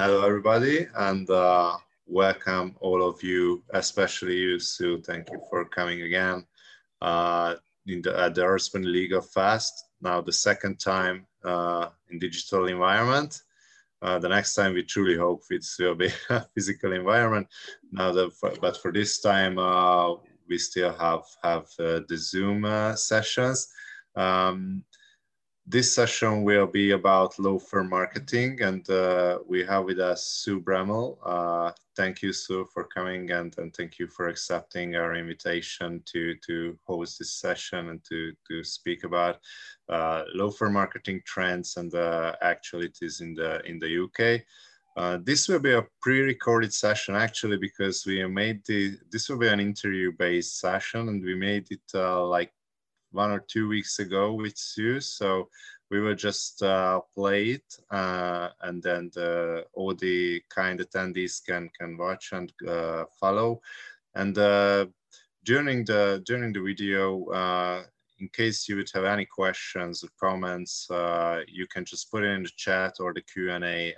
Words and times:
hello, 0.00 0.24
everybody, 0.24 0.86
and 0.96 1.28
uh, 1.28 1.76
welcome 2.06 2.74
all 2.80 3.06
of 3.06 3.22
you, 3.22 3.62
especially 3.74 4.34
you, 4.34 4.58
Sue. 4.58 4.98
Thank 5.02 5.28
you 5.30 5.38
for 5.50 5.66
coming 5.66 6.00
again 6.00 6.46
uh, 7.02 7.56
in 7.86 8.00
the, 8.00 8.18
at 8.18 8.34
the 8.34 8.40
Earthspin 8.40 8.82
Legal 8.82 9.20
Fest. 9.20 9.88
Now 10.00 10.22
the 10.22 10.32
second 10.32 10.80
time 10.80 11.26
uh, 11.44 11.88
in 12.08 12.18
digital 12.18 12.66
environment. 12.68 13.42
Uh, 14.00 14.18
the 14.18 14.30
next 14.30 14.54
time 14.54 14.72
we 14.72 14.84
truly 14.84 15.18
hope 15.18 15.42
it 15.50 15.66
will 15.78 15.94
be 15.94 16.08
a 16.30 16.46
physical 16.54 16.94
environment. 16.94 17.46
Now, 17.92 18.10
the, 18.10 18.30
but 18.62 18.78
for 18.78 18.92
this 18.92 19.20
time, 19.20 19.58
uh, 19.58 20.14
we 20.48 20.56
still 20.56 20.94
have 20.94 21.24
have 21.44 21.66
uh, 21.78 22.00
the 22.08 22.16
Zoom 22.16 22.64
sessions. 22.96 23.68
Um, 24.16 24.82
this 25.70 25.94
session 25.94 26.42
will 26.42 26.66
be 26.66 26.90
about 26.90 27.38
law 27.38 27.56
firm 27.56 27.90
marketing, 27.90 28.60
and 28.60 28.88
uh, 28.90 29.38
we 29.46 29.64
have 29.64 29.84
with 29.84 30.00
us 30.00 30.26
Sue 30.26 30.60
Bramall. 30.60 31.16
Uh, 31.24 31.70
thank 31.96 32.22
you, 32.22 32.32
Sue, 32.32 32.66
for 32.74 32.84
coming, 32.84 33.30
and, 33.30 33.56
and 33.58 33.72
thank 33.72 33.96
you 33.96 34.08
for 34.08 34.26
accepting 34.26 34.96
our 34.96 35.14
invitation 35.14 36.02
to, 36.06 36.34
to 36.46 36.76
host 36.84 37.20
this 37.20 37.34
session 37.34 37.90
and 37.90 38.02
to, 38.08 38.32
to 38.48 38.64
speak 38.64 39.04
about 39.04 39.38
uh, 39.88 40.24
law 40.34 40.50
firm 40.50 40.72
marketing 40.72 41.22
trends 41.24 41.76
and 41.76 41.94
uh, 41.94 42.34
actualities 42.42 43.20
in 43.20 43.32
the, 43.34 43.64
in 43.64 43.78
the 43.78 44.04
UK. 44.04 44.42
Uh, 44.96 45.18
this 45.22 45.48
will 45.48 45.60
be 45.60 45.72
a 45.72 45.86
pre-recorded 46.02 46.74
session 46.74 47.14
actually 47.14 47.56
because 47.56 48.04
we 48.04 48.26
made 48.26 48.60
the, 48.66 48.96
this 49.12 49.28
will 49.28 49.38
be 49.38 49.46
an 49.46 49.60
interview-based 49.60 50.58
session 50.58 51.08
and 51.08 51.22
we 51.22 51.36
made 51.36 51.64
it 51.70 51.80
uh, 51.94 52.26
like 52.26 52.50
one 53.12 53.30
or 53.30 53.40
two 53.40 53.68
weeks 53.68 53.98
ago 53.98 54.32
with 54.32 54.56
Sue. 54.56 55.00
So 55.00 55.48
we 55.90 56.00
will 56.00 56.14
just 56.14 56.62
uh, 56.62 57.00
play 57.14 57.50
it 57.50 57.76
uh, 57.90 58.50
and 58.62 58.82
then 58.82 59.10
the, 59.14 59.66
all 59.74 59.94
the 59.94 60.40
kind 60.48 60.80
attendees 60.80 61.44
can, 61.44 61.68
can 61.78 61.96
watch 61.96 62.30
and 62.32 62.52
uh, 62.68 63.04
follow. 63.18 63.60
And 64.14 64.36
uh, 64.38 64.86
during 65.44 65.84
the 65.84 66.22
during 66.26 66.52
the 66.52 66.60
video, 66.60 67.24
uh, 67.26 67.82
in 68.18 68.28
case 68.28 68.68
you 68.68 68.76
would 68.76 68.90
have 68.92 69.04
any 69.04 69.24
questions 69.24 70.04
or 70.04 70.08
comments, 70.18 70.90
uh, 70.90 71.40
you 71.48 71.66
can 71.66 71.84
just 71.84 72.10
put 72.10 72.22
it 72.22 72.30
in 72.30 72.42
the 72.42 72.50
chat 72.56 72.96
or 73.00 73.14
the 73.14 73.22
Q&A 73.22 73.94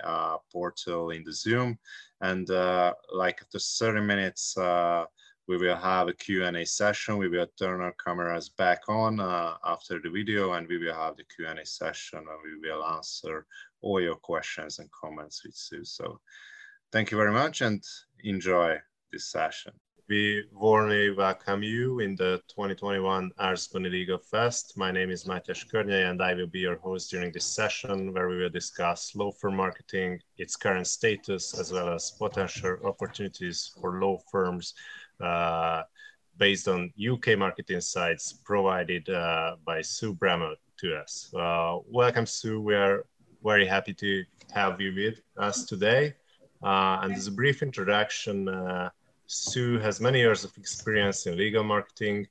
portal 0.51 1.09
in 1.09 1.23
the 1.23 1.33
Zoom. 1.33 1.77
And 2.21 2.47
like 3.13 3.41
after 3.41 3.59
30 3.59 4.01
minutes, 4.01 4.55
we 5.47 5.57
will 5.57 5.75
have 5.75 6.07
a 6.07 6.13
Q&A 6.13 6.65
session. 6.65 7.17
We 7.17 7.27
will 7.27 7.47
turn 7.59 7.81
our 7.81 7.93
cameras 8.03 8.49
back 8.49 8.81
on 8.87 9.19
uh, 9.19 9.55
after 9.65 9.99
the 9.99 10.09
video 10.09 10.53
and 10.53 10.67
we 10.67 10.77
will 10.77 10.93
have 10.93 11.17
the 11.17 11.25
Q&A 11.35 11.65
session 11.65 12.19
and 12.19 12.27
we 12.43 12.69
will 12.69 12.83
answer 12.85 13.45
all 13.81 13.99
your 13.99 14.15
questions 14.15 14.79
and 14.79 14.89
comments 14.91 15.43
with 15.43 15.55
Sue. 15.55 15.83
So 15.83 16.19
thank 16.91 17.11
you 17.11 17.17
very 17.17 17.33
much 17.33 17.61
and 17.61 17.83
enjoy 18.23 18.77
this 19.11 19.31
session. 19.31 19.73
We 20.09 20.43
warmly 20.51 21.11
welcome 21.11 21.63
you 21.63 21.99
in 21.99 22.15
the 22.15 22.41
2021 22.49 23.31
Ars 23.37 23.69
Legal 23.73 24.17
Fest. 24.17 24.77
My 24.77 24.91
name 24.91 25.09
is 25.09 25.23
Mátyás 25.23 25.65
Környei 25.69 26.09
and 26.09 26.21
I 26.21 26.33
will 26.33 26.47
be 26.47 26.59
your 26.59 26.77
host 26.77 27.09
during 27.09 27.31
this 27.31 27.45
session 27.45 28.13
where 28.13 28.27
we 28.27 28.37
will 28.37 28.49
discuss 28.49 29.15
law 29.15 29.31
firm 29.31 29.55
marketing, 29.55 30.19
its 30.37 30.57
current 30.57 30.87
status, 30.87 31.57
as 31.57 31.71
well 31.71 31.93
as 31.93 32.11
potential 32.11 32.77
opportunities 32.83 33.71
for 33.79 33.99
law 34.01 34.19
firms 34.29 34.73
based 36.37 36.67
on 36.67 36.91
UK 36.99 37.37
market 37.37 37.69
insights 37.69 38.33
provided 38.33 39.09
uh, 39.09 39.55
by 39.65 39.81
Sue 39.81 40.13
Bramall 40.13 40.55
to 40.79 40.95
us. 40.95 41.31
Uh, 41.37 41.79
welcome, 41.87 42.25
Sue. 42.25 42.59
We 42.59 42.75
are 42.75 43.05
very 43.43 43.67
happy 43.67 43.93
to 43.93 44.23
have 44.53 44.79
you 44.81 44.93
with 44.95 45.21
us 45.37 45.65
today. 45.65 46.13
and 46.61 47.13
as 47.13 47.27
a 47.27 47.31
brief 47.31 47.61
introduction, 47.61 48.47
Sue 49.27 49.79
has 49.79 49.99
many 49.99 50.19
years 50.19 50.43
of 50.43 50.55
experience 50.57 51.25
in 51.25 51.37
legal 51.37 51.63
marketing 51.63 52.27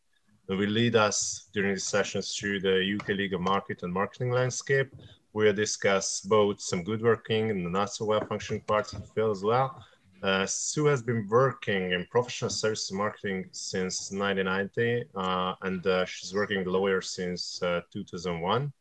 and 0.48 0.58
will 0.58 0.68
lead 0.68 0.96
us 0.96 1.48
during 1.52 1.74
the 1.74 1.80
sessions 1.80 2.36
through 2.36 2.60
the 2.60 2.96
UK 2.96 3.08
legal 3.10 3.40
market 3.40 3.82
and 3.82 3.92
marketing 3.92 4.30
landscape. 4.30 4.88
We'll 5.32 5.54
discuss 5.54 6.20
both 6.20 6.60
some 6.60 6.84
good 6.84 7.02
working 7.02 7.50
and 7.50 7.72
not 7.72 7.92
so 7.92 8.04
well 8.04 8.24
functioning 8.26 8.62
parts 8.62 8.92
of 8.92 9.00
the 9.00 9.08
field 9.08 9.36
as 9.36 9.42
well, 9.42 9.82
uh, 10.22 10.46
Sue 10.46 10.86
has 10.86 11.02
been 11.02 11.26
working 11.28 11.92
in 11.92 12.06
professional 12.10 12.50
services 12.50 12.92
marketing 12.92 13.48
since 13.50 14.12
1990, 14.12 15.04
uh, 15.16 15.54
and 15.62 15.84
uh, 15.86 16.04
she's 16.04 16.32
working 16.32 16.64
lawyer 16.64 17.00
since 17.00 17.60
uh, 17.62 17.80
2001. 17.92 18.72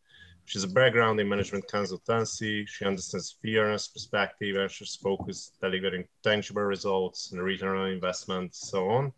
She 0.45 0.59
has 0.59 0.63
a 0.65 0.67
background 0.67 1.19
in 1.19 1.27
management 1.27 1.65
consultancy. 1.67 2.67
She 2.67 2.85
understands 2.85 3.37
fairness 3.41 3.87
perspective, 3.87 4.55
and 4.55 4.69
she's 4.69 4.95
focused 4.95 5.59
delivering 5.61 6.05
tangible 6.23 6.63
results 6.63 7.31
and 7.31 7.41
return 7.41 7.77
on 7.77 7.89
investment, 7.89 8.53
so 8.53 8.89
on. 8.89 9.13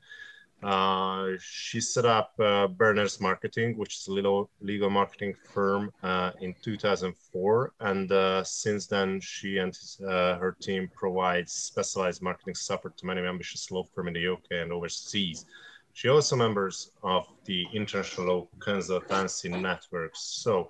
Uh, 0.63 1.31
she 1.40 1.81
set 1.81 2.06
up 2.06 2.34
uh, 2.40 2.68
Berners 2.68 3.19
Marketing, 3.19 3.78
which 3.78 3.97
is 3.97 4.07
a 4.07 4.12
little 4.12 4.50
legal 4.62 4.90
marketing 4.90 5.34
firm, 5.51 5.91
uh, 6.03 6.31
in 6.41 6.56
2004. 6.62 7.74
And 7.79 8.12
uh, 8.12 8.44
since 8.44 8.88
then, 8.88 9.19
she 9.22 9.57
and 9.57 9.78
uh, 10.07 10.35
her 10.35 10.56
team 10.59 10.90
provides 10.96 11.52
specialized 11.52 12.22
marketing 12.22 12.56
support 12.56 12.97
to 12.97 13.06
many 13.06 13.22
ambitious 13.22 13.69
law 13.72 13.84
firms 13.94 14.07
in 14.07 14.13
the 14.13 14.28
UK 14.31 14.52
and 14.52 14.72
overseas. 14.72 15.46
She 15.94 16.09
also 16.09 16.35
members 16.35 16.91
of 17.03 17.28
the 17.46 17.66
International 17.73 18.28
Law 18.28 18.47
Consultancy 18.59 19.50
Network. 19.50 20.12
So, 20.16 20.69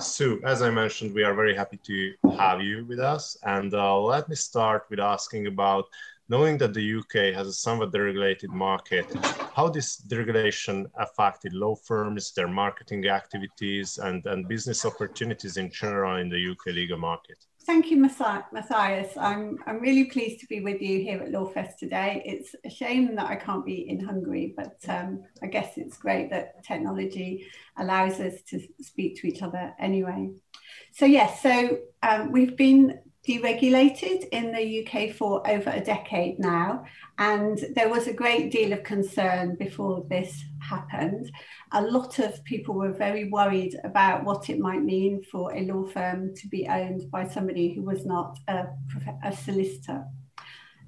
Sue, 0.00 0.40
as 0.44 0.62
I 0.62 0.70
mentioned, 0.70 1.14
we 1.14 1.22
are 1.22 1.34
very 1.34 1.54
happy 1.54 1.78
to 1.84 2.14
have 2.36 2.60
you 2.60 2.84
with 2.86 2.98
us. 2.98 3.36
And 3.44 3.72
let 3.72 4.28
me 4.28 4.34
start 4.34 4.86
with 4.90 4.98
asking 4.98 5.46
about 5.46 5.84
knowing 6.28 6.56
that 6.58 6.72
the 6.72 6.98
UK 6.98 7.34
has 7.34 7.46
a 7.46 7.52
somewhat 7.52 7.92
deregulated 7.92 8.48
market, 8.48 9.06
how 9.54 9.68
this 9.68 10.00
deregulation 10.00 10.86
affected 10.98 11.52
law 11.52 11.74
firms, 11.74 12.32
their 12.32 12.48
marketing 12.48 13.06
activities, 13.08 13.98
and, 13.98 14.24
and 14.26 14.48
business 14.48 14.84
opportunities 14.84 15.56
in 15.56 15.70
general 15.70 16.16
in 16.16 16.28
the 16.28 16.50
UK 16.50 16.74
legal 16.74 16.98
market? 16.98 17.36
Thank 17.66 17.90
you, 17.90 17.96
Matthias. 17.96 19.16
I'm, 19.16 19.58
I'm 19.66 19.80
really 19.80 20.04
pleased 20.04 20.40
to 20.40 20.46
be 20.46 20.60
with 20.60 20.82
you 20.82 21.00
here 21.00 21.22
at 21.22 21.30
Lawfest 21.30 21.78
today. 21.78 22.22
It's 22.26 22.54
a 22.62 22.68
shame 22.68 23.14
that 23.16 23.26
I 23.26 23.36
can't 23.36 23.64
be 23.64 23.88
in 23.88 24.00
Hungary, 24.00 24.52
but 24.54 24.76
um, 24.86 25.22
I 25.42 25.46
guess 25.46 25.78
it's 25.78 25.96
great 25.96 26.28
that 26.28 26.62
technology 26.62 27.46
allows 27.78 28.20
us 28.20 28.42
to 28.48 28.60
speak 28.82 29.18
to 29.20 29.26
each 29.28 29.40
other 29.40 29.72
anyway. 29.78 30.30
So 30.92 31.06
yes, 31.06 31.42
so 31.42 31.78
um, 32.02 32.32
we've 32.32 32.54
been 32.54 33.00
deregulated 33.26 34.28
in 34.32 34.52
the 34.52 34.86
UK 34.86 35.14
for 35.14 35.48
over 35.48 35.70
a 35.70 35.80
decade 35.80 36.38
now, 36.38 36.84
and 37.18 37.58
there 37.74 37.88
was 37.88 38.06
a 38.06 38.12
great 38.12 38.50
deal 38.50 38.72
of 38.72 38.82
concern 38.82 39.56
before 39.56 40.04
this 40.10 40.44
happened. 40.60 41.30
A 41.72 41.82
lot 41.82 42.18
of 42.18 42.44
people 42.44 42.74
were 42.74 42.92
very 42.92 43.30
worried 43.30 43.76
about 43.84 44.24
what 44.24 44.50
it 44.50 44.58
might 44.58 44.82
mean 44.82 45.22
for 45.30 45.54
a 45.54 45.62
law 45.62 45.86
firm 45.86 46.34
to 46.36 46.48
be 46.48 46.68
owned 46.68 47.10
by 47.10 47.26
somebody 47.26 47.72
who 47.72 47.82
was 47.82 48.04
not 48.04 48.38
a, 48.48 48.66
a 49.24 49.34
solicitor. 49.34 50.04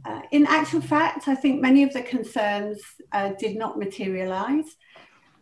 Uh, 0.04 0.20
in 0.30 0.46
actual 0.46 0.80
fact, 0.80 1.26
I 1.26 1.34
think 1.34 1.60
many 1.60 1.82
of 1.82 1.92
the 1.92 2.02
concerns 2.02 2.80
uh, 3.12 3.32
did 3.38 3.56
not 3.56 3.78
materialise. 3.78 4.76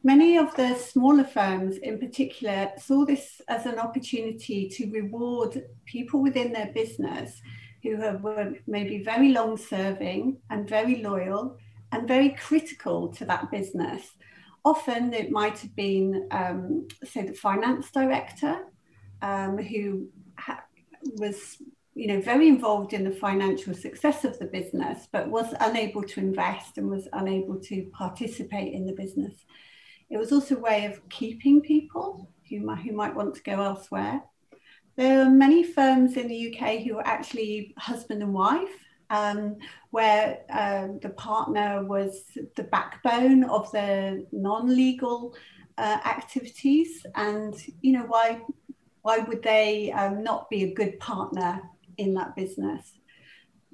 Many 0.07 0.37
of 0.37 0.55
the 0.55 0.75
smaller 0.75 1.25
firms 1.25 1.79
in 1.79 1.99
particular 1.99 2.73
saw 2.77 3.07
this 3.07 3.41
as 3.49 3.65
an 3.65 3.79
opportunity 3.79 4.69
to 4.69 4.91
reward 4.91 5.65
people 5.87 6.21
within 6.21 6.53
their 6.53 6.71
business 6.75 7.41
who 7.83 7.97
were 7.97 8.53
maybe 8.67 9.03
very 9.03 9.31
long 9.31 9.57
serving 9.57 10.37
and 10.51 10.69
very 10.69 10.97
loyal 11.03 11.57
and 11.91 12.07
very 12.07 12.31
critical 12.31 13.09
to 13.15 13.25
that 13.25 13.51
business. 13.51 14.11
Often 14.63 15.15
it 15.15 15.31
might 15.31 15.59
have 15.61 15.75
been, 15.75 16.29
um, 16.31 16.87
say, 17.03 17.23
the 17.23 17.33
finance 17.33 17.91
director 17.91 18.67
um, 19.23 19.57
who 19.57 20.09
was 21.17 21.57
you 21.95 22.09
know, 22.09 22.21
very 22.21 22.49
involved 22.49 22.93
in 22.93 23.05
the 23.05 23.11
financial 23.11 23.73
success 23.73 24.25
of 24.25 24.39
the 24.39 24.47
business, 24.47 25.09
but 25.13 25.31
was 25.31 25.55
unable 25.61 26.03
to 26.03 26.21
invest 26.21 26.77
and 26.77 26.91
was 26.91 27.09
unable 27.15 27.59
to 27.61 27.91
participate 27.97 28.75
in 28.75 28.85
the 28.85 28.93
business. 28.93 29.33
It 30.15 30.19
was 30.19 30.31
also 30.31 30.55
a 30.55 30.61
way 30.61 30.85
of 30.85 31.07
keeping 31.09 31.61
people 31.61 32.31
who 32.49 32.61
might, 32.61 32.83
who 32.83 32.93
might 32.93 33.17
want 33.17 33.35
to 33.35 33.43
go 33.43 33.61
elsewhere. 33.61 34.23
There 34.95 35.23
are 35.23 35.29
many 35.29 35.65
firms 35.65 36.17
in 36.17 36.29
the 36.29 36.55
UK 36.55 36.83
who 36.83 36.99
are 36.99 37.07
actually 37.07 37.75
husband 37.79 38.23
and 38.23 38.33
wife, 38.33 38.79
um, 39.11 39.57
where 39.91 40.43
uh, 40.51 40.87
the 41.03 41.09
partner 41.09 41.83
was 41.83 42.27
the 42.55 42.63
backbone 42.63 43.43
of 43.43 43.73
the 43.73 44.25
non-legal 44.31 45.35
uh, 45.79 45.99
activities. 46.05 47.05
And, 47.17 47.53
you 47.81 47.95
know, 47.95 48.05
why, 48.07 48.41
why 49.03 49.19
would 49.19 49.43
they 49.43 49.91
um, 49.91 50.23
not 50.23 50.49
be 50.49 50.63
a 50.63 50.75
good 50.75 51.01
partner 51.01 51.61
in 51.99 52.15
that 52.15 52.37
business? 52.37 53.01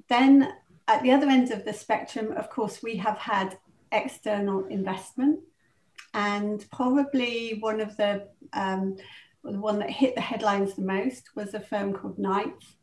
Then 0.09 0.51
at 0.87 1.03
the 1.03 1.11
other 1.11 1.27
end 1.27 1.51
of 1.51 1.65
the 1.65 1.73
spectrum, 1.73 2.31
of 2.31 2.49
course, 2.49 2.81
we 2.81 2.95
have 2.95 3.19
had 3.19 3.59
external 3.91 4.65
investment 4.65 5.41
and 6.13 6.65
probably 6.71 7.57
one 7.59 7.79
of 7.81 7.95
the 7.97 8.27
um, 8.53 8.97
the 9.43 9.59
one 9.59 9.79
that 9.79 9.89
hit 9.89 10.15
the 10.15 10.21
headlines 10.21 10.75
the 10.75 10.81
most 10.81 11.29
was 11.35 11.53
a 11.53 11.59
firm 11.59 11.93
called 11.93 12.19
Knights. 12.19 12.75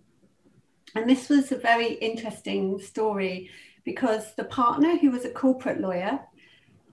And 0.94 1.08
this 1.08 1.28
was 1.28 1.52
a 1.52 1.56
very 1.56 1.94
interesting 1.94 2.80
story 2.80 3.50
because 3.84 4.34
the 4.34 4.44
partner, 4.44 4.96
who 4.96 5.10
was 5.10 5.24
a 5.24 5.30
corporate 5.30 5.80
lawyer, 5.80 6.18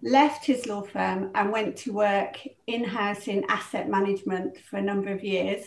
left 0.04 0.46
his 0.46 0.68
law 0.68 0.84
firm 0.84 1.32
and 1.34 1.52
went 1.52 1.76
to 1.78 1.94
work 1.94 2.40
in 2.68 2.84
house 2.84 3.28
in 3.28 3.44
asset 3.50 3.90
management 3.90 4.58
for 4.60 4.78
a 4.78 4.82
number 4.82 5.12
of 5.12 5.24
years, 5.24 5.66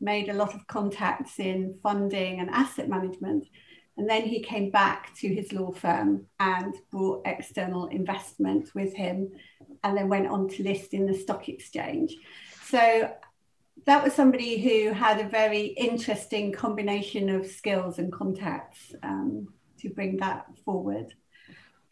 made 0.00 0.28
a 0.28 0.34
lot 0.34 0.54
of 0.54 0.66
contacts 0.66 1.38
in 1.38 1.78
funding 1.82 2.40
and 2.40 2.48
asset 2.50 2.88
management. 2.88 3.46
And 3.96 4.08
then 4.08 4.22
he 4.22 4.40
came 4.42 4.70
back 4.70 5.14
to 5.18 5.28
his 5.28 5.52
law 5.52 5.70
firm 5.72 6.26
and 6.40 6.74
brought 6.90 7.22
external 7.26 7.86
investment 7.86 8.74
with 8.74 8.92
him 8.94 9.30
and 9.84 9.96
then 9.96 10.08
went 10.08 10.26
on 10.26 10.48
to 10.48 10.62
list 10.62 10.94
in 10.94 11.06
the 11.06 11.14
stock 11.14 11.48
exchange. 11.48 12.16
So 12.64 13.12
that 13.86 14.02
was 14.02 14.12
somebody 14.12 14.58
who 14.60 14.92
had 14.92 15.20
a 15.20 15.28
very 15.28 15.66
interesting 15.66 16.52
combination 16.52 17.28
of 17.28 17.46
skills 17.46 17.98
and 17.98 18.12
contacts 18.12 18.94
um, 19.02 19.48
to 19.78 19.90
bring 19.90 20.16
that 20.18 20.46
forward. 20.64 21.14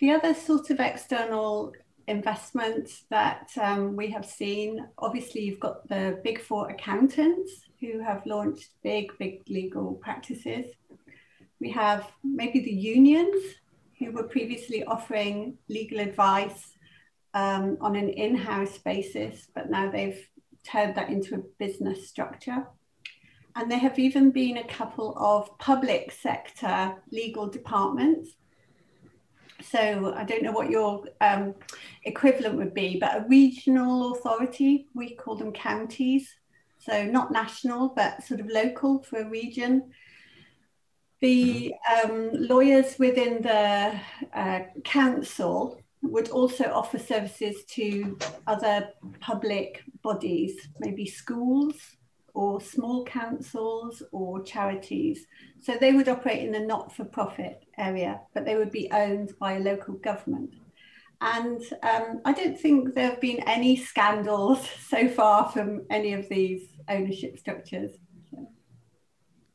The 0.01 0.11
other 0.11 0.35
sort 0.35 0.71
of 0.71 0.81
external 0.81 1.73
investment 2.09 2.91
that 3.11 3.51
um, 3.61 3.95
we 3.95 4.11
have 4.11 4.27
seen, 4.27 4.87
obviously, 4.99 5.43
you've 5.43 5.61
got 5.61 5.87
the 5.89 6.21
big 6.25 6.41
four 6.41 6.71
accountants 6.71 7.53
who 7.81 8.01
have 8.01 8.27
launched 8.27 8.71
big, 8.83 9.17
big 9.19 9.43
legal 9.49 9.95
practices. 9.95 10.67
We 11.63 11.71
have 11.71 12.11
maybe 12.25 12.59
the 12.59 12.73
unions 12.73 13.41
who 13.97 14.11
were 14.11 14.25
previously 14.25 14.83
offering 14.83 15.59
legal 15.69 16.01
advice 16.01 16.73
um, 17.35 17.79
on 17.81 17.95
an 17.95 18.09
in 18.09 18.35
house 18.35 18.79
basis, 18.79 19.47
but 19.55 19.71
now 19.71 19.89
they've 19.89 20.29
turned 20.65 20.97
that 20.97 21.09
into 21.09 21.37
a 21.37 21.45
business 21.61 22.09
structure. 22.09 22.67
And 23.55 23.71
there 23.71 23.79
have 23.79 24.01
even 24.01 24.33
been 24.33 24.57
a 24.57 24.67
couple 24.67 25.17
of 25.17 25.57
public 25.59 26.11
sector 26.11 26.97
legal 27.13 27.47
departments. 27.47 28.31
So 29.63 30.15
I 30.17 30.25
don't 30.25 30.43
know 30.43 30.51
what 30.51 30.69
your 30.69 31.05
um, 31.21 31.55
equivalent 32.03 32.57
would 32.57 32.75
be, 32.75 32.99
but 32.99 33.19
a 33.19 33.29
regional 33.29 34.15
authority, 34.15 34.89
we 34.95 35.15
call 35.15 35.37
them 35.37 35.53
counties. 35.53 36.29
So 36.81 37.05
not 37.05 37.31
national, 37.31 37.91
but 37.91 38.25
sort 38.25 38.41
of 38.41 38.49
local 38.49 39.05
for 39.05 39.21
a 39.21 39.31
region 39.31 39.93
the 41.23 41.73
um, 42.03 42.31
lawyers 42.33 42.99
within 42.99 43.41
the 43.43 43.99
uh, 44.35 44.61
council 44.85 45.81
would 46.03 46.29
also 46.31 46.65
offer 46.65 46.99
services 46.99 47.65
to 47.69 48.19
other 48.49 48.89
public 49.21 49.85
bodies, 50.03 50.69
maybe 50.81 51.07
schools 51.07 51.77
or 52.35 52.61
small 52.61 53.05
councils 53.05 54.03
or 54.11 54.43
charities. 54.43 55.27
So 55.61 55.77
they 55.77 55.93
would 55.93 56.09
operate 56.09 56.43
in 56.43 56.51
the 56.51 56.59
not 56.59 56.95
for 56.95 57.05
profit 57.05 57.65
area, 57.79 58.21
but 58.35 58.45
they 58.45 58.57
would 58.57 58.73
be 58.73 58.91
owned 58.91 59.33
by 59.39 59.55
a 59.55 59.61
local 59.61 59.95
government. 59.95 60.55
And 61.21 61.63
um, 61.85 62.21
I 62.25 62.33
don't 62.33 62.59
think 62.59 62.95
there 62.95 63.11
have 63.11 63.21
been 63.21 63.45
any 63.47 63.77
scandals 63.77 64.69
so 64.89 65.09
far 65.09 65.49
from 65.51 65.83
any 65.89 66.15
of 66.15 66.29
these 66.29 66.67
ownership 66.89 67.39
structures 67.39 67.93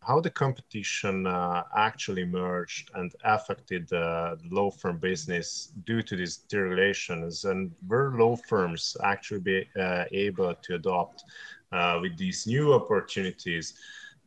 how 0.07 0.21
the 0.21 0.29
competition 0.29 1.27
uh, 1.27 1.63
actually 1.75 2.23
merged 2.23 2.89
and 2.95 3.13
affected 3.25 3.91
uh, 3.91 4.35
the 4.41 4.55
law 4.55 4.71
firm 4.71 4.97
business 4.97 5.73
due 5.85 6.01
to 6.01 6.15
these 6.15 6.45
deregulations 6.49 7.43
and 7.43 7.71
were 7.89 8.13
law 8.17 8.37
firms 8.47 8.95
actually 9.03 9.41
be 9.41 9.67
uh, 9.77 10.05
able 10.13 10.55
to 10.55 10.75
adopt 10.75 11.25
uh, 11.73 11.99
with 12.01 12.17
these 12.17 12.47
new 12.47 12.73
opportunities 12.73 13.73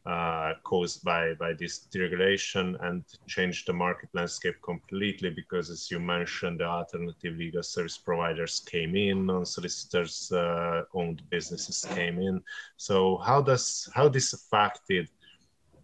uh, 0.04 0.52
caused 0.64 1.02
by, 1.02 1.32
by 1.34 1.52
this 1.54 1.86
deregulation 1.92 2.76
and 2.86 3.02
change 3.26 3.64
the 3.64 3.72
market 3.72 4.08
landscape 4.12 4.56
completely 4.62 5.30
because 5.30 5.70
as 5.70 5.90
you 5.90 5.98
mentioned 5.98 6.60
the 6.60 6.64
alternative 6.64 7.36
legal 7.36 7.62
service 7.62 7.96
providers 7.96 8.60
came 8.66 8.94
in 8.96 9.24
non-solicitors 9.24 10.30
uh, 10.32 10.82
owned 10.94 11.22
businesses 11.30 11.86
came 11.94 12.18
in. 12.18 12.42
So 12.76 13.16
how 13.18 13.40
does 13.40 13.88
how 13.94 14.08
this 14.08 14.32
affected 14.34 15.08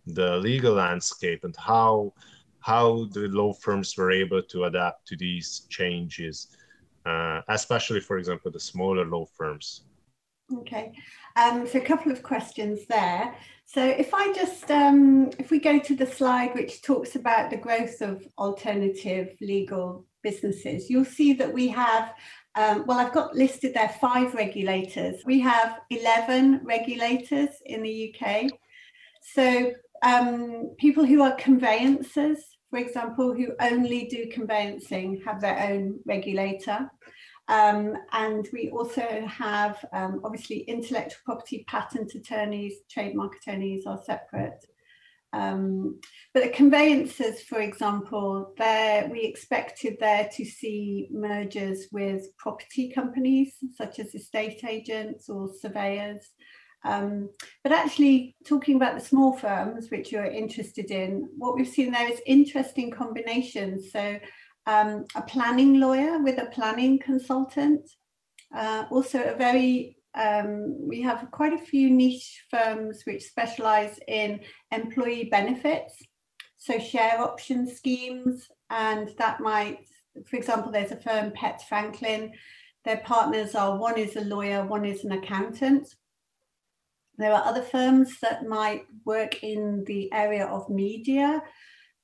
the 0.07 0.37
legal 0.39 0.75
landscape 0.75 1.45
and 1.45 1.57
how 1.57 2.13
how 2.61 3.05
the 3.13 3.29
law 3.29 3.53
firms 3.53 3.97
were 3.97 4.11
able 4.11 4.43
to 4.43 4.65
adapt 4.65 5.07
to 5.07 5.17
these 5.17 5.67
changes, 5.69 6.49
uh, 7.05 7.41
especially, 7.49 8.01
for 8.01 8.19
example, 8.19 8.51
the 8.51 8.59
smaller 8.59 9.05
law 9.05 9.25
firms. 9.25 9.85
Okay, 10.53 10.93
um, 11.37 11.65
so 11.67 11.79
a 11.79 11.85
couple 11.85 12.11
of 12.11 12.25
questions 12.25 12.81
there. 12.89 13.37
So 13.67 13.85
if 13.85 14.15
I 14.15 14.33
just, 14.33 14.69
um, 14.71 15.31
if 15.39 15.51
we 15.51 15.61
go 15.61 15.79
to 15.79 15.95
the 15.95 16.07
slide 16.07 16.55
which 16.55 16.83
talks 16.83 17.15
about 17.15 17.51
the 17.51 17.57
growth 17.57 18.01
of 18.01 18.27
alternative 18.39 19.37
legal 19.41 20.05
businesses, 20.23 20.89
you'll 20.89 21.05
see 21.05 21.33
that 21.35 21.53
we 21.53 21.69
have, 21.69 22.15
um, 22.55 22.85
well, 22.87 22.99
I've 22.99 23.13
got 23.13 23.35
listed 23.35 23.75
there 23.75 23.95
five 24.01 24.35
regulators. 24.35 25.23
We 25.25 25.41
have 25.41 25.81
11 25.91 26.61
regulators 26.65 27.51
in 27.65 27.83
the 27.83 28.15
UK. 28.15 28.51
So 29.35 29.73
um, 30.03 30.75
people 30.79 31.05
who 31.05 31.23
are 31.23 31.35
conveyancers, 31.37 32.39
for 32.71 32.79
example, 32.79 33.35
who 33.35 33.53
only 33.61 34.07
do 34.07 34.29
conveyancing, 34.33 35.23
have 35.25 35.41
their 35.41 35.59
own 35.71 36.01
regulator. 36.05 36.91
Um, 37.49 37.95
and 38.13 38.49
we 38.53 38.71
also 38.71 39.25
have, 39.27 39.85
um, 39.93 40.21
obviously, 40.25 40.59
intellectual 40.61 41.21
property 41.25 41.65
patent 41.69 42.15
attorneys, 42.15 42.75
trademark 42.91 43.37
attorneys 43.37 43.87
are 43.87 44.03
separate. 44.05 44.65
Um, 45.33 46.01
but 46.33 46.45
the 46.45 46.49
conveyancers, 46.49 47.43
for 47.43 47.61
example, 47.61 48.55
there 48.57 49.09
we 49.11 49.23
expected 49.23 49.97
there 50.01 50.29
to 50.33 50.45
see 50.45 51.09
mergers 51.11 51.89
with 51.93 52.25
property 52.39 52.91
companies 52.91 53.55
such 53.77 53.99
as 53.99 54.15
estate 54.15 54.65
agents 54.65 55.29
or 55.29 55.53
surveyors. 55.61 56.31
Um, 56.87 57.31
but 57.65 57.73
actually, 57.73 58.37
talking 58.47 58.77
about 58.77 58.95
the 58.95 59.05
small 59.05 59.37
firms, 59.37 59.91
which 59.91 60.13
you're 60.13 60.25
interested 60.25 60.91
in, 60.91 61.29
what 61.37 61.57
we've 61.57 61.69
seen 61.69 61.91
there 61.91 62.11
is 62.11 62.21
interesting 62.27 62.91
combinations. 62.91 63.91
So, 63.91 64.19
um, 64.67 65.05
a 65.15 65.23
planning 65.23 65.81
lawyer 65.81 66.23
with 66.23 66.39
a 66.41 66.47
planning 66.47 66.99
consultant, 66.99 67.89
uh, 68.55 68.85
also 68.91 69.23
a 69.23 69.37
very 69.37 69.97
um, 70.15 70.89
we 70.89 71.03
have 71.03 71.29
quite 71.31 71.53
a 71.53 71.59
few 71.59 71.91
niche 71.91 72.45
firms 72.51 73.03
which 73.05 73.25
specialize 73.25 74.01
in 74.09 74.41
employee 74.73 75.29
benefits, 75.31 76.03
so 76.57 76.79
share 76.79 77.21
option 77.21 77.69
schemes, 77.69 78.49
and 78.71 79.11
that 79.19 79.41
might, 79.41 79.81
for 80.27 80.37
example, 80.37 80.73
there's 80.73 80.93
a 80.93 80.97
firm, 80.97 81.33
Pett 81.33 81.63
Franklin. 81.69 82.33
Their 82.85 82.99
partners 82.99 83.55
are 83.55 83.79
one 83.79 83.99
is 83.99 84.17
a 84.17 84.23
lawyer, 84.23 84.65
one 84.65 84.87
is 84.87 85.05
an 85.05 85.13
accountant. 85.13 85.95
There 87.19 87.33
are 87.33 87.45
other 87.45 87.63
firms 87.63 88.19
that 88.21 88.47
might 88.47 88.85
work 89.05 89.43
in 89.43 89.85
the 89.85 90.13
area 90.13 90.47
of 90.47 90.69
media, 90.69 91.43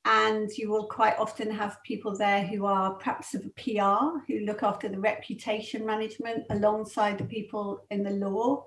and 0.05 0.51
you 0.57 0.71
will 0.71 0.87
quite 0.87 1.19
often 1.19 1.51
have 1.51 1.83
people 1.85 2.17
there 2.17 2.45
who 2.45 2.67
are 2.67 2.95
perhaps 2.95 3.35
of 3.35 3.45
a 3.45 3.51
PR 3.51 4.19
who 4.27 4.41
look 4.45 4.63
after 4.63 4.89
the 4.89 4.99
reputation 4.99 5.87
management 5.87 6.45
alongside 6.51 7.19
the 7.19 7.25
people 7.25 7.85
in 7.91 8.03
the 8.03 8.11
law. 8.11 8.67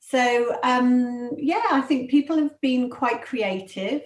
So, 0.00 0.58
um, 0.64 1.30
yeah, 1.36 1.62
I 1.70 1.82
think 1.82 2.10
people 2.10 2.36
have 2.38 2.60
been 2.60 2.90
quite 2.90 3.22
creative. 3.22 4.02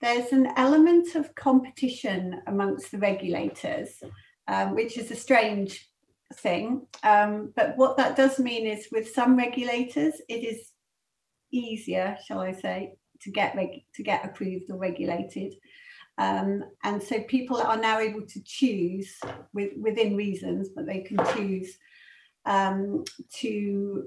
There's 0.00 0.32
an 0.32 0.48
element 0.56 1.14
of 1.14 1.34
competition 1.34 2.40
amongst 2.46 2.90
the 2.92 2.98
regulators, 2.98 4.02
um, 4.48 4.74
which 4.74 4.96
is 4.96 5.10
a 5.10 5.16
strange 5.16 5.90
thing. 6.34 6.86
Um, 7.02 7.52
but 7.54 7.76
what 7.76 7.96
that 7.98 8.16
does 8.16 8.38
mean 8.38 8.66
is 8.66 8.88
with 8.90 9.12
some 9.12 9.36
regulators, 9.36 10.14
it 10.28 10.44
is 10.44 10.70
easier, 11.50 12.16
shall 12.26 12.40
I 12.40 12.52
say, 12.52 12.94
to 13.20 13.30
get 13.30 13.54
reg- 13.54 13.84
to 13.94 14.02
get 14.02 14.24
approved 14.24 14.70
or 14.70 14.76
regulated. 14.76 15.54
Um, 16.18 16.64
and 16.82 17.02
so 17.02 17.20
people 17.22 17.58
are 17.58 17.76
now 17.76 17.98
able 17.98 18.26
to 18.26 18.42
choose 18.42 19.18
with, 19.52 19.72
within 19.78 20.16
reasons, 20.16 20.70
but 20.74 20.86
they 20.86 21.00
can 21.00 21.18
choose 21.34 21.76
um, 22.46 23.04
to 23.34 24.06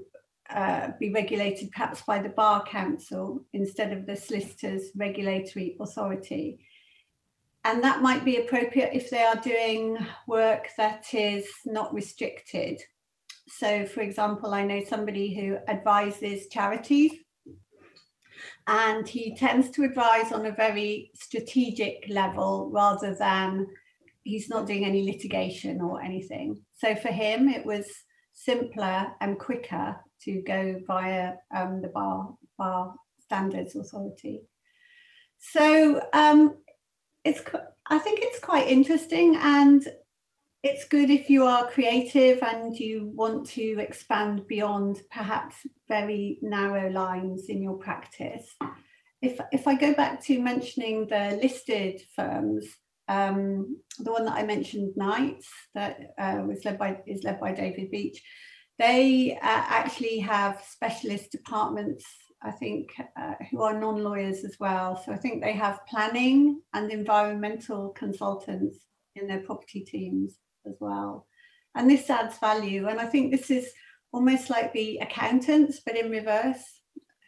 uh, 0.50 0.88
be 0.98 1.12
regulated 1.12 1.70
perhaps 1.70 2.02
by 2.02 2.18
the 2.18 2.30
Bar 2.30 2.64
Council 2.64 3.44
instead 3.52 3.92
of 3.92 4.06
the 4.06 4.16
Solicitors 4.16 4.90
Regulatory 4.96 5.76
Authority. 5.78 6.58
And 7.64 7.84
that 7.84 8.02
might 8.02 8.24
be 8.24 8.38
appropriate 8.38 8.90
if 8.92 9.10
they 9.10 9.22
are 9.22 9.36
doing 9.36 9.98
work 10.26 10.68
that 10.76 11.12
is 11.12 11.46
not 11.66 11.94
restricted. 11.94 12.80
So, 13.46 13.84
for 13.84 14.00
example, 14.00 14.54
I 14.54 14.64
know 14.64 14.82
somebody 14.82 15.34
who 15.34 15.58
advises 15.68 16.48
charities 16.48 17.12
and 18.66 19.08
he 19.08 19.34
tends 19.34 19.70
to 19.70 19.84
advise 19.84 20.32
on 20.32 20.46
a 20.46 20.52
very 20.52 21.10
strategic 21.14 22.04
level 22.08 22.70
rather 22.72 23.14
than 23.14 23.66
he's 24.22 24.48
not 24.48 24.66
doing 24.66 24.84
any 24.84 25.04
litigation 25.04 25.80
or 25.80 26.00
anything. 26.02 26.60
So 26.76 26.94
for 26.94 27.08
him, 27.08 27.48
it 27.48 27.64
was 27.64 27.86
simpler 28.32 29.08
and 29.20 29.38
quicker 29.38 29.96
to 30.22 30.42
go 30.42 30.80
via 30.86 31.34
um, 31.54 31.80
the 31.82 31.88
bar 31.88 32.34
bar 32.58 32.94
standards 33.20 33.76
authority. 33.76 34.42
So 35.38 36.02
um, 36.12 36.56
it's 37.24 37.42
I 37.88 37.98
think 37.98 38.20
it's 38.22 38.38
quite 38.38 38.68
interesting 38.68 39.36
and 39.36 39.86
it's 40.62 40.84
good 40.84 41.08
if 41.08 41.30
you 41.30 41.44
are 41.44 41.70
creative 41.70 42.42
and 42.42 42.76
you 42.76 43.10
want 43.14 43.46
to 43.46 43.78
expand 43.80 44.46
beyond 44.46 45.00
perhaps 45.10 45.56
very 45.88 46.38
narrow 46.42 46.90
lines 46.90 47.46
in 47.48 47.62
your 47.62 47.78
practice. 47.78 48.46
If, 49.22 49.40
if 49.52 49.66
I 49.66 49.74
go 49.74 49.94
back 49.94 50.22
to 50.24 50.38
mentioning 50.40 51.06
the 51.06 51.38
listed 51.42 52.02
firms, 52.14 52.66
um, 53.08 53.78
the 53.98 54.12
one 54.12 54.26
that 54.26 54.34
I 54.34 54.42
mentioned, 54.42 54.92
Knights, 54.96 55.48
that 55.74 55.98
uh, 56.18 56.42
was 56.46 56.64
led 56.64 56.78
by 56.78 57.00
is 57.06 57.24
led 57.24 57.40
by 57.40 57.52
David 57.52 57.90
Beech. 57.90 58.22
They 58.78 59.32
uh, 59.34 59.38
actually 59.42 60.18
have 60.20 60.62
specialist 60.68 61.32
departments, 61.32 62.04
I 62.42 62.50
think, 62.50 62.92
uh, 63.18 63.34
who 63.50 63.62
are 63.62 63.78
non-lawyers 63.78 64.44
as 64.44 64.56
well. 64.60 65.02
So 65.04 65.12
I 65.12 65.16
think 65.16 65.42
they 65.42 65.52
have 65.54 65.86
planning 65.86 66.60
and 66.72 66.90
environmental 66.90 67.90
consultants 67.90 68.86
in 69.16 69.26
their 69.26 69.40
property 69.40 69.80
teams 69.80 70.38
as 70.66 70.74
well. 70.80 71.26
And 71.74 71.88
this 71.88 72.10
adds 72.10 72.38
value. 72.38 72.88
And 72.88 73.00
I 73.00 73.06
think 73.06 73.30
this 73.30 73.50
is 73.50 73.70
almost 74.12 74.50
like 74.50 74.72
the 74.72 74.98
accountants, 74.98 75.80
but 75.84 75.96
in 75.96 76.10
reverse. 76.10 76.62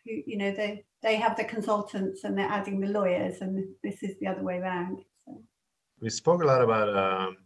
Who, 0.05 0.12
you 0.27 0.37
know, 0.37 0.51
they, 0.51 0.85
they 1.03 1.17
have 1.17 1.37
the 1.37 1.45
consultants 1.45 2.25
and 2.25 2.37
they're 2.37 2.49
adding 2.49 2.81
the 2.81 2.89
lawyers, 2.89 3.41
and 3.41 3.65
this 3.85 4.03
is 4.03 4.19
the 4.19 4.27
other 4.27 4.43
way 4.43 4.59
around. 4.59 4.99
So. 5.25 5.41
We 6.01 6.11
spoke 6.11 6.43
a 6.43 6.47
lot 6.47 6.61
about 6.61 6.89
um, 6.89 7.37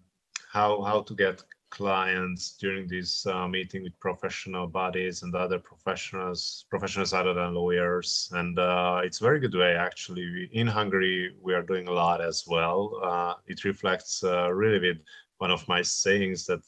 how 0.51 0.81
how 0.81 1.03
to 1.03 1.15
get 1.15 1.43
clients 1.71 2.57
during 2.57 2.89
this 2.89 3.27
uh, 3.27 3.47
meeting 3.47 3.83
with 3.83 3.99
professional 4.01 4.67
bodies 4.67 5.23
and 5.23 5.35
other 5.35 5.59
professionals, 5.59 6.65
professionals 6.71 7.13
other 7.13 7.35
than 7.35 7.55
lawyers. 7.55 8.31
And 8.33 8.59
uh, 8.59 9.01
it's 9.05 9.21
a 9.21 9.25
very 9.25 9.41
good 9.41 9.55
way, 9.55 9.75
actually. 9.77 10.49
In 10.53 10.67
Hungary, 10.67 11.35
we 11.43 11.53
are 11.53 11.63
doing 11.63 11.89
a 11.89 11.93
lot 11.93 12.23
as 12.23 12.45
well. 12.47 12.99
Uh, 13.03 13.35
it 13.47 13.65
reflects 13.65 14.25
uh, 14.25 14.51
really 14.51 14.79
with 14.79 14.99
one 15.39 15.51
of 15.51 15.67
my 15.69 15.83
sayings 15.83 16.47
that 16.47 16.61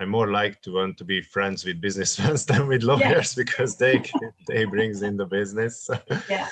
I 0.00 0.04
more 0.04 0.30
like 0.30 0.60
to 0.62 0.74
want 0.74 0.98
to 0.98 1.04
be 1.04 1.22
friends 1.22 1.64
with 1.64 1.80
businessmen 1.80 2.36
than 2.48 2.66
with 2.66 2.82
lawyers 2.82 3.36
yeah. 3.36 3.42
because 3.44 3.76
they 3.76 4.02
they 4.48 4.64
brings 4.64 5.02
in 5.02 5.16
the 5.16 5.26
business. 5.26 5.88
yeah. 6.28 6.48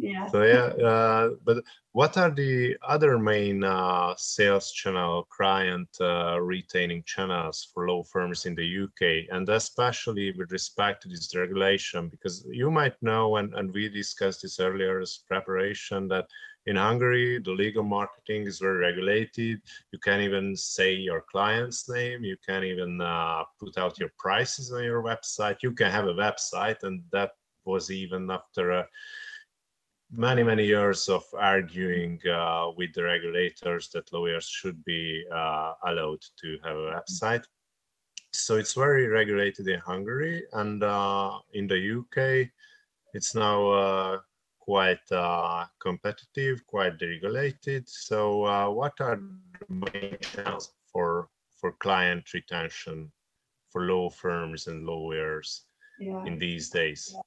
Yeah. 0.00 0.26
So 0.28 0.42
yeah, 0.44 0.86
uh, 0.86 1.30
but 1.44 1.64
what 1.90 2.16
are 2.16 2.30
the 2.30 2.76
other 2.86 3.18
main 3.18 3.64
uh, 3.64 4.14
sales 4.16 4.70
channel, 4.70 5.26
client 5.28 5.88
uh, 6.00 6.40
retaining 6.40 7.02
channels 7.04 7.68
for 7.74 7.88
law 7.88 8.04
firms 8.04 8.46
in 8.46 8.54
the 8.54 8.84
UK, 8.84 9.26
and 9.34 9.48
especially 9.48 10.32
with 10.38 10.52
respect 10.52 11.02
to 11.02 11.08
this 11.08 11.34
regulation? 11.34 12.08
Because 12.08 12.46
you 12.48 12.70
might 12.70 12.94
know, 13.02 13.36
and, 13.36 13.52
and 13.54 13.72
we 13.72 13.88
discussed 13.88 14.42
this 14.42 14.60
earlier 14.60 15.00
as 15.00 15.24
preparation, 15.26 16.06
that 16.08 16.28
in 16.66 16.76
Hungary, 16.76 17.38
the 17.38 17.52
legal 17.52 17.82
marketing 17.82 18.46
is 18.46 18.58
very 18.58 18.78
regulated. 18.78 19.62
You 19.90 19.98
can't 19.98 20.22
even 20.22 20.54
say 20.54 20.92
your 20.92 21.24
client's 21.30 21.88
name. 21.88 22.24
You 22.24 22.36
can't 22.46 22.64
even 22.64 23.00
uh, 23.00 23.44
put 23.58 23.78
out 23.78 23.98
your 23.98 24.10
prices 24.18 24.72
on 24.72 24.84
your 24.84 25.02
website. 25.02 25.62
You 25.62 25.72
can 25.72 25.90
have 25.90 26.06
a 26.06 26.14
website, 26.14 26.82
and 26.82 27.02
that 27.12 27.30
was 27.64 27.90
even 27.90 28.30
after 28.30 28.70
a 28.72 28.88
many 30.10 30.42
many 30.42 30.64
years 30.64 31.08
of 31.08 31.22
arguing 31.34 32.18
uh, 32.26 32.70
with 32.76 32.92
the 32.94 33.02
regulators 33.02 33.90
that 33.90 34.10
lawyers 34.12 34.48
should 34.48 34.82
be 34.84 35.22
uh, 35.30 35.74
allowed 35.86 36.22
to 36.40 36.58
have 36.64 36.76
a 36.76 37.00
website 37.00 37.44
so 38.32 38.56
it's 38.56 38.72
very 38.72 39.06
regulated 39.06 39.68
in 39.68 39.78
hungary 39.80 40.44
and 40.54 40.82
uh, 40.82 41.38
in 41.52 41.66
the 41.66 41.98
uk 41.98 42.48
it's 43.12 43.34
now 43.34 43.70
uh, 43.70 44.18
quite 44.68 45.12
uh, 45.12 45.64
competitive 45.80 46.56
quite 46.66 46.98
deregulated 46.98 47.88
so 47.88 48.44
uh, 48.44 48.68
what 48.68 48.92
are 49.00 49.16
the 49.16 49.66
main 49.68 50.14
channels 50.20 50.72
for 50.92 51.30
for 51.58 51.72
client 51.84 52.22
retention 52.34 53.10
for 53.70 53.80
law 53.92 54.10
firms 54.10 54.66
and 54.66 54.84
lawyers 54.84 55.64
yeah. 55.98 56.22
in 56.26 56.38
these 56.38 56.68
days 56.68 57.12
yeah. 57.14 57.22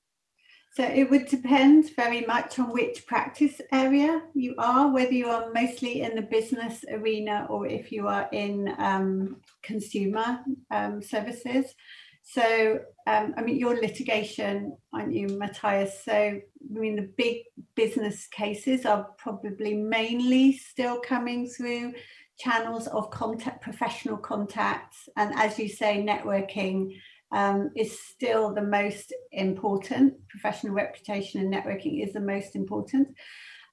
So 0.73 0.85
it 0.85 1.09
would 1.09 1.25
depend 1.25 1.93
very 1.97 2.21
much 2.21 2.57
on 2.57 2.71
which 2.71 3.05
practice 3.05 3.59
area 3.73 4.21
you 4.33 4.55
are, 4.57 4.87
whether 4.89 5.11
you 5.11 5.27
are 5.27 5.51
mostly 5.53 6.01
in 6.01 6.15
the 6.15 6.21
business 6.21 6.85
arena 6.89 7.45
or 7.49 7.67
if 7.67 7.91
you 7.91 8.07
are 8.07 8.29
in 8.31 8.73
um, 8.77 9.35
consumer 9.63 10.39
um, 10.71 11.01
services. 11.01 11.65
So, 12.23 12.79
um, 13.07 13.33
I 13.35 13.41
mean, 13.41 13.57
your 13.57 13.75
litigation, 13.75 14.77
aren't 14.93 15.13
you, 15.13 15.27
Matthias? 15.27 16.03
So, 16.05 16.13
I 16.13 16.41
mean, 16.69 16.95
the 16.95 17.09
big 17.17 17.37
business 17.75 18.27
cases 18.27 18.85
are 18.85 19.09
probably 19.17 19.73
mainly 19.73 20.53
still 20.53 20.99
coming 20.99 21.47
through 21.47 21.93
channels 22.39 22.87
of 22.87 23.09
contact, 23.11 23.61
professional 23.61 24.17
contacts, 24.17 25.09
and 25.17 25.33
as 25.35 25.59
you 25.59 25.67
say, 25.67 26.03
networking 26.03 26.99
um, 27.31 27.69
is 27.75 27.99
still 28.01 28.53
the 28.53 28.61
most 28.61 29.13
important. 29.31 30.13
Professional 30.29 30.73
reputation 30.73 31.41
and 31.41 31.53
networking 31.53 32.05
is 32.05 32.13
the 32.13 32.19
most 32.19 32.55
important. 32.55 33.07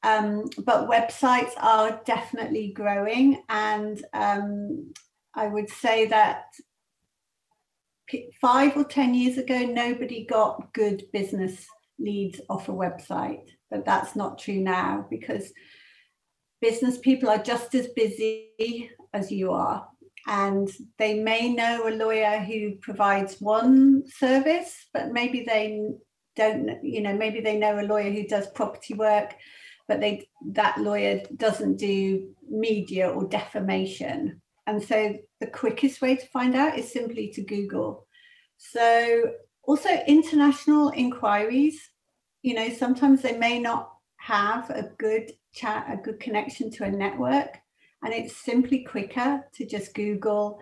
Um, 0.03 0.45
but 0.65 0.89
websites 0.89 1.53
are 1.59 2.01
definitely 2.05 2.73
growing, 2.73 3.43
and 3.49 4.03
um, 4.13 4.93
I 5.35 5.49
would 5.49 5.69
say 5.69 6.07
that 6.07 6.45
five 8.41 8.77
or 8.77 8.85
10 8.85 9.15
years 9.15 9.39
ago, 9.39 9.59
nobody 9.61 10.25
got 10.27 10.73
good 10.73 11.05
business 11.13 11.67
leads 11.99 12.41
off 12.49 12.69
a 12.69 12.73
website, 12.73 13.49
but 13.71 13.85
that's 13.85 14.15
not 14.17 14.39
true 14.39 14.61
now 14.61 15.07
because 15.11 15.53
business 16.61 16.99
people 16.99 17.29
are 17.29 17.43
just 17.43 17.75
as 17.75 17.89
busy 17.89 18.91
as 19.13 19.31
you 19.31 19.53
are 19.53 19.89
and 20.29 20.71
they 20.99 21.15
may 21.15 21.53
know 21.53 21.89
a 21.89 21.91
lawyer 21.91 22.39
who 22.39 22.77
provides 22.77 23.41
one 23.41 24.03
service, 24.07 24.87
but 24.93 25.11
maybe 25.11 25.45
they 25.47 25.89
don't, 26.37 26.85
you 26.85 27.01
know, 27.01 27.15
maybe 27.15 27.41
they 27.41 27.57
know 27.57 27.81
a 27.81 27.83
lawyer 27.83 28.11
who 28.11 28.27
does 28.27 28.47
property 28.49 28.93
work, 28.95 29.35
but 29.89 30.01
they 30.01 30.29
that 30.53 30.79
lawyer 30.79 31.23
doesn't 31.37 31.79
do 31.79 32.35
media 32.49 33.09
or 33.09 33.27
defamation. 33.27 34.43
And 34.69 34.83
so 34.83 35.17
the 35.41 35.47
quickest 35.47 36.03
way 36.03 36.15
to 36.15 36.27
find 36.27 36.55
out 36.55 36.77
is 36.77 36.93
simply 36.93 37.29
to 37.31 37.41
Google. 37.41 38.07
So 38.59 39.33
also 39.63 39.89
international 40.07 40.91
inquiries, 40.91 41.81
you 42.43 42.53
know, 42.53 42.69
sometimes 42.69 43.23
they 43.23 43.39
may 43.39 43.59
not 43.59 43.95
have 44.19 44.69
a 44.69 44.91
good 44.99 45.33
chat, 45.55 45.87
a 45.91 45.97
good 45.97 46.21
connection 46.21 46.71
to 46.73 46.85
a 46.85 46.91
network 46.91 47.57
and 48.03 48.13
it's 48.13 48.37
simply 48.37 48.85
quicker 48.85 49.43
to 49.55 49.65
just 49.65 49.95
Google 49.95 50.61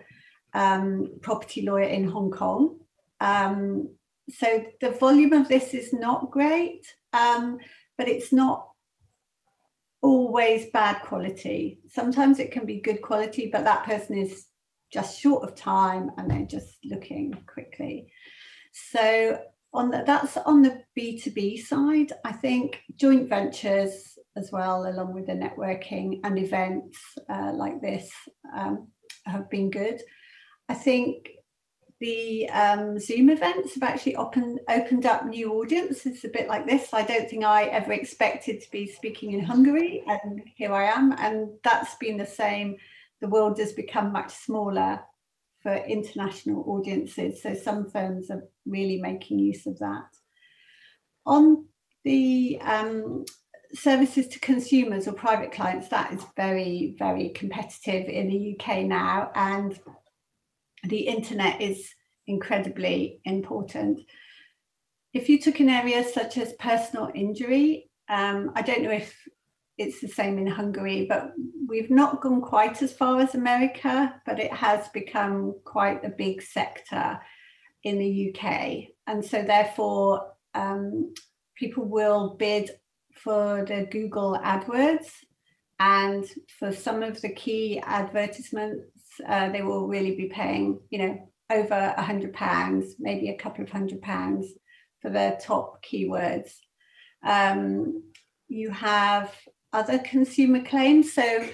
um, 0.53 1.11
property 1.21 1.63
lawyer 1.63 1.89
in 1.89 2.07
Hong 2.07 2.31
Kong. 2.31 2.79
Um, 3.19 3.89
so 4.29 4.65
the 4.79 4.91
volume 4.91 5.33
of 5.33 5.49
this 5.49 5.73
is 5.73 5.91
not 5.91 6.31
great, 6.31 6.85
um, 7.11 7.59
but 7.97 8.07
it's 8.07 8.31
not 8.31 8.66
always 10.07 10.67
bad 10.67 11.01
quality. 11.01 11.79
Sometimes 11.89 12.39
it 12.39 12.49
can 12.49 12.65
be 12.65 12.79
good 12.79 13.01
quality, 13.01 13.49
but 13.51 13.65
that 13.65 13.83
person 13.83 14.17
is 14.17 14.45
just 14.89 15.19
short 15.19 15.43
of 15.43 15.53
time 15.53 16.11
and 16.17 16.31
they're 16.31 16.45
just 16.45 16.77
looking 16.85 17.33
quickly. 17.45 18.09
So 18.71 19.37
on 19.73 19.91
the, 19.91 20.03
that's 20.05 20.37
on 20.37 20.61
the 20.61 20.81
B2B 20.97 21.59
side. 21.65 22.13
I 22.23 22.31
think 22.31 22.79
joint 22.95 23.27
ventures 23.27 24.17
as 24.37 24.49
well, 24.49 24.87
along 24.87 25.13
with 25.13 25.27
the 25.27 25.33
networking 25.33 26.21
and 26.23 26.39
events 26.39 26.97
uh, 27.29 27.51
like 27.53 27.81
this 27.81 28.09
um, 28.55 28.87
have 29.25 29.49
been 29.49 29.69
good. 29.69 30.01
I 30.69 30.73
think 30.73 31.31
the 31.99 32.47
um, 32.49 32.99
Zoom 32.99 33.29
events 33.29 33.73
have 33.73 33.83
actually 33.83 34.15
opened 34.15 34.59
opened 34.69 35.05
up 35.05 35.25
new 35.25 35.53
audiences 35.53 36.23
a 36.23 36.29
bit 36.29 36.47
like 36.47 36.67
this. 36.67 36.93
I 36.93 37.01
don't 37.01 37.29
think 37.29 37.43
I 37.43 37.65
ever 37.65 37.93
expected 37.93 38.61
to 38.61 38.71
be 38.71 38.87
speaking 38.87 39.33
in 39.33 39.43
Hungary, 39.43 40.03
and 40.07 40.41
here 40.55 40.73
I 40.73 40.85
am. 40.85 41.13
And 41.17 41.49
that's 41.63 41.95
been 41.95 42.17
the 42.17 42.25
same. 42.25 42.77
The 43.19 43.27
world 43.27 43.57
has 43.57 43.73
become 43.73 44.11
much 44.11 44.31
smaller 44.31 44.99
for 45.63 45.73
international 45.73 46.63
audiences, 46.67 47.41
so 47.41 47.55
some 47.55 47.89
firms 47.89 48.29
are 48.29 48.43
really 48.67 49.01
making 49.01 49.39
use 49.39 49.65
of 49.65 49.79
that. 49.79 50.05
On 51.25 51.65
the 52.03 52.59
um, 52.61 53.25
services 53.73 54.27
to 54.27 54.39
consumers 54.39 55.07
or 55.07 55.13
private 55.13 55.51
clients, 55.51 55.87
that 55.89 56.13
is 56.13 56.23
very, 56.35 56.95
very 56.99 57.29
competitive 57.29 58.07
in 58.07 58.27
the 58.27 58.55
UK 58.55 58.85
now. 58.85 59.31
And 59.33 59.77
the 60.83 60.99
internet 60.99 61.61
is 61.61 61.93
incredibly 62.27 63.19
important. 63.25 64.01
If 65.13 65.29
you 65.29 65.39
took 65.39 65.59
an 65.59 65.69
area 65.69 66.03
such 66.03 66.37
as 66.37 66.53
personal 66.53 67.09
injury, 67.15 67.89
um, 68.09 68.51
I 68.55 68.61
don't 68.61 68.83
know 68.83 68.91
if 68.91 69.15
it's 69.77 70.01
the 70.01 70.07
same 70.07 70.37
in 70.37 70.47
Hungary, 70.47 71.05
but 71.07 71.31
we've 71.67 71.89
not 71.89 72.21
gone 72.21 72.41
quite 72.41 72.81
as 72.81 72.93
far 72.93 73.19
as 73.19 73.35
America, 73.35 74.19
but 74.25 74.39
it 74.39 74.51
has 74.51 74.87
become 74.89 75.55
quite 75.65 76.03
a 76.03 76.09
big 76.09 76.41
sector 76.41 77.19
in 77.83 77.99
the 77.99 78.33
UK. 78.33 78.89
And 79.05 79.23
so, 79.23 79.43
therefore, 79.43 80.33
um, 80.55 81.13
people 81.55 81.85
will 81.85 82.35
bid 82.37 82.71
for 83.13 83.65
the 83.65 83.87
Google 83.89 84.39
AdWords. 84.43 85.09
And 85.79 86.25
for 86.57 86.71
some 86.71 87.03
of 87.03 87.21
the 87.21 87.29
key 87.29 87.79
advertisements, 87.83 88.96
uh, 89.27 89.49
they 89.49 89.61
will 89.61 89.87
really 89.87 90.15
be 90.15 90.27
paying, 90.27 90.79
you 90.89 90.99
know, 90.99 91.31
over 91.49 91.93
a 91.97 92.01
hundred 92.01 92.33
pounds, 92.33 92.95
maybe 92.99 93.29
a 93.29 93.37
couple 93.37 93.63
of 93.63 93.69
hundred 93.69 94.01
pounds 94.01 94.47
for 95.01 95.09
their 95.09 95.37
top 95.37 95.83
keywords. 95.83 96.51
Um, 97.23 98.03
you 98.47 98.69
have 98.71 99.33
other 99.73 99.99
consumer 99.99 100.63
claims. 100.63 101.13
So 101.13 101.47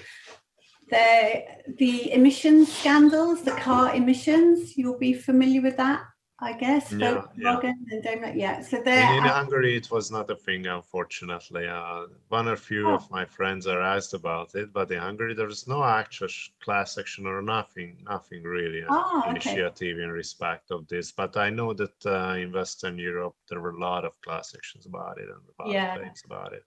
the, 0.90 1.44
the 1.78 2.12
emissions 2.12 2.72
scandals, 2.72 3.42
the 3.42 3.52
car 3.52 3.94
emissions, 3.94 4.76
you'll 4.76 4.98
be 4.98 5.14
familiar 5.14 5.62
with 5.62 5.76
that. 5.76 6.02
I 6.40 6.52
guess. 6.52 6.90
Yeah, 6.90 7.22
yeah. 7.36 7.60
and 7.62 8.02
Daimler. 8.02 8.32
Yeah. 8.34 8.60
So 8.60 8.82
there. 8.84 9.16
In, 9.16 9.22
Hungary, 9.22 9.76
it 9.76 9.90
was 9.90 10.10
not 10.10 10.28
a 10.30 10.34
thing, 10.34 10.66
unfortunately. 10.66 11.68
Uh, 11.68 12.06
one 12.28 12.48
or 12.48 12.56
few 12.56 12.88
oh. 12.88 12.94
of 12.94 13.08
my 13.10 13.24
friends 13.24 13.68
are 13.68 13.80
asked 13.80 14.14
about 14.14 14.54
it, 14.56 14.72
but 14.72 14.90
in 14.90 14.98
Hungary, 14.98 15.34
there 15.34 15.48
is 15.48 15.68
no 15.68 15.84
actual 15.84 16.28
class 16.60 16.98
action 16.98 17.26
or 17.26 17.40
nothing, 17.40 17.98
nothing 18.04 18.42
really 18.42 18.82
oh, 18.88 19.22
initiative 19.28 19.98
in 19.98 20.10
respect 20.10 20.72
of 20.72 20.88
this. 20.88 21.12
But 21.12 21.36
I 21.36 21.50
know 21.50 21.72
that 21.72 22.04
uh, 22.04 22.34
in 22.34 22.52
Western 22.52 22.98
Europe, 22.98 23.36
there 23.48 23.60
were 23.60 23.70
a 23.76 23.80
lot 23.80 24.04
of 24.04 24.20
class 24.20 24.54
actions 24.56 24.86
about 24.86 25.18
it 25.18 25.28
and 25.28 25.40
about 25.56 25.72
yeah. 25.72 25.96
claims 25.96 26.22
about 26.24 26.52
it. 26.52 26.64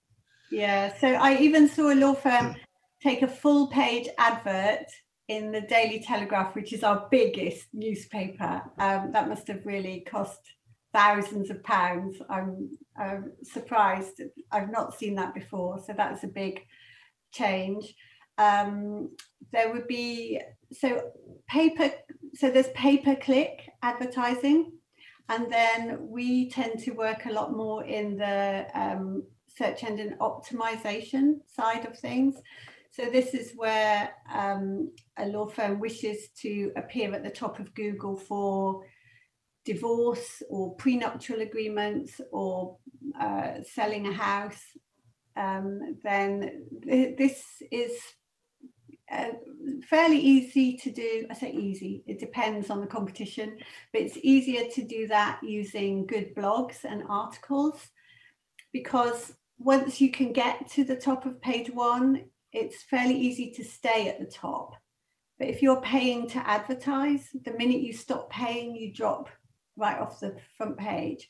Yeah. 0.49 0.97
So 0.97 1.09
I 1.09 1.37
even 1.39 1.67
saw 1.67 1.91
a 1.91 1.95
law 1.95 2.13
firm 2.13 2.55
take 3.01 3.21
a 3.21 3.27
full 3.27 3.67
page 3.67 4.07
advert 4.17 4.87
in 5.27 5.51
the 5.51 5.61
Daily 5.61 5.99
Telegraph, 5.99 6.55
which 6.55 6.73
is 6.73 6.83
our 6.83 7.07
biggest 7.11 7.67
newspaper. 7.73 8.61
Um, 8.79 9.11
that 9.11 9.27
must 9.27 9.47
have 9.47 9.65
really 9.65 10.05
cost 10.09 10.39
thousands 10.93 11.49
of 11.49 11.63
pounds. 11.63 12.17
I'm, 12.29 12.69
I'm, 12.97 13.33
surprised. 13.43 14.21
I've 14.51 14.71
not 14.71 14.97
seen 14.97 15.15
that 15.15 15.33
before. 15.33 15.79
So 15.85 15.93
that's 15.95 16.23
a 16.23 16.27
big 16.27 16.61
change. 17.31 17.93
Um, 18.37 19.09
there 19.51 19.71
would 19.71 19.87
be 19.87 20.39
so 20.71 21.01
paper. 21.47 21.91
So 22.35 22.49
there's 22.49 22.69
pay 22.69 22.97
per 22.97 23.15
click 23.15 23.69
advertising, 23.81 24.71
and 25.29 25.51
then 25.51 25.97
we 26.01 26.49
tend 26.49 26.79
to 26.79 26.91
work 26.91 27.25
a 27.25 27.31
lot 27.31 27.53
more 27.53 27.83
in 27.83 28.17
the 28.17 28.67
um, 28.73 29.23
search 29.47 29.83
engine 29.83 30.15
optimization 30.19 31.39
side 31.47 31.85
of 31.85 31.97
things. 31.97 32.35
So 32.97 33.05
this 33.11 33.35
is 33.35 33.53
where 33.55 34.09
um, 34.33 34.91
a 35.17 35.27
law 35.27 35.45
firm 35.45 35.79
wishes 35.79 36.29
to 36.41 36.71
appear 36.75 37.13
at 37.13 37.23
the 37.23 37.29
top 37.29 37.59
of 37.59 37.75
Google 37.75 38.17
for 38.17 38.85
divorce 39.65 40.41
or 40.49 40.73
prenuptial 40.77 41.41
agreements 41.41 42.19
or 42.31 42.77
uh, 43.21 43.61
selling 43.71 44.07
a 44.07 44.13
house, 44.13 44.63
um, 45.35 45.99
then 46.03 46.65
th 46.83 47.15
this 47.17 47.43
is 47.69 47.91
uh, 49.11 49.33
fairly 49.87 50.19
easy 50.19 50.75
to 50.77 50.89
do. 50.89 51.27
I 51.29 51.35
say 51.35 51.51
easy, 51.51 52.03
it 52.07 52.17
depends 52.17 52.71
on 52.71 52.81
the 52.81 52.93
competition, 52.97 53.57
but 53.93 54.01
it's 54.01 54.17
easier 54.23 54.63
to 54.71 54.81
do 54.83 55.05
that 55.07 55.39
using 55.43 56.07
good 56.07 56.33
blogs 56.33 56.83
and 56.83 57.03
articles 57.07 57.77
because 58.73 59.35
once 59.59 60.01
you 60.01 60.09
can 60.09 60.33
get 60.33 60.67
to 60.71 60.83
the 60.83 60.95
top 60.95 61.27
of 61.27 61.39
page 61.41 61.69
one, 61.69 62.23
it's 62.57 62.83
fairly 62.83 63.15
easy 63.15 63.51
to 63.51 63.63
stay 63.63 64.09
at 64.09 64.19
the 64.19 64.25
top. 64.25 64.75
But 65.39 65.49
if 65.49 65.61
you're 65.61 65.81
paying 65.81 66.27
to 66.29 66.39
advertise, 66.47 67.29
the 67.45 67.51
minute 67.51 67.81
you 67.81 67.93
stop 67.93 68.29
paying, 68.29 68.75
you 68.75 68.91
drop 68.91 69.29
right 69.75 69.99
off 69.99 70.19
the 70.19 70.35
front 70.57 70.77
page. 70.77 71.29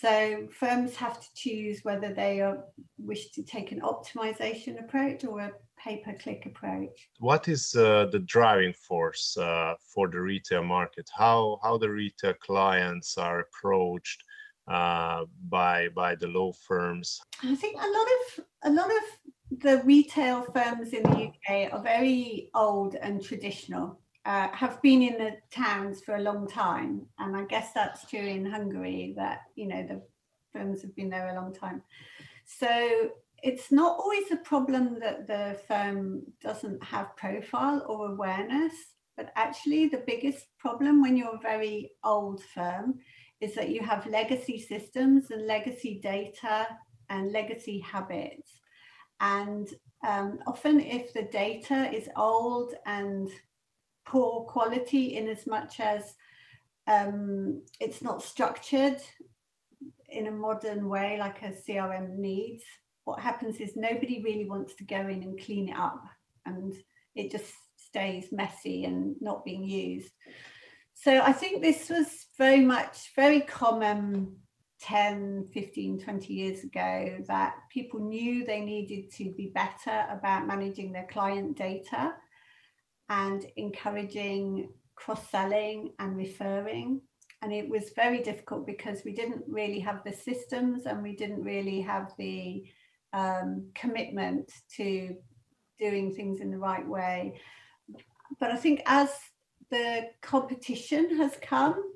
So 0.00 0.46
firms 0.52 0.94
have 0.96 1.20
to 1.20 1.26
choose 1.34 1.80
whether 1.82 2.12
they 2.14 2.40
are, 2.40 2.64
wish 2.98 3.30
to 3.32 3.42
take 3.42 3.72
an 3.72 3.80
optimization 3.80 4.78
approach 4.78 5.24
or 5.24 5.40
a 5.40 5.52
pay-per-click 5.76 6.46
approach. 6.46 7.08
What 7.18 7.48
is 7.48 7.74
uh, 7.74 8.06
the 8.12 8.20
driving 8.20 8.74
force 8.74 9.36
uh, 9.36 9.74
for 9.92 10.08
the 10.08 10.20
retail 10.20 10.62
market? 10.62 11.10
How 11.16 11.58
how 11.62 11.78
the 11.78 11.90
retail 11.90 12.34
clients 12.34 13.18
are 13.18 13.40
approached 13.40 14.22
uh, 14.68 15.24
by 15.48 15.88
by 15.88 16.14
the 16.14 16.28
law 16.28 16.52
firms? 16.68 17.20
I 17.42 17.56
think 17.56 17.74
a 17.76 17.90
lot 17.98 18.08
of 18.16 18.44
a 18.64 18.70
lot 18.70 18.90
of 19.00 19.04
the 19.58 19.82
retail 19.84 20.42
firms 20.52 20.92
in 20.92 21.02
the 21.02 21.28
UK 21.28 21.72
are 21.72 21.82
very 21.82 22.50
old 22.54 22.94
and 22.94 23.22
traditional, 23.22 23.98
uh, 24.24 24.48
have 24.48 24.80
been 24.82 25.02
in 25.02 25.18
the 25.18 25.36
towns 25.50 26.00
for 26.00 26.16
a 26.16 26.22
long 26.22 26.48
time. 26.48 27.06
And 27.18 27.36
I 27.36 27.44
guess 27.44 27.72
that's 27.72 28.08
true 28.08 28.20
in 28.20 28.46
Hungary 28.46 29.14
that, 29.16 29.42
you 29.56 29.66
know, 29.66 29.82
the 29.82 30.02
firms 30.52 30.82
have 30.82 30.94
been 30.94 31.10
there 31.10 31.28
a 31.28 31.34
long 31.34 31.52
time. 31.52 31.82
So 32.44 33.10
it's 33.42 33.72
not 33.72 33.98
always 33.98 34.30
a 34.30 34.36
problem 34.36 34.98
that 35.00 35.26
the 35.26 35.58
firm 35.66 36.22
doesn't 36.40 36.82
have 36.82 37.16
profile 37.16 37.84
or 37.88 38.12
awareness, 38.12 38.72
but 39.16 39.32
actually 39.36 39.88
the 39.88 40.04
biggest 40.06 40.46
problem 40.58 41.02
when 41.02 41.16
you're 41.16 41.34
a 41.34 41.40
very 41.40 41.90
old 42.04 42.42
firm 42.54 43.00
is 43.40 43.54
that 43.56 43.70
you 43.70 43.82
have 43.82 44.06
legacy 44.06 44.58
systems 44.58 45.32
and 45.32 45.46
legacy 45.46 45.98
data 46.00 46.68
and 47.10 47.32
legacy 47.32 47.80
habits. 47.80 48.61
And 49.22 49.68
um, 50.06 50.40
often, 50.48 50.80
if 50.80 51.14
the 51.14 51.22
data 51.22 51.88
is 51.94 52.08
old 52.16 52.74
and 52.84 53.30
poor 54.04 54.44
quality, 54.44 55.16
in 55.16 55.28
as 55.28 55.46
much 55.46 55.78
as 55.78 56.14
um, 56.88 57.62
it's 57.80 58.02
not 58.02 58.22
structured 58.22 59.00
in 60.08 60.26
a 60.26 60.32
modern 60.32 60.88
way 60.88 61.18
like 61.18 61.40
a 61.42 61.52
CRM 61.52 62.18
needs, 62.18 62.64
what 63.04 63.20
happens 63.20 63.60
is 63.60 63.76
nobody 63.76 64.20
really 64.22 64.48
wants 64.48 64.74
to 64.74 64.84
go 64.84 65.00
in 65.00 65.22
and 65.22 65.40
clean 65.40 65.68
it 65.68 65.76
up, 65.76 66.02
and 66.44 66.74
it 67.14 67.30
just 67.30 67.52
stays 67.76 68.26
messy 68.32 68.84
and 68.84 69.14
not 69.20 69.44
being 69.44 69.62
used. 69.62 70.10
So 70.94 71.20
I 71.20 71.32
think 71.32 71.62
this 71.62 71.88
was 71.88 72.26
very 72.36 72.60
much 72.60 73.12
very 73.14 73.40
common 73.40 74.36
10, 74.82 75.48
15, 75.54 76.00
20 76.00 76.32
years 76.34 76.64
ago 76.64 77.16
that 77.28 77.54
people 77.70 78.00
knew 78.00 78.44
they 78.44 78.60
needed 78.60 79.10
to 79.12 79.32
be 79.36 79.52
better 79.54 80.06
about 80.10 80.46
managing 80.46 80.92
their 80.92 81.06
client 81.10 81.56
data 81.56 82.12
and 83.08 83.46
encouraging 83.56 84.68
cross 84.96 85.30
selling 85.30 85.92
and 86.00 86.16
referring. 86.16 87.00
And 87.42 87.52
it 87.52 87.68
was 87.68 87.92
very 87.94 88.22
difficult 88.22 88.66
because 88.66 89.02
we 89.04 89.12
didn't 89.12 89.44
really 89.48 89.78
have 89.80 90.02
the 90.04 90.12
systems 90.12 90.86
and 90.86 91.02
we 91.02 91.14
didn't 91.14 91.42
really 91.42 91.80
have 91.80 92.12
the 92.18 92.64
um, 93.12 93.68
commitment 93.74 94.50
to 94.76 95.16
doing 95.78 96.12
things 96.12 96.40
in 96.40 96.50
the 96.50 96.58
right 96.58 96.86
way. 96.86 97.40
But 98.40 98.50
I 98.50 98.56
think 98.56 98.82
as 98.86 99.10
the 99.70 100.08
competition 100.22 101.16
has 101.18 101.36
come, 101.40 101.91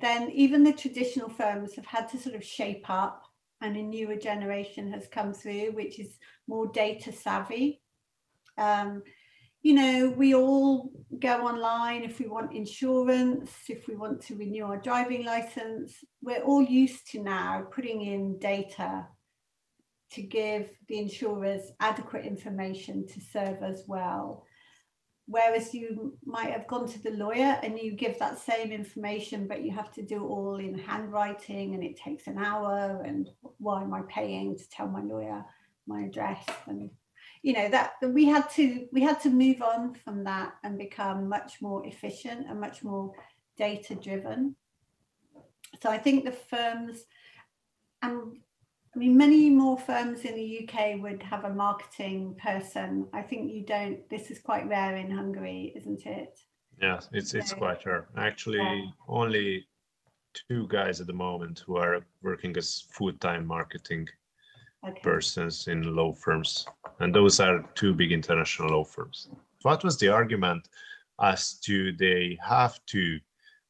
then 0.00 0.30
even 0.30 0.62
the 0.62 0.72
traditional 0.72 1.28
firms 1.28 1.74
have 1.74 1.86
had 1.86 2.08
to 2.10 2.18
sort 2.18 2.34
of 2.34 2.44
shape 2.44 2.88
up 2.88 3.22
and 3.62 3.76
a 3.76 3.82
newer 3.82 4.16
generation 4.16 4.92
has 4.92 5.08
come 5.08 5.32
through 5.32 5.72
which 5.72 5.98
is 5.98 6.18
more 6.46 6.66
data 6.68 7.12
savvy. 7.12 7.80
Um, 8.58 9.02
you 9.62 9.74
know 9.74 10.10
we 10.10 10.34
all 10.34 10.92
go 11.18 11.46
online 11.46 12.04
if 12.04 12.20
we 12.20 12.28
want 12.28 12.54
insurance 12.54 13.50
if 13.68 13.88
we 13.88 13.96
want 13.96 14.20
to 14.22 14.36
renew 14.36 14.64
our 14.64 14.76
driving 14.76 15.24
license. 15.24 16.04
We're 16.22 16.42
all 16.42 16.62
used 16.62 17.10
to 17.12 17.22
now 17.22 17.66
putting 17.72 18.02
in 18.02 18.38
data 18.38 19.08
to 20.12 20.22
give 20.22 20.70
the 20.88 20.98
insurers 20.98 21.72
adequate 21.80 22.24
information 22.24 23.06
to 23.08 23.20
serve 23.20 23.62
us 23.62 23.82
well 23.88 24.45
Whereas 25.28 25.74
you 25.74 26.16
might 26.24 26.52
have 26.52 26.68
gone 26.68 26.88
to 26.88 27.02
the 27.02 27.10
lawyer 27.10 27.58
and 27.62 27.78
you 27.78 27.92
give 27.92 28.16
that 28.20 28.38
same 28.38 28.70
information, 28.70 29.48
but 29.48 29.62
you 29.62 29.72
have 29.72 29.92
to 29.94 30.02
do 30.02 30.24
it 30.24 30.28
all 30.28 30.56
in 30.56 30.78
handwriting 30.78 31.74
and 31.74 31.82
it 31.82 31.96
takes 31.96 32.28
an 32.28 32.38
hour. 32.38 33.02
And 33.04 33.28
why 33.58 33.82
am 33.82 33.92
I 33.92 34.02
paying 34.08 34.56
to 34.56 34.68
tell 34.70 34.86
my 34.86 35.02
lawyer 35.02 35.44
my 35.88 36.04
address? 36.04 36.44
And 36.68 36.90
you 37.42 37.54
know 37.54 37.68
that 37.68 37.94
we 38.02 38.24
had 38.24 38.48
to 38.50 38.86
we 38.92 39.02
had 39.02 39.20
to 39.20 39.30
move 39.30 39.62
on 39.62 39.94
from 39.94 40.22
that 40.24 40.54
and 40.62 40.78
become 40.78 41.28
much 41.28 41.60
more 41.60 41.84
efficient 41.86 42.46
and 42.48 42.60
much 42.60 42.84
more 42.84 43.12
data 43.56 43.96
driven. 43.96 44.54
So 45.82 45.90
I 45.90 45.98
think 45.98 46.24
the 46.24 46.32
firms 46.32 47.04
and 48.02 48.38
I 48.96 48.98
mean, 48.98 49.14
many 49.14 49.50
more 49.50 49.78
firms 49.78 50.22
in 50.22 50.34
the 50.34 50.66
UK 50.66 51.02
would 51.02 51.22
have 51.22 51.44
a 51.44 51.52
marketing 51.52 52.34
person. 52.42 53.06
I 53.12 53.20
think 53.20 53.52
you 53.52 53.60
don't. 53.60 54.08
This 54.08 54.30
is 54.30 54.38
quite 54.38 54.66
rare 54.66 54.96
in 54.96 55.10
Hungary, 55.10 55.74
isn't 55.76 56.06
it? 56.06 56.40
Yes, 56.80 57.10
it's 57.12 57.34
it's 57.34 57.52
quite 57.52 57.84
rare. 57.84 58.08
Actually, 58.16 58.56
yeah. 58.56 58.86
only 59.06 59.68
two 60.48 60.66
guys 60.68 60.98
at 61.02 61.06
the 61.06 61.12
moment 61.12 61.62
who 61.66 61.76
are 61.76 62.00
working 62.22 62.56
as 62.56 62.86
full-time 62.90 63.46
marketing 63.46 64.08
okay. 64.88 65.00
persons 65.02 65.68
in 65.68 65.94
law 65.94 66.14
firms, 66.14 66.66
and 67.00 67.14
those 67.14 67.38
are 67.38 67.68
two 67.74 67.92
big 67.92 68.12
international 68.12 68.70
law 68.70 68.84
firms. 68.84 69.28
What 69.60 69.84
was 69.84 69.98
the 69.98 70.08
argument 70.08 70.70
as 71.20 71.58
to 71.64 71.92
they 71.92 72.38
have 72.42 72.80
to 72.86 73.20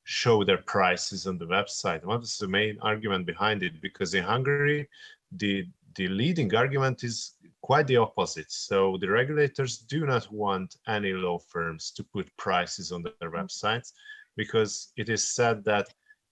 show 0.05 0.45
their 0.45 0.59
prices 0.59 1.27
on 1.27 1.37
the 1.37 1.47
website? 1.47 2.05
What 2.05 2.21
was 2.21 2.39
the 2.39 2.47
main 2.47 2.79
argument 2.81 3.27
behind 3.27 3.65
it? 3.65 3.81
Because 3.81 4.15
in 4.15 4.23
Hungary, 4.23 4.89
the 5.33 5.67
the 5.97 6.09
leading 6.09 6.55
argument 6.55 7.05
is 7.05 7.37
quite 7.63 7.87
the 7.87 7.97
opposite. 7.97 8.53
So 8.53 8.99
the 9.01 9.09
regulators 9.09 9.79
do 9.79 10.07
not 10.07 10.31
want 10.31 10.77
any 10.87 11.13
law 11.13 11.39
firms 11.39 11.91
to 11.93 12.05
put 12.05 12.37
prices 12.37 12.93
on 12.93 13.03
their 13.03 13.31
websites 13.31 13.93
because 14.37 14.93
it 14.97 15.09
is 15.09 15.27
said 15.27 15.65
that 15.65 15.89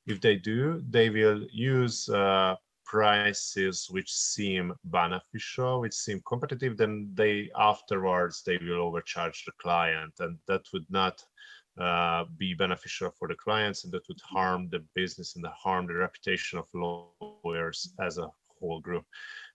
if 0.06 0.20
they 0.20 0.36
do, 0.36 0.82
they 0.90 1.08
will 1.08 1.46
use 1.50 2.08
uh, 2.10 2.56
prices 2.84 3.88
which 3.90 4.12
seem 4.12 4.74
beneficial, 4.84 5.80
which 5.80 5.94
seem 5.94 6.22
competitive, 6.26 6.76
then 6.76 7.10
they 7.14 7.50
afterwards 7.56 8.42
they 8.42 8.58
will 8.58 8.82
overcharge 8.82 9.44
the 9.44 9.52
client, 9.60 10.12
and 10.20 10.38
that 10.46 10.62
would 10.72 10.86
not 10.90 11.24
uh, 11.80 12.24
be 12.36 12.54
beneficial 12.54 13.10
for 13.18 13.26
the 13.28 13.34
clients, 13.34 13.84
and 13.84 13.92
that 13.92 14.06
would 14.08 14.20
harm 14.20 14.68
the 14.70 14.84
business 14.94 15.36
and 15.36 15.46
harm 15.46 15.86
the 15.86 15.94
reputation 15.94 16.58
of 16.58 16.68
lawyers 17.42 17.94
as 18.00 18.18
a 18.18 18.28
whole 18.66 18.80
group. 18.80 19.04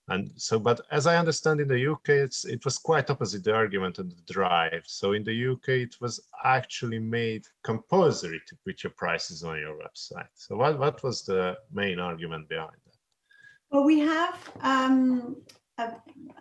And 0.10 0.32
so, 0.36 0.58
but 0.58 0.82
as 0.92 1.06
I 1.06 1.18
understand 1.18 1.62
in 1.62 1.68
the 1.68 1.92
UK, 1.92 2.10
it's, 2.10 2.44
it 2.44 2.66
was 2.66 2.80
quite 2.80 3.12
opposite 3.12 3.44
the 3.44 3.54
argument 3.54 4.00
and 4.00 4.12
the 4.12 4.34
drive. 4.34 4.82
So 4.88 5.14
in 5.14 5.24
the 5.24 5.52
UK, 5.52 5.70
it 5.70 5.96
was 6.02 6.20
actually 6.44 6.98
made 6.98 7.46
compulsory 7.64 8.42
to 8.48 8.58
put 8.66 8.84
your 8.84 8.94
prices 8.98 9.44
on 9.44 9.60
your 9.60 9.76
website. 9.76 10.28
So 10.34 10.56
what, 10.56 10.80
what 10.80 11.04
was 11.04 11.24
the 11.24 11.58
main 11.72 12.00
argument 12.00 12.50
behind 12.50 12.72
that? 12.72 12.96
Well, 13.70 13.84
we 13.84 14.00
have 14.00 14.36
um, 14.62 15.38
a, 15.78 15.94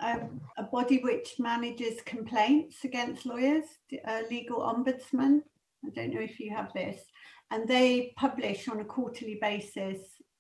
a, 0.03 0.21
a, 0.57 0.63
body 0.63 1.01
which 1.05 1.35
manages 1.39 2.01
complaints 2.07 2.85
against 2.85 3.27
lawyers, 3.27 3.65
a 4.07 4.23
legal 4.31 4.61
ombudsman. 4.61 5.43
I 5.85 5.91
don't 5.95 6.15
know 6.15 6.23
if 6.23 6.41
you 6.41 6.55
have 6.57 6.73
this. 6.73 7.03
And 7.51 7.69
they 7.69 8.15
publish 8.17 8.67
on 8.69 8.81
a 8.81 8.85
quarterly 8.85 9.39
basis 9.43 9.99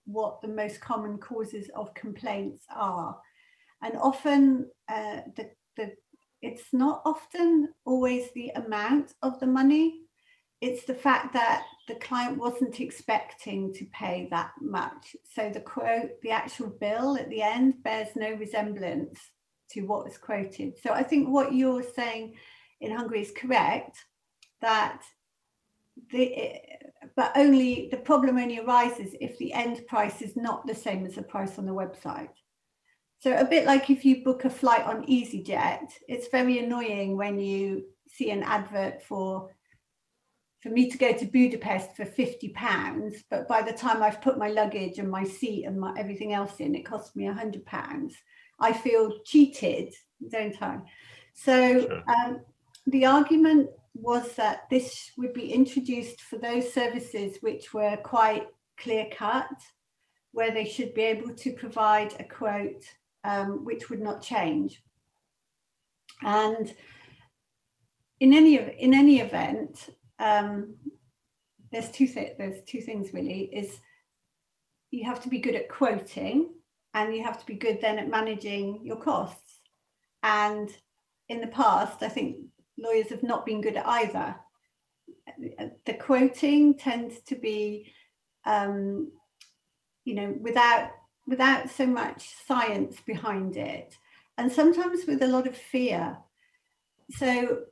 what 0.09 0.41
the 0.41 0.49
most 0.49 0.81
common 0.81 1.19
causes 1.19 1.71
of 1.75 1.95
complaints 1.95 2.65
are. 2.75 3.17
And 3.83 3.95
often 3.97 4.71
uh, 4.89 5.21
the, 5.37 5.51
the, 5.77 5.93
it's 6.41 6.73
not 6.73 7.03
often 7.05 7.69
always 7.85 8.31
the 8.35 8.51
amount 8.51 9.13
of 9.23 9.39
the 9.39 9.47
money, 9.47 10.01
it's 10.61 10.85
the 10.85 10.95
fact 10.95 11.35
that 11.35 11.65
the 11.87 11.95
client 11.97 12.39
wasn't 12.39 12.81
expecting 12.81 13.73
to 13.75 13.85
pay 13.93 14.29
that 14.31 14.51
much. 14.61 15.15
So 15.35 15.51
the 15.51 15.61
quote, 15.61 16.21
the 16.23 16.31
actual 16.31 16.69
bill 16.69 17.17
at 17.17 17.31
the 17.31 17.43
end 17.43 17.83
bears 17.85 18.09
no 18.17 18.33
resemblance 18.33 19.21
to 19.71 19.83
what 19.83 20.05
was 20.05 20.19
quoted. 20.19 20.79
So 20.83 20.93
I 20.93 21.03
think 21.03 21.29
what 21.29 21.55
you're 21.55 21.85
saying 21.95 22.35
in 22.81 22.97
Hungary 22.97 23.21
is 23.21 23.33
correct, 23.37 23.99
that 24.61 25.03
the 26.11 26.61
but 27.17 27.33
only 27.37 27.89
the 27.91 27.97
problem 27.97 28.39
only 28.39 28.61
arises 28.61 29.15
if 29.21 29.39
the 29.39 29.53
end 29.53 29.87
price 29.87 30.23
is 30.23 30.37
not 30.37 30.67
the 30.67 30.75
same 30.75 31.05
as 31.05 31.15
the 31.15 31.23
price 31.23 31.59
on 31.59 31.67
the 31.67 31.73
website. 31.73 32.31
So 33.21 33.37
a 33.37 33.45
bit 33.45 33.67
like 33.67 33.91
if 33.91 34.05
you 34.05 34.23
book 34.23 34.45
a 34.45 34.51
flight 34.51 34.85
on 34.85 35.05
EasyJet, 35.07 35.89
it's 36.07 36.29
very 36.29 36.59
annoying 36.59 37.17
when 37.17 37.41
you 37.41 37.85
see 38.09 38.31
an 38.31 38.43
advert 38.43 39.03
for 39.03 39.51
for 40.61 40.71
me 40.71 40.91
to 40.91 40.99
go 40.99 41.13
to 41.13 41.25
Budapest 41.25 41.95
for 41.95 42.05
50 42.05 42.49
pounds, 42.49 43.23
but 43.31 43.47
by 43.47 43.63
the 43.63 43.73
time 43.73 44.03
I've 44.03 44.21
put 44.21 44.39
my 44.39 44.49
luggage 44.49 44.99
and 44.99 45.09
my 45.09 45.23
seat 45.23 45.65
and 45.65 45.79
my, 45.79 45.95
everything 45.97 46.33
else 46.33 46.59
in, 46.59 46.75
it 46.75 46.85
costs 46.85 47.15
me 47.15 47.27
100 47.27 47.65
pounds. 47.65 48.17
I 48.59 48.73
feel 48.73 49.21
cheated, 49.25 49.95
don't 50.31 50.61
I? 50.61 50.81
So 51.35 51.83
sure. 51.83 52.03
um, 52.09 52.41
the 52.89 53.07
argument 53.07 53.71
was 54.01 54.35
that 54.35 54.69
this 54.71 55.11
would 55.17 55.33
be 55.33 55.53
introduced 55.53 56.21
for 56.23 56.39
those 56.39 56.73
services 56.73 57.39
which 57.41 57.75
were 57.75 57.97
quite 57.99 58.47
clear 58.79 59.07
cut, 59.13 59.51
where 60.33 60.53
they 60.53 60.65
should 60.65 60.95
be 60.95 61.03
able 61.03 61.35
to 61.35 61.53
provide 61.53 62.15
a 62.21 62.25
quote 62.25 62.85
um, 63.25 63.65
which 63.65 63.91
would 63.91 64.01
not 64.01 64.23
change. 64.23 64.83
And 66.23 66.73
in 68.21 68.33
any 68.33 68.57
in 68.57 68.95
any 68.95 69.21
event, 69.21 69.91
um, 70.19 70.75
there's 71.71 71.91
two 71.91 72.07
th- 72.07 72.37
there's 72.39 72.63
two 72.67 72.81
things 72.81 73.13
really. 73.13 73.51
Is 73.53 73.79
you 74.91 75.05
have 75.05 75.23
to 75.23 75.29
be 75.29 75.39
good 75.39 75.55
at 75.55 75.69
quoting, 75.69 76.51
and 76.95 77.15
you 77.15 77.23
have 77.23 77.39
to 77.41 77.47
be 77.47 77.55
good 77.55 77.81
then 77.81 77.99
at 77.99 78.09
managing 78.09 78.81
your 78.85 78.97
costs. 78.97 79.61
And 80.23 80.69
in 81.29 81.41
the 81.41 81.47
past, 81.49 82.03
I 82.03 82.09
think 82.09 82.39
lawyers 82.79 83.11
have 83.11 83.23
not 83.23 83.45
been 83.45 83.61
good 83.61 83.77
at 83.77 83.87
either. 83.87 84.37
The 85.87 85.95
quoting 85.95 86.79
tends 86.79 87.21
to 87.23 87.37
be, 87.37 87.93
um, 88.45 89.13
you 90.05 90.15
know, 90.15 90.35
without 90.41 90.91
without 91.27 91.69
so 91.69 91.87
much 91.87 92.31
science 92.47 92.97
behind 93.05 93.57
it, 93.57 93.95
and 94.39 94.51
sometimes 94.51 95.07
with 95.07 95.23
a 95.23 95.27
lot 95.27 95.47
of 95.47 95.57
fear. 95.57 96.17
So 97.11 97.65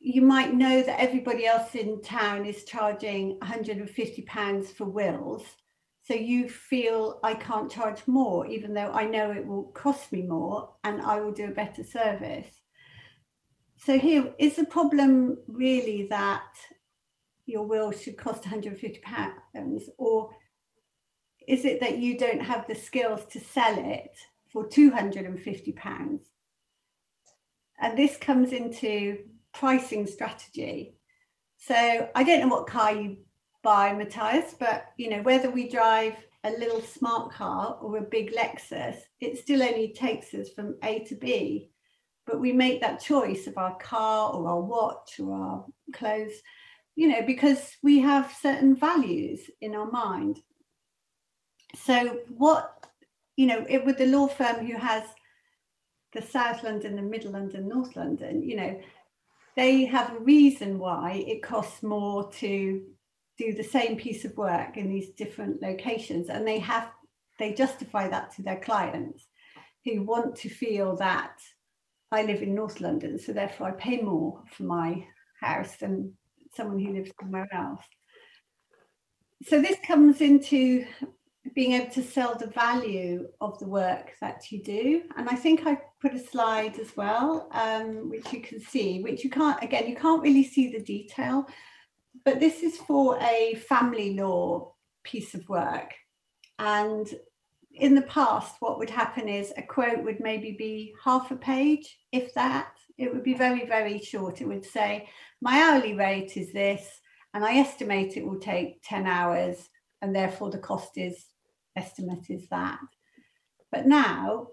you 0.00 0.22
might 0.22 0.54
know 0.54 0.82
that 0.82 1.00
everybody 1.00 1.46
else 1.46 1.74
in 1.74 2.00
town 2.00 2.46
is 2.46 2.64
charging 2.64 3.38
150 3.40 4.22
pounds 4.22 4.70
for 4.70 4.84
wills 4.84 5.44
so 6.04 6.14
you 6.14 6.48
feel 6.48 7.18
i 7.22 7.34
can't 7.34 7.70
charge 7.70 8.06
more 8.06 8.46
even 8.46 8.72
though 8.72 8.90
i 8.92 9.04
know 9.04 9.30
it 9.30 9.46
will 9.46 9.64
cost 9.74 10.12
me 10.12 10.22
more 10.22 10.74
and 10.84 11.02
i 11.02 11.20
will 11.20 11.32
do 11.32 11.46
a 11.46 11.54
better 11.54 11.82
service 11.82 12.57
so 13.78 13.98
here 13.98 14.32
is 14.38 14.56
the 14.56 14.64
problem 14.64 15.38
really 15.46 16.06
that 16.10 16.52
your 17.46 17.64
will 17.64 17.90
should 17.90 18.16
cost 18.16 18.44
150 18.44 19.00
pounds 19.00 19.88
or 19.96 20.30
is 21.46 21.64
it 21.64 21.80
that 21.80 21.98
you 21.98 22.18
don't 22.18 22.42
have 22.42 22.66
the 22.66 22.74
skills 22.74 23.24
to 23.26 23.40
sell 23.40 23.74
it 23.78 24.16
for 24.52 24.66
250 24.66 25.72
pounds 25.72 26.28
and 27.80 27.96
this 27.96 28.16
comes 28.16 28.52
into 28.52 29.18
pricing 29.52 30.06
strategy. 30.06 30.94
So 31.56 32.08
I 32.14 32.22
don't 32.22 32.40
know 32.40 32.48
what 32.48 32.66
car 32.66 32.94
you 32.94 33.18
buy, 33.62 33.92
Matthias, 33.92 34.54
but 34.58 34.86
you 34.96 35.10
know 35.10 35.22
whether 35.22 35.50
we 35.50 35.68
drive 35.68 36.14
a 36.44 36.50
little 36.50 36.80
smart 36.80 37.32
car 37.32 37.78
or 37.80 37.98
a 37.98 38.02
big 38.02 38.32
Lexus, 38.32 38.96
it 39.20 39.38
still 39.38 39.62
only 39.62 39.92
takes 39.92 40.32
us 40.34 40.48
from 40.50 40.76
A 40.84 41.00
to 41.00 41.16
B. 41.16 41.70
But 42.28 42.40
we 42.40 42.52
make 42.52 42.82
that 42.82 43.00
choice 43.00 43.46
of 43.46 43.56
our 43.56 43.74
car 43.78 44.32
or 44.34 44.46
our 44.46 44.60
watch 44.60 45.18
or 45.18 45.34
our 45.34 45.64
clothes, 45.94 46.42
you 46.94 47.08
know, 47.08 47.22
because 47.26 47.76
we 47.82 47.98
have 48.00 48.36
certain 48.40 48.76
values 48.76 49.40
in 49.62 49.74
our 49.74 49.90
mind. 49.90 50.38
So 51.74 52.20
what, 52.28 52.86
you 53.36 53.46
know, 53.46 53.64
it, 53.66 53.84
with 53.86 53.96
the 53.96 54.06
law 54.06 54.28
firm 54.28 54.66
who 54.66 54.76
has 54.76 55.04
the 56.12 56.20
South 56.22 56.62
London, 56.62 56.96
the 56.96 57.02
Middle 57.02 57.32
London, 57.32 57.66
North 57.66 57.96
London, 57.96 58.42
you 58.42 58.56
know, 58.56 58.78
they 59.56 59.86
have 59.86 60.14
a 60.14 60.20
reason 60.20 60.78
why 60.78 61.24
it 61.26 61.42
costs 61.42 61.82
more 61.82 62.30
to 62.32 62.82
do 63.38 63.54
the 63.54 63.64
same 63.64 63.96
piece 63.96 64.24
of 64.24 64.36
work 64.36 64.76
in 64.76 64.90
these 64.90 65.10
different 65.10 65.62
locations 65.62 66.28
and 66.28 66.46
they 66.46 66.58
have 66.58 66.90
they 67.38 67.54
justify 67.54 68.08
that 68.08 68.34
to 68.34 68.42
their 68.42 68.58
clients 68.58 69.28
who 69.84 70.02
want 70.02 70.34
to 70.34 70.48
feel 70.48 70.96
that 70.96 71.38
I 72.10 72.22
live 72.22 72.42
in 72.42 72.54
North 72.54 72.80
London, 72.80 73.18
so 73.18 73.32
therefore 73.32 73.68
I 73.68 73.72
pay 73.72 74.00
more 74.00 74.42
for 74.52 74.62
my 74.62 75.04
house 75.40 75.76
than 75.76 76.14
someone 76.54 76.78
who 76.78 76.94
lives 76.94 77.10
somewhere 77.20 77.48
else. 77.52 77.84
So 79.44 79.60
this 79.60 79.76
comes 79.86 80.20
into 80.20 80.86
being 81.54 81.72
able 81.72 81.90
to 81.92 82.02
sell 82.02 82.34
the 82.34 82.48
value 82.48 83.28
of 83.40 83.58
the 83.58 83.66
work 83.66 84.12
that 84.20 84.50
you 84.50 84.62
do. 84.62 85.02
And 85.16 85.28
I 85.28 85.34
think 85.34 85.66
I 85.66 85.78
put 86.00 86.14
a 86.14 86.18
slide 86.18 86.78
as 86.78 86.96
well, 86.96 87.48
um, 87.52 88.08
which 88.08 88.32
you 88.32 88.40
can 88.40 88.60
see, 88.60 89.02
which 89.02 89.22
you 89.22 89.30
can't, 89.30 89.62
again, 89.62 89.86
you 89.86 89.96
can't 89.96 90.22
really 90.22 90.44
see 90.44 90.72
the 90.72 90.82
detail, 90.82 91.46
but 92.24 92.40
this 92.40 92.62
is 92.62 92.76
for 92.78 93.18
a 93.20 93.54
family 93.68 94.14
law 94.14 94.74
piece 95.04 95.34
of 95.34 95.48
work. 95.48 95.94
And 96.58 97.08
in 97.78 97.94
the 97.94 98.02
past, 98.02 98.56
what 98.60 98.78
would 98.78 98.90
happen 98.90 99.28
is 99.28 99.52
a 99.56 99.62
quote 99.62 100.02
would 100.02 100.20
maybe 100.20 100.52
be 100.52 100.94
half 101.02 101.30
a 101.30 101.36
page, 101.36 101.98
if 102.12 102.34
that. 102.34 102.72
It 102.96 103.12
would 103.12 103.22
be 103.22 103.34
very, 103.34 103.64
very 103.66 104.00
short. 104.00 104.40
It 104.40 104.48
would 104.48 104.64
say, 104.64 105.08
My 105.40 105.62
hourly 105.62 105.94
rate 105.94 106.36
is 106.36 106.52
this, 106.52 107.00
and 107.32 107.44
I 107.44 107.58
estimate 107.58 108.16
it 108.16 108.26
will 108.26 108.40
take 108.40 108.82
10 108.84 109.06
hours, 109.06 109.68
and 110.02 110.14
therefore 110.14 110.50
the 110.50 110.58
cost 110.58 110.96
is 110.96 111.26
estimate 111.76 112.28
is 112.28 112.48
that. 112.48 112.80
But 113.70 113.86
now 113.86 114.48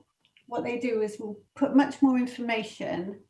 what 0.47 0.63
they 0.63 0.77
do 0.77 1.01
is 1.01 1.17
we'll 1.19 1.39
put 1.55 1.75
much 1.75 2.01
more 2.01 2.17
information, 2.17 3.21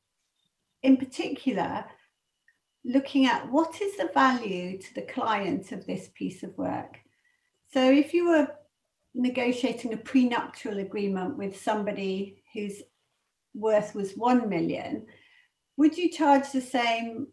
in 0.84 0.98
particular, 0.98 1.86
looking 2.84 3.26
at 3.26 3.50
what 3.50 3.82
is 3.82 3.98
the 3.98 4.12
value 4.14 4.78
to 4.78 4.94
the 4.94 5.02
client 5.02 5.72
of 5.72 5.86
this 5.86 6.10
piece 6.14 6.44
of 6.44 6.58
work. 6.58 7.00
So 7.72 7.92
if 7.92 8.14
you 8.14 8.28
were 8.28 8.50
negotiating 9.16 9.94
a 9.94 9.98
prenuptial 9.98 10.78
agreement 10.80 11.38
with 11.38 11.60
somebody 11.60 12.44
whose 12.54 12.84
worth 13.54 13.96
was 13.96 14.14
1 14.14 14.48
million, 14.50 15.08
would 15.78 15.98
you 15.98 16.12
charge 16.12 16.52
the 16.52 16.62
same 16.62 17.28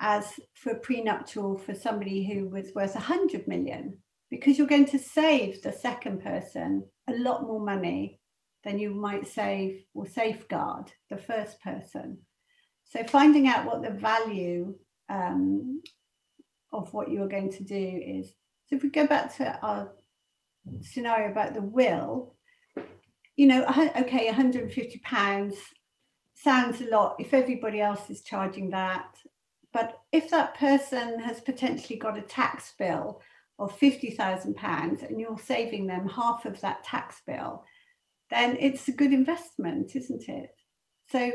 as 0.00 0.38
for 0.54 0.72
a 0.72 0.78
prenuptial 0.78 1.56
for 1.56 1.74
somebody 1.74 2.26
who 2.26 2.48
was 2.48 2.74
worth 2.74 2.94
100 2.94 3.48
million? 3.48 3.98
because 4.30 4.56
you're 4.56 4.66
going 4.66 4.86
to 4.86 4.98
save 4.98 5.60
the 5.62 5.72
second 5.72 6.22
person 6.22 6.84
a 7.08 7.14
lot 7.14 7.42
more 7.42 7.60
money 7.60 8.20
than 8.64 8.78
you 8.78 8.94
might 8.94 9.26
save 9.26 9.84
or 9.94 10.06
safeguard 10.06 10.92
the 11.10 11.16
first 11.16 11.60
person. 11.60 12.18
So 12.84 13.02
finding 13.04 13.48
out 13.48 13.66
what 13.66 13.82
the 13.82 13.90
value 13.90 14.74
um, 15.08 15.82
of 16.72 16.92
what 16.94 17.10
you're 17.10 17.28
going 17.28 17.50
to 17.52 17.64
do 17.64 18.00
is. 18.04 18.28
So 18.66 18.76
if 18.76 18.82
we 18.82 18.90
go 18.90 19.06
back 19.06 19.36
to 19.36 19.58
our 19.62 19.92
scenario 20.80 21.30
about 21.30 21.54
the 21.54 21.62
will, 21.62 22.34
you 23.36 23.46
know, 23.46 23.64
okay, 23.96 24.26
150 24.26 24.98
pounds 24.98 25.56
sounds 26.34 26.80
a 26.80 26.90
lot 26.90 27.16
if 27.18 27.34
everybody 27.34 27.80
else 27.80 28.10
is 28.10 28.22
charging 28.22 28.70
that. 28.70 29.16
But 29.72 29.98
if 30.12 30.30
that 30.30 30.56
person 30.56 31.20
has 31.20 31.40
potentially 31.40 31.98
got 31.98 32.18
a 32.18 32.22
tax 32.22 32.74
bill 32.78 33.20
of 33.58 33.78
£50,000 33.78 35.08
and 35.08 35.20
you're 35.20 35.38
saving 35.38 35.86
them 35.86 36.08
half 36.08 36.44
of 36.44 36.60
that 36.60 36.82
tax 36.82 37.20
bill, 37.26 37.64
then 38.30 38.56
it's 38.58 38.88
a 38.88 38.92
good 38.92 39.12
investment, 39.12 39.94
isn't 39.94 40.28
it? 40.28 40.54
So 41.08 41.30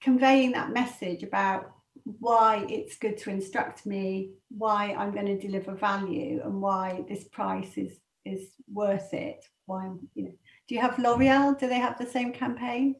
conveying 0.00 0.52
that 0.52 0.72
message 0.72 1.22
about 1.22 1.73
why 2.04 2.66
it's 2.68 2.96
good 2.96 3.16
to 3.18 3.30
instruct 3.30 3.86
me, 3.86 4.32
why 4.50 4.94
I'm 4.94 5.12
going 5.12 5.26
to 5.26 5.38
deliver 5.38 5.74
value, 5.74 6.40
and 6.44 6.60
why 6.60 7.04
this 7.08 7.24
price 7.24 7.76
is 7.76 7.98
is 8.24 8.50
worth 8.72 9.12
it. 9.12 9.44
Why 9.66 9.90
you 10.14 10.24
know, 10.24 10.32
do 10.68 10.74
you 10.74 10.80
have 10.80 10.98
L'Oreal? 10.98 11.58
Do 11.58 11.68
they 11.68 11.78
have 11.78 11.98
the 11.98 12.06
same 12.06 12.32
campaign? 12.32 12.96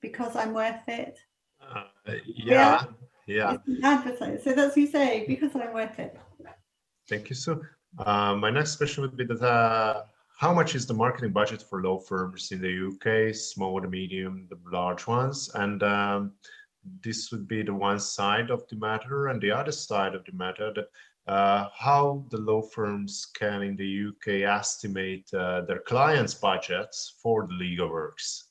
Because 0.00 0.34
I'm 0.36 0.52
worth 0.54 0.88
it. 0.88 1.18
Uh, 1.60 1.84
yeah, 2.26 2.84
yeah. 3.26 3.56
yeah. 3.66 4.02
So 4.16 4.52
that's 4.52 4.74
what 4.74 4.76
you 4.76 4.86
say. 4.86 5.24
Because 5.26 5.54
I'm 5.54 5.72
worth 5.72 5.98
it. 5.98 6.18
Thank 7.08 7.28
you, 7.28 7.36
Sue. 7.36 7.62
Uh, 7.98 8.34
my 8.36 8.50
next 8.50 8.76
question 8.76 9.02
would 9.02 9.16
be 9.16 9.24
that 9.24 9.42
uh, 9.42 10.02
how 10.38 10.54
much 10.54 10.74
is 10.74 10.86
the 10.86 10.94
marketing 10.94 11.32
budget 11.32 11.62
for 11.62 11.82
law 11.82 11.98
firms 11.98 12.50
in 12.52 12.60
the 12.60 12.88
UK, 12.88 13.34
small, 13.34 13.80
medium, 13.80 14.46
the 14.48 14.58
large 14.70 15.06
ones, 15.06 15.50
and 15.54 15.82
um, 15.82 16.32
this 17.02 17.30
would 17.30 17.46
be 17.46 17.62
the 17.62 17.74
one 17.74 18.00
side 18.00 18.50
of 18.50 18.66
the 18.68 18.76
matter 18.76 19.28
and 19.28 19.40
the 19.40 19.50
other 19.50 19.72
side 19.72 20.14
of 20.14 20.24
the 20.24 20.32
matter 20.32 20.72
that 20.74 20.86
uh, 21.30 21.68
how 21.76 22.24
the 22.30 22.38
law 22.38 22.62
firms 22.62 23.26
can 23.38 23.62
in 23.62 23.76
the 23.76 24.08
UK 24.08 24.42
estimate 24.48 25.28
uh, 25.34 25.60
their 25.62 25.80
clients' 25.80 26.34
budgets 26.34 27.18
for 27.22 27.46
the 27.46 27.54
legal 27.54 27.88
works. 27.88 28.48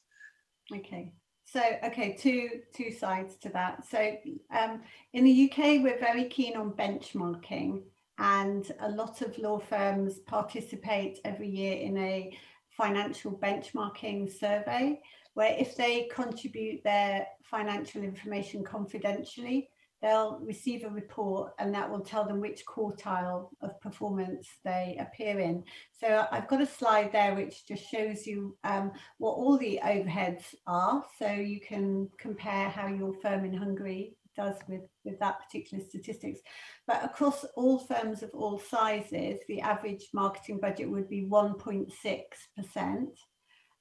Okay. 0.73 1.11
So, 1.45 1.61
okay, 1.83 2.15
two 2.15 2.61
two 2.75 2.91
sides 2.91 3.35
to 3.37 3.49
that. 3.49 3.83
So, 3.89 4.15
um, 4.55 4.83
in 5.13 5.23
the 5.23 5.51
UK, 5.51 5.81
we're 5.81 5.99
very 5.99 6.25
keen 6.25 6.55
on 6.55 6.73
benchmarking, 6.73 7.81
and 8.19 8.71
a 8.81 8.89
lot 8.89 9.21
of 9.23 9.35
law 9.39 9.57
firms 9.57 10.19
participate 10.19 11.19
every 11.25 11.49
year 11.49 11.79
in 11.79 11.97
a 11.97 12.37
financial 12.79 13.33
benchmarking 13.33 14.31
survey 14.31 14.99
where 15.33 15.55
if 15.59 15.75
they 15.75 16.09
contribute 16.11 16.81
their 16.83 17.27
financial 17.43 18.01
information 18.01 18.63
confidentially, 18.63 19.69
they'll 20.01 20.39
receive 20.41 20.85
a 20.85 20.89
report 20.89 21.51
and 21.59 21.73
that 21.73 21.89
will 21.89 21.99
tell 21.99 22.25
them 22.25 22.39
which 22.39 22.65
quartile 22.65 23.49
of 23.61 23.79
performance 23.81 24.47
they 24.63 24.97
appear 24.99 25.39
in. 25.39 25.63
So 25.91 26.25
I've 26.31 26.47
got 26.47 26.61
a 26.61 26.65
slide 26.65 27.11
there 27.11 27.35
which 27.35 27.67
just 27.67 27.89
shows 27.89 28.25
you 28.25 28.57
um, 28.63 28.91
what 29.17 29.31
all 29.31 29.57
the 29.57 29.79
overheads 29.83 30.55
are. 30.67 31.03
So 31.17 31.29
you 31.29 31.59
can 31.59 32.09
compare 32.17 32.69
how 32.69 32.87
your 32.87 33.13
firm 33.21 33.43
in 33.43 33.53
Hungary 33.53 34.15
does 34.35 34.55
with, 34.67 34.81
with 35.03 35.19
that 35.19 35.39
particular 35.39 35.83
statistics. 35.83 36.39
But 36.87 37.03
across 37.03 37.45
all 37.55 37.79
firms 37.79 38.23
of 38.23 38.31
all 38.33 38.59
sizes, 38.59 39.39
the 39.47 39.61
average 39.61 40.07
marketing 40.13 40.59
budget 40.59 40.89
would 40.89 41.09
be 41.09 41.25
1.6%. 41.29 43.07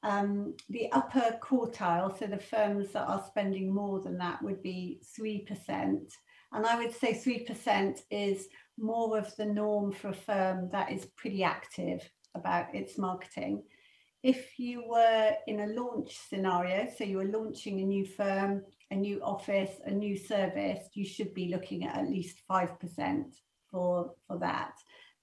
Um, 0.04 0.54
the 0.68 0.92
upper 0.92 1.38
quartile, 1.42 2.16
so 2.16 2.26
the 2.26 2.38
firms 2.38 2.92
that 2.92 3.08
are 3.08 3.24
spending 3.26 3.74
more 3.74 4.00
than 4.00 4.16
that 4.18 4.42
would 4.42 4.62
be 4.62 5.00
3%. 5.18 5.46
And 6.52 6.66
I 6.66 6.76
would 6.76 6.94
say 6.94 7.12
3% 7.12 8.00
is 8.10 8.48
more 8.78 9.18
of 9.18 9.34
the 9.36 9.46
norm 9.46 9.92
for 9.92 10.08
a 10.08 10.14
firm 10.14 10.70
that 10.70 10.92
is 10.92 11.06
pretty 11.16 11.42
active 11.42 12.08
about 12.34 12.74
its 12.74 12.96
marketing. 12.96 13.64
If 14.22 14.58
you 14.58 14.84
were 14.88 15.32
in 15.46 15.60
a 15.60 15.66
launch 15.66 16.16
scenario, 16.28 16.88
so 16.96 17.04
you 17.04 17.18
were 17.18 17.24
launching 17.24 17.80
a 17.80 17.84
new 17.84 18.04
firm, 18.04 18.62
a 18.90 18.96
new 18.96 19.20
office, 19.22 19.70
a 19.84 19.90
new 19.90 20.16
service, 20.16 20.88
you 20.94 21.04
should 21.04 21.34
be 21.34 21.48
looking 21.48 21.84
at 21.84 21.98
at 21.98 22.08
least 22.08 22.42
5% 22.50 23.24
for, 23.70 24.12
for 24.26 24.38
that. 24.38 24.72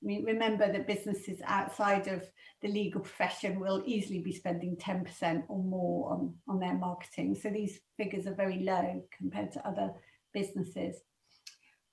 I 0.03 0.05
mean, 0.05 0.23
remember 0.23 0.71
that 0.71 0.87
businesses 0.87 1.39
outside 1.45 2.07
of 2.07 2.23
the 2.61 2.67
legal 2.67 3.01
profession 3.01 3.59
will 3.59 3.81
easily 3.85 4.19
be 4.19 4.33
spending 4.33 4.75
10% 4.75 5.43
or 5.47 5.63
more 5.63 6.11
on, 6.11 6.35
on 6.47 6.59
their 6.59 6.75
marketing. 6.75 7.35
So 7.35 7.49
these 7.49 7.79
figures 7.97 8.27
are 8.27 8.35
very 8.35 8.59
low 8.59 9.03
compared 9.17 9.51
to 9.53 9.67
other 9.67 9.93
businesses. 10.33 10.97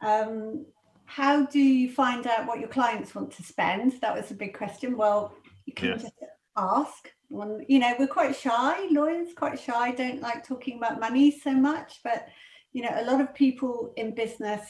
Um, 0.02 0.66
how 1.06 1.46
do 1.46 1.58
you 1.58 1.90
find 1.90 2.26
out 2.26 2.46
what 2.46 2.60
your 2.60 2.68
clients 2.68 3.14
want 3.14 3.30
to 3.32 3.42
spend? 3.42 4.00
That 4.02 4.14
was 4.14 4.30
a 4.30 4.34
big 4.34 4.56
question. 4.56 4.96
Well, 4.96 5.32
you 5.64 5.72
can 5.72 5.90
yes. 5.90 6.02
just 6.02 6.14
ask. 6.56 7.10
One, 7.32 7.64
you 7.66 7.78
know, 7.78 7.94
we're 7.98 8.06
quite 8.06 8.36
shy, 8.36 8.86
lawyers 8.90 9.28
quite 9.34 9.58
shy, 9.58 9.92
don't 9.92 10.20
like 10.20 10.46
talking 10.46 10.76
about 10.76 11.00
money 11.00 11.30
so 11.30 11.52
much, 11.52 12.00
but 12.04 12.28
you 12.72 12.82
know, 12.82 12.92
a 12.94 13.04
lot 13.04 13.20
of 13.20 13.34
people 13.34 13.92
in 13.96 14.14
business 14.14 14.62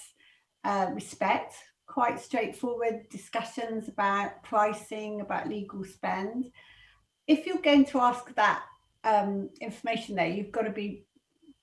uh, 0.64 0.86
respect 0.92 1.54
quite 1.92 2.18
straightforward 2.18 3.06
discussions 3.10 3.86
about 3.86 4.42
pricing, 4.42 5.20
about 5.20 5.46
legal 5.46 5.84
spend. 5.84 6.50
If 7.26 7.46
you're 7.46 7.60
going 7.60 7.84
to 7.86 8.00
ask 8.00 8.34
that 8.34 8.62
um, 9.04 9.50
information 9.60 10.14
there, 10.14 10.28
you've 10.28 10.52
got 10.52 10.62
to 10.62 10.70
be 10.70 11.04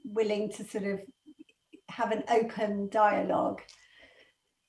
willing 0.04 0.52
to 0.52 0.64
sort 0.64 0.84
of 0.84 1.00
have 1.90 2.12
an 2.12 2.24
open 2.30 2.90
dialogue. 2.90 3.62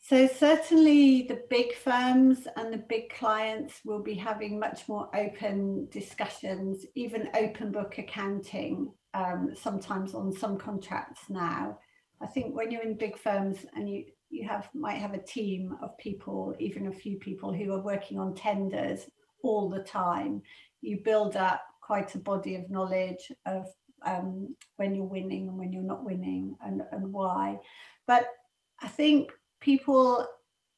So 0.03 0.27
certainly 0.27 1.23
the 1.23 1.43
big 1.51 1.75
firms 1.75 2.49
and 2.57 2.73
the 2.73 2.79
big 2.89 3.11
clients 3.11 3.81
will 3.85 4.03
be 4.03 4.15
having 4.15 4.59
much 4.59 4.89
more 4.89 5.15
open 5.15 5.89
discussions, 5.91 6.85
even 6.95 7.29
open 7.35 7.71
book 7.71 7.99
accounting, 7.99 8.93
um, 9.15 9.51
sometimes 9.55 10.15
on 10.15 10.33
some 10.33 10.59
contracts 10.59 11.23
now. 11.29 11.79
I 12.23 12.27
think 12.27 12.57
when 12.57 12.71
you're 12.71 12.83
in 12.83 12.95
big 12.95 13.19
firms 13.19 13.59
and 13.75 13.89
you 13.89 14.05
you 14.31 14.47
have 14.47 14.69
might 14.75 14.99
have 14.99 15.13
a 15.13 15.23
team 15.23 15.77
of 15.83 15.99
people, 15.99 16.55
even 16.61 16.87
a 16.87 16.93
few 16.93 17.19
people 17.19 17.53
who 17.53 17.73
are 17.73 17.83
working 17.83 18.19
on 18.19 18.35
tenders 18.35 19.01
all 19.43 19.69
the 19.69 19.83
time. 19.83 20.41
You 20.81 21.01
build 21.05 21.37
up 21.37 21.63
quite 21.81 22.15
a 22.15 22.19
body 22.19 22.55
of 22.55 22.71
knowledge 22.71 23.33
of 23.47 23.67
um, 24.07 24.55
when 24.77 24.95
you're 24.95 25.05
winning 25.05 25.49
and 25.49 25.59
when 25.59 25.73
you're 25.73 25.83
not 25.83 26.05
winning 26.05 26.57
and, 26.65 26.83
and 26.93 27.13
why. 27.13 27.59
But 28.07 28.29
I 28.81 28.89
think 28.89 29.33
people 29.61 30.27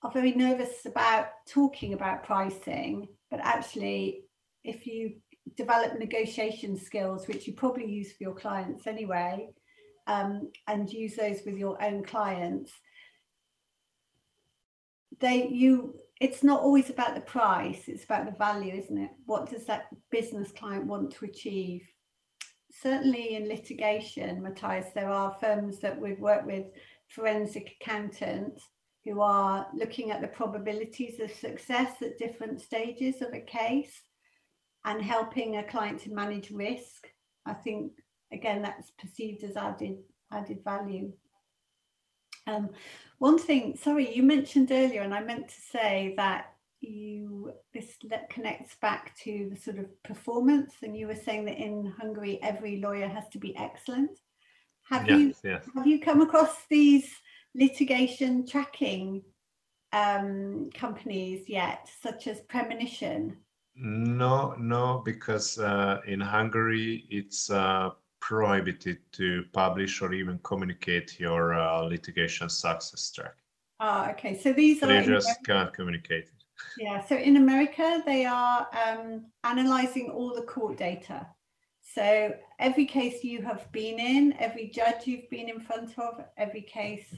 are 0.02 0.10
very 0.10 0.32
nervous 0.32 0.84
about 0.86 1.28
talking 1.48 1.94
about 1.94 2.24
pricing, 2.24 3.08
but 3.30 3.40
actually, 3.40 4.24
if 4.64 4.86
you 4.86 5.14
develop 5.56 5.98
negotiation 5.98 6.76
skills, 6.76 7.26
which 7.26 7.46
you 7.46 7.52
probably 7.52 7.86
use 7.86 8.12
for 8.12 8.24
your 8.24 8.34
clients 8.34 8.86
anyway, 8.86 9.48
um, 10.06 10.50
and 10.66 10.92
use 10.92 11.16
those 11.16 11.40
with 11.46 11.56
your 11.56 11.82
own 11.82 12.02
clients, 12.02 12.72
they 15.20 15.46
you 15.48 15.94
it's 16.20 16.42
not 16.42 16.60
always 16.60 16.90
about 16.90 17.14
the 17.14 17.20
price 17.20 17.84
it's 17.86 18.04
about 18.04 18.26
the 18.26 18.36
value 18.38 18.74
isn't 18.74 18.98
it? 18.98 19.10
What 19.26 19.48
does 19.48 19.64
that 19.66 19.86
business 20.10 20.50
client 20.50 20.86
want 20.86 21.12
to 21.12 21.24
achieve? 21.24 21.82
Certainly 22.72 23.36
in 23.36 23.48
litigation 23.48 24.42
matthias 24.42 24.86
there 24.94 25.08
are 25.08 25.36
firms 25.40 25.78
that 25.78 25.98
we've 26.00 26.18
worked 26.18 26.46
with 26.46 26.66
forensic 27.14 27.76
accountants 27.80 28.62
who 29.04 29.20
are 29.20 29.66
looking 29.74 30.10
at 30.10 30.20
the 30.20 30.28
probabilities 30.28 31.20
of 31.20 31.32
success 31.32 32.00
at 32.02 32.18
different 32.18 32.60
stages 32.60 33.20
of 33.20 33.32
a 33.34 33.40
case 33.40 34.00
and 34.84 35.02
helping 35.02 35.56
a 35.56 35.64
client 35.64 36.00
to 36.00 36.14
manage 36.14 36.50
risk 36.50 37.06
i 37.46 37.52
think 37.52 37.92
again 38.32 38.62
that's 38.62 38.90
perceived 38.92 39.44
as 39.44 39.56
added 39.56 39.98
added 40.32 40.58
value 40.64 41.12
um, 42.46 42.70
one 43.18 43.38
thing, 43.38 43.76
sorry, 43.76 44.14
you 44.14 44.22
mentioned 44.22 44.72
earlier, 44.72 45.02
and 45.02 45.14
I 45.14 45.20
meant 45.22 45.48
to 45.48 45.60
say 45.60 46.14
that 46.16 46.46
you 46.80 47.52
this 47.72 47.96
connects 48.28 48.74
back 48.82 49.16
to 49.22 49.48
the 49.52 49.56
sort 49.56 49.78
of 49.78 50.02
performance, 50.02 50.74
and 50.82 50.96
you 50.96 51.06
were 51.06 51.14
saying 51.14 51.44
that 51.44 51.58
in 51.58 51.92
Hungary 52.00 52.40
every 52.42 52.80
lawyer 52.80 53.06
has 53.06 53.28
to 53.30 53.38
be 53.38 53.56
excellent. 53.56 54.18
Have 54.90 55.08
yes, 55.08 55.18
you 55.18 55.34
yes. 55.44 55.64
have 55.74 55.86
you 55.86 56.00
come 56.00 56.20
across 56.20 56.54
these 56.68 57.10
litigation 57.54 58.46
tracking 58.46 59.22
um, 59.92 60.70
companies 60.74 61.48
yet, 61.48 61.88
such 62.02 62.26
as 62.26 62.40
Premonition? 62.42 63.36
No, 63.74 64.54
no, 64.58 65.02
because 65.04 65.58
uh, 65.58 66.00
in 66.06 66.20
Hungary 66.20 67.06
it's 67.10 67.50
uh, 67.50 67.90
prohibited 68.20 68.98
to 69.12 69.44
publish 69.52 70.02
or 70.02 70.12
even 70.12 70.38
communicate 70.42 71.18
your 71.18 71.54
uh, 71.54 71.82
litigation 71.82 72.48
success 72.48 73.10
track. 73.10 73.34
Ah, 73.80 74.10
okay. 74.10 74.38
So 74.38 74.52
these 74.52 74.82
are. 74.82 74.86
They 74.86 75.04
just 75.04 75.44
can't 75.44 75.72
communicate 75.72 76.24
it. 76.24 76.44
Yeah, 76.78 77.04
so 77.04 77.16
in 77.16 77.36
America, 77.36 78.02
they 78.06 78.24
are 78.24 78.68
um, 78.86 79.26
analyzing 79.42 80.10
all 80.10 80.34
the 80.34 80.42
court 80.42 80.78
data. 80.78 81.26
So 81.94 82.34
every 82.58 82.86
case 82.86 83.22
you 83.22 83.42
have 83.42 83.70
been 83.70 83.98
in, 83.98 84.34
every 84.38 84.68
judge 84.68 85.06
you've 85.06 85.28
been 85.28 85.48
in 85.48 85.60
front 85.60 85.98
of, 85.98 86.24
every 86.38 86.62
case, 86.62 87.14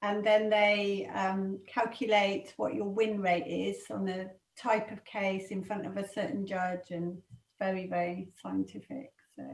and 0.00 0.24
then 0.24 0.48
they 0.48 1.10
um, 1.14 1.60
calculate 1.66 2.54
what 2.56 2.74
your 2.74 2.88
win 2.88 3.20
rate 3.20 3.46
is 3.46 3.84
on 3.90 4.06
the 4.06 4.30
type 4.56 4.90
of 4.90 5.04
case 5.04 5.48
in 5.50 5.62
front 5.62 5.84
of 5.86 5.98
a 5.98 6.08
certain 6.08 6.46
judge, 6.46 6.90
and 6.90 7.18
very, 7.58 7.86
very 7.86 8.28
scientific. 8.40 9.12
So 9.36 9.44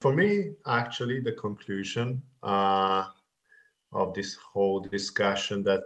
for 0.00 0.12
me, 0.12 0.50
actually, 0.66 1.20
the 1.20 1.32
conclusion 1.32 2.22
uh, 2.42 3.04
of 3.92 4.12
this 4.12 4.36
whole 4.36 4.80
discussion 4.80 5.62
that 5.62 5.80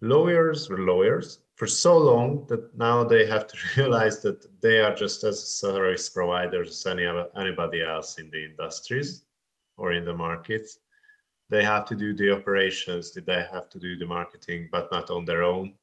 lawyers 0.00 0.68
were 0.68 0.78
lawyers 0.78 1.40
for 1.60 1.66
so 1.66 1.98
long 1.98 2.46
that 2.48 2.74
now 2.74 3.04
they 3.04 3.26
have 3.26 3.46
to 3.46 3.56
realize 3.76 4.22
that 4.22 4.40
they 4.62 4.80
are 4.80 4.94
just 4.94 5.24
as 5.24 5.46
service 5.46 6.08
providers 6.08 6.70
as 6.70 6.86
any 6.86 7.06
anybody 7.36 7.82
else 7.82 8.18
in 8.18 8.30
the 8.30 8.42
industries 8.50 9.26
or 9.76 9.92
in 9.92 10.06
the 10.06 10.16
markets. 10.26 10.78
They 11.50 11.62
have 11.62 11.84
to 11.90 11.94
do 11.94 12.14
the 12.14 12.30
operations, 12.38 13.12
they 13.12 13.44
have 13.52 13.68
to 13.68 13.78
do 13.78 13.98
the 13.98 14.06
marketing, 14.06 14.70
but 14.72 14.90
not 14.90 15.10
on 15.10 15.26
their 15.26 15.42
own. 15.42 15.74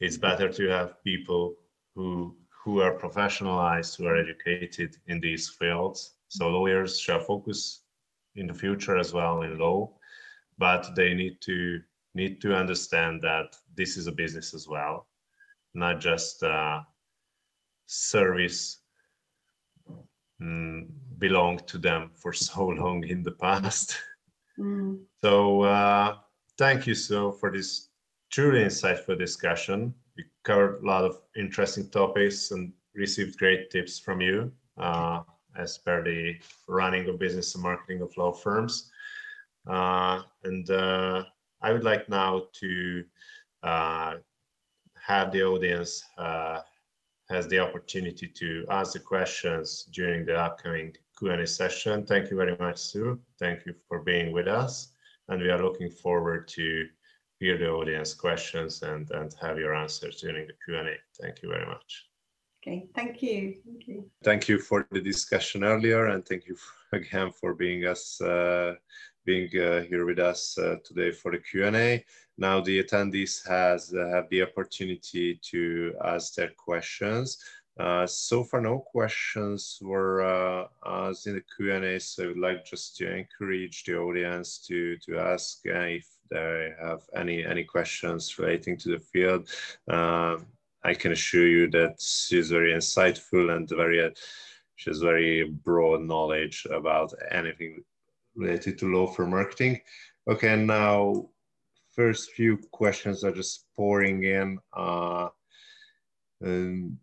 It's 0.00 0.18
better 0.18 0.52
to 0.52 0.64
have 0.76 1.02
people 1.02 1.54
who 1.94 2.36
who 2.60 2.82
are 2.82 2.98
professionalized, 3.04 3.96
who 3.96 4.04
are 4.06 4.18
educated 4.24 4.98
in 5.06 5.18
these 5.18 5.48
fields. 5.48 6.16
So 6.28 6.48
lawyers 6.48 7.00
shall 7.00 7.20
focus 7.20 7.84
in 8.36 8.46
the 8.48 8.60
future 8.64 8.98
as 8.98 9.14
well 9.14 9.36
in 9.44 9.58
law, 9.58 9.78
but 10.58 10.94
they 10.94 11.14
need 11.14 11.36
to 11.48 11.80
need 12.14 12.42
to 12.42 12.54
understand 12.54 13.22
that 13.22 13.56
this 13.76 13.96
is 13.96 14.06
a 14.06 14.12
business 14.12 14.54
as 14.54 14.68
well, 14.68 15.06
not 15.74 16.00
just 16.00 16.42
a 16.42 16.86
service 17.86 18.80
mm, 20.40 20.86
belonged 21.18 21.66
to 21.66 21.78
them 21.78 22.10
for 22.14 22.32
so 22.48 22.66
long 22.66 23.04
in 23.04 23.22
the 23.22 23.32
past. 23.32 23.98
Mm. 24.58 25.00
So 25.20 25.62
uh, 25.62 26.16
thank 26.58 26.86
you 26.86 26.94
so 26.94 27.32
for 27.32 27.50
this 27.50 27.88
truly 28.30 28.64
insightful 28.64 29.18
discussion 29.18 29.94
we 30.16 30.24
covered 30.44 30.82
a 30.82 30.86
lot 30.86 31.04
of 31.04 31.20
interesting 31.36 31.88
topics 31.88 32.50
and 32.50 32.72
received 32.94 33.38
great 33.38 33.70
tips 33.70 33.98
from 33.98 34.20
you 34.20 34.52
uh, 34.78 35.20
as 35.56 35.78
per 35.78 36.02
the 36.02 36.34
running 36.68 37.08
of 37.08 37.18
business 37.18 37.54
and 37.54 37.62
marketing 37.62 38.00
of 38.02 38.16
law 38.16 38.32
firms. 38.32 38.90
Uh, 39.68 40.22
and 40.44 40.70
uh, 40.70 41.24
I 41.62 41.72
would 41.72 41.84
like 41.84 42.08
now 42.08 42.44
to 42.52 43.02
uh, 43.02 43.04
have 43.64 45.32
the 45.32 45.42
audience 45.42 46.02
uh, 46.18 46.60
has 47.30 47.48
the 47.48 47.58
opportunity 47.58 48.26
to 48.26 48.64
ask 48.70 48.92
the 48.92 48.98
questions 48.98 49.88
during 49.92 50.26
the 50.26 50.36
upcoming 50.36 50.94
Q&A 51.18 51.46
session. 51.46 52.04
Thank 52.04 52.30
you 52.30 52.36
very 52.36 52.56
much, 52.58 52.78
Sue. 52.78 53.18
Thank 53.38 53.66
you 53.66 53.74
for 53.88 54.00
being 54.02 54.32
with 54.32 54.48
us. 54.48 54.92
And 55.28 55.40
we 55.40 55.50
are 55.50 55.62
looking 55.62 55.90
forward 55.90 56.48
to 56.48 56.86
hear 57.40 57.56
the 57.56 57.70
audience 57.70 58.14
questions 58.14 58.82
and, 58.82 59.10
and 59.12 59.34
have 59.40 59.58
your 59.58 59.74
answers 59.74 60.20
during 60.20 60.46
the 60.46 60.54
Q&A. 60.64 60.96
Thank 61.20 61.42
you 61.42 61.48
very 61.48 61.66
much. 61.66 62.06
Okay, 62.62 62.86
thank 62.94 63.22
you. 63.22 63.54
Thank 63.64 63.88
you. 63.88 64.10
Thank 64.22 64.48
you 64.48 64.58
for 64.58 64.86
the 64.90 65.00
discussion 65.00 65.64
earlier 65.64 66.06
and 66.08 66.24
thank 66.26 66.46
you 66.46 66.56
again 66.92 67.30
for 67.30 67.54
being 67.54 67.86
us 67.86 68.20
uh, 68.20 68.74
being 69.24 69.48
uh, 69.60 69.82
here 69.82 70.04
with 70.04 70.18
us 70.18 70.56
uh, 70.58 70.76
today 70.84 71.10
for 71.10 71.32
the 71.32 71.38
Q&A. 71.38 72.04
Now 72.36 72.60
the 72.60 72.82
attendees 72.82 73.46
has 73.46 73.94
uh, 73.94 74.08
have 74.08 74.28
the 74.28 74.42
opportunity 74.42 75.40
to 75.50 75.94
ask 76.04 76.34
their 76.34 76.50
questions. 76.56 77.38
So 78.06 78.44
far, 78.44 78.60
no 78.60 78.78
questions 78.78 79.78
were 79.82 80.68
asked 80.86 81.26
in 81.26 81.34
the 81.34 81.42
Q&A, 81.56 81.98
so 81.98 82.24
I 82.24 82.26
would 82.28 82.38
like 82.38 82.64
just 82.64 82.96
to 82.98 83.16
encourage 83.16 83.82
the 83.84 83.96
audience 83.96 84.58
to, 84.68 84.96
to 84.98 85.18
ask 85.18 85.58
if 85.64 86.06
they 86.30 86.72
have 86.80 87.02
any 87.16 87.44
any 87.44 87.64
questions 87.64 88.38
relating 88.38 88.76
to 88.78 88.90
the 88.90 89.00
field. 89.00 89.48
Um, 89.88 90.46
I 90.84 90.94
can 90.94 91.12
assure 91.12 91.46
you 91.46 91.70
that 91.70 92.00
she's 92.00 92.50
very 92.50 92.72
insightful 92.72 93.56
and 93.56 93.68
very 93.68 94.12
she 94.76 94.90
has 94.90 94.98
very 94.98 95.44
broad 95.44 96.02
knowledge 96.02 96.66
about 96.70 97.12
anything 97.30 97.82
related 98.36 98.78
to 98.78 98.92
law 98.92 99.06
for 99.06 99.26
marketing. 99.26 99.80
Okay, 100.28 100.56
now 100.56 101.28
first 101.92 102.32
few 102.32 102.58
questions 102.72 103.24
are 103.24 103.32
just 103.32 103.66
pouring 103.76 104.24
in. 104.24 104.58
Uh, 104.72 105.28
and 106.40 106.96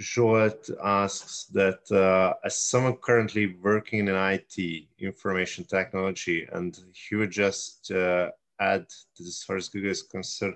Joet 0.00 0.70
asks 0.82 1.44
that 1.52 1.90
uh, 1.92 2.34
as 2.44 2.58
someone 2.58 2.96
currently 2.96 3.56
working 3.62 4.08
in 4.08 4.14
IT, 4.14 4.86
information 4.98 5.64
technology, 5.64 6.48
and 6.52 6.78
he 6.94 7.16
would 7.16 7.30
just 7.30 7.90
uh, 7.90 8.30
add 8.60 8.86
that 9.16 9.26
as 9.26 9.42
far 9.42 9.56
as 9.56 9.68
Google 9.68 9.90
is 9.90 10.02
concerned, 10.02 10.54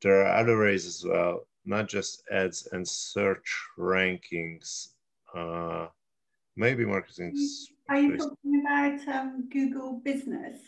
there 0.00 0.26
are 0.26 0.36
other 0.36 0.58
ways 0.58 0.86
as 0.86 1.04
well, 1.04 1.46
not 1.64 1.88
just 1.88 2.24
ads 2.32 2.66
and 2.72 2.86
search 2.86 3.56
rankings, 3.78 4.88
uh, 5.34 5.86
maybe 6.56 6.84
marketing. 6.84 7.36
Are 7.88 7.98
you 7.98 8.16
talking 8.16 8.64
about 8.64 9.08
um, 9.08 9.48
Google 9.50 10.00
Business? 10.04 10.60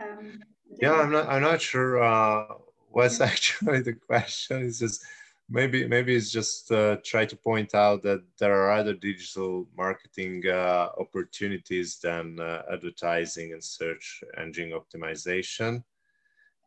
Um, 0.00 0.40
yeah, 0.80 0.92
I'm 0.92 1.10
not. 1.10 1.28
I'm 1.28 1.42
not 1.42 1.60
sure 1.60 2.02
uh, 2.02 2.54
what's 2.90 3.20
actually 3.32 3.82
the 3.82 3.94
question. 3.94 4.64
It's 4.66 4.78
just 4.78 5.04
maybe 5.48 5.86
maybe 5.86 6.14
it's 6.14 6.30
just 6.30 6.70
uh, 6.72 6.96
try 7.04 7.24
to 7.24 7.36
point 7.36 7.74
out 7.74 8.02
that 8.02 8.22
there 8.38 8.54
are 8.54 8.72
other 8.72 8.94
digital 8.94 9.66
marketing 9.76 10.42
uh, 10.48 10.88
opportunities 10.98 11.98
than 11.98 12.40
uh, 12.40 12.62
advertising 12.72 13.52
and 13.52 13.62
search 13.62 14.22
engine 14.38 14.72
optimization 14.72 15.82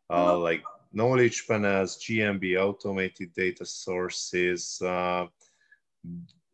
uh, 0.10 0.38
like 0.38 0.64
knowledge 0.94 1.46
panels 1.48 1.98
gmb 2.04 2.58
automated 2.60 3.34
data 3.34 3.66
sources 3.66 4.82
uh, 4.82 5.26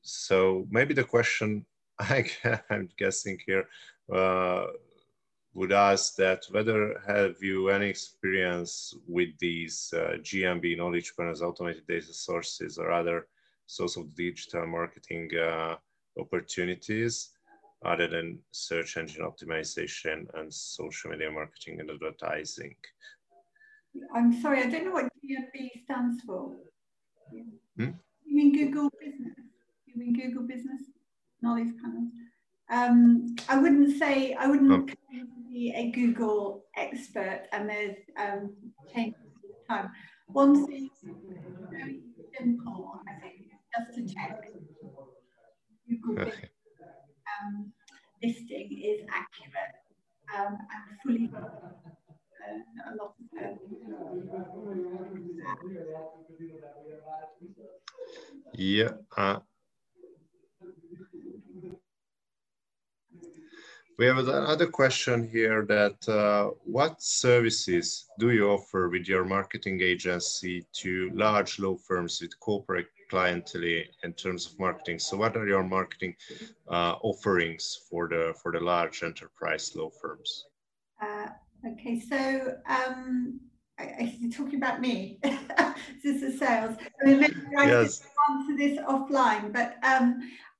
so 0.01 0.67
maybe 0.69 0.93
the 0.93 1.03
question 1.03 1.65
I, 1.99 2.29
i'm 2.69 2.89
guessing 2.97 3.39
here 3.45 3.67
uh, 4.13 4.67
would 5.55 5.71
ask 5.71 6.15
that 6.17 6.45
whether 6.51 7.01
have 7.07 7.41
you 7.41 7.69
any 7.69 7.87
experience 7.87 8.93
with 9.07 9.29
these 9.39 9.93
uh, 9.95 10.17
GMB 10.17 10.77
knowledge 10.77 11.13
panels, 11.17 11.41
automated 11.41 11.87
data 11.87 12.13
sources, 12.13 12.77
or 12.77 12.91
other 12.91 13.27
source 13.65 13.95
of 13.95 14.13
digital 14.15 14.67
marketing 14.67 15.29
uh, 15.35 15.77
opportunities 16.19 17.29
other 17.85 18.07
than 18.07 18.39
search 18.51 18.97
engine 18.97 19.23
optimization 19.23 20.25
and 20.33 20.53
social 20.53 21.11
media 21.11 21.31
marketing 21.31 21.79
and 21.79 21.89
advertising? 21.89 22.75
I'm 24.13 24.41
sorry, 24.41 24.61
I 24.61 24.69
don't 24.69 24.83
know 24.85 24.91
what 24.91 25.05
GMB 25.05 25.83
stands 25.85 26.21
for. 26.23 26.51
Hmm? 27.77 27.91
You 28.25 28.35
mean 28.35 28.51
Google 28.51 28.89
Business? 28.99 29.39
You 29.85 29.95
mean 29.95 30.13
Google 30.13 30.43
Business 30.43 30.81
Knowledge 31.41 31.73
Panels? 31.81 32.11
Um, 32.69 33.35
I 33.47 33.57
wouldn't 33.57 33.97
say, 33.99 34.33
I 34.33 34.47
wouldn't 34.47 34.71
okay. 34.71 34.95
be 35.49 35.73
a 35.75 35.91
Google 35.91 36.65
expert 36.75 37.43
and 37.51 37.69
there's 37.69 37.97
um, 38.19 38.55
changes 38.93 39.19
all 39.23 39.41
the 39.43 39.73
time. 39.73 39.91
One 40.27 40.65
thing 40.67 40.89
very 41.71 42.01
simple, 42.37 42.99
I 43.07 43.21
think, 43.21 43.51
just 43.77 43.95
to 43.95 44.13
check 44.13 44.41
Google 45.87 46.27
okay. 46.27 46.49
um, 47.43 47.71
listing 48.23 48.81
is 48.83 49.01
accurate 49.09 49.75
um, 50.35 50.57
and 50.73 50.99
fully 51.03 51.29
uh, 51.35 52.91
a 52.91 52.95
lot 52.95 53.13
of 53.19 53.25
Yeah. 58.57 58.91
Uh, 59.15 59.39
We 63.97 64.05
have 64.07 64.17
another 64.17 64.67
question 64.67 65.29
here 65.29 65.63
that 65.69 66.09
uh, 66.09 66.51
what 66.65 67.01
services 67.01 68.07
do 68.19 68.31
you 68.31 68.49
offer 68.49 68.89
with 68.89 69.07
your 69.07 69.23
marketing 69.23 69.79
agency 69.81 70.65
to 70.81 71.11
large 71.13 71.59
law 71.59 71.77
firms 71.77 72.19
with 72.21 72.37
corporate 72.41 72.87
clientele 73.09 73.83
in 74.03 74.13
terms 74.13 74.47
of 74.47 74.59
marketing? 74.59 74.99
So 74.99 75.15
what 75.15 75.37
are 75.37 75.47
your 75.47 75.63
marketing 75.63 76.13
uh, 76.69 76.95
offerings 77.03 77.79
for 77.89 78.09
the, 78.09 78.33
for 78.43 78.51
the 78.51 78.59
large 78.59 79.01
enterprise 79.01 79.73
law 79.77 79.89
firms? 80.01 80.43
Uh, 81.01 81.27
okay, 81.65 82.01
so 82.01 82.57
um, 82.67 83.39
I, 83.79 83.83
I, 83.83 84.17
you're 84.19 84.31
talking 84.31 84.55
about 84.55 84.81
me. 84.81 85.19
this 86.03 86.21
is 86.21 86.37
sales. 86.37 86.75
I 87.01 87.05
mean, 87.05 87.19
maybe 87.21 87.35
I 87.57 87.67
yes. 87.67 88.05
answer 88.29 88.57
this 88.57 88.77
offline, 88.79 89.53
but 89.53 89.77
um, 89.85 90.19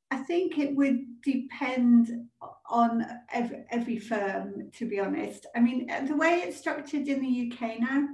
I 0.09 0.17
think 0.19 0.57
it 0.57 0.73
would 0.73 1.21
depend 1.21 2.27
on 2.69 3.05
every, 3.31 3.65
every 3.71 3.99
firm, 3.99 4.71
to 4.73 4.87
be 4.87 4.99
honest. 4.99 5.45
I 5.55 5.59
mean, 5.59 5.87
the 6.07 6.15
way 6.15 6.41
it's 6.43 6.57
structured 6.57 7.07
in 7.07 7.21
the 7.21 7.51
UK 7.51 7.79
now 7.79 8.07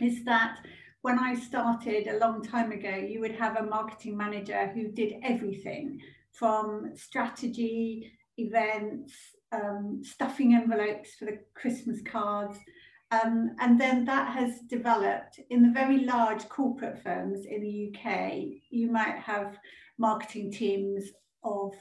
is 0.00 0.24
that 0.24 0.58
when 1.02 1.18
I 1.18 1.34
started 1.34 2.08
a 2.08 2.18
long 2.18 2.42
time 2.42 2.72
ago, 2.72 2.94
you 2.94 3.20
would 3.20 3.34
have 3.36 3.56
a 3.56 3.62
marketing 3.62 4.16
manager 4.16 4.68
who 4.68 4.88
did 4.88 5.14
everything 5.22 6.00
from 6.32 6.92
strategy, 6.94 8.12
events, 8.36 9.12
um, 9.52 10.00
stuffing 10.02 10.54
envelopes 10.54 11.14
for 11.14 11.26
the 11.26 11.38
Christmas 11.54 12.00
cards. 12.02 12.58
Um, 13.10 13.56
and 13.60 13.80
then 13.80 14.04
that 14.04 14.32
has 14.32 14.60
developed 14.68 15.40
in 15.50 15.62
the 15.62 15.72
very 15.72 16.00
large 16.00 16.48
corporate 16.48 17.02
firms 17.02 17.46
in 17.46 17.62
the 17.62 17.94
UK. 17.94 18.60
You 18.70 18.90
might 18.90 19.18
have 19.18 19.58
marketing 19.98 20.52
teams 20.52 21.04
of 21.42 21.72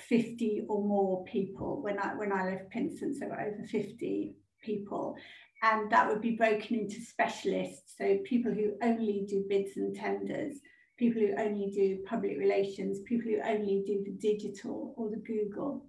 50 0.00 0.66
or 0.68 0.82
more 0.82 1.24
people. 1.24 1.82
When 1.82 1.98
I 1.98 2.14
when 2.14 2.32
I 2.32 2.50
left 2.50 2.72
there 2.72 3.28
were 3.28 3.40
over 3.40 3.66
50 3.66 4.36
people. 4.62 5.16
And 5.62 5.90
that 5.90 6.08
would 6.08 6.20
be 6.20 6.36
broken 6.36 6.76
into 6.76 7.00
specialists, 7.00 7.94
so 7.96 8.18
people 8.24 8.52
who 8.52 8.74
only 8.82 9.24
do 9.26 9.44
bids 9.48 9.76
and 9.76 9.94
tenders, 9.96 10.58
people 10.98 11.22
who 11.22 11.34
only 11.38 11.70
do 11.70 12.04
public 12.06 12.38
relations, 12.38 13.00
people 13.00 13.30
who 13.30 13.40
only 13.42 13.82
do 13.86 14.04
the 14.04 14.12
digital 14.12 14.92
or 14.96 15.08
the 15.08 15.16
Google. 15.16 15.86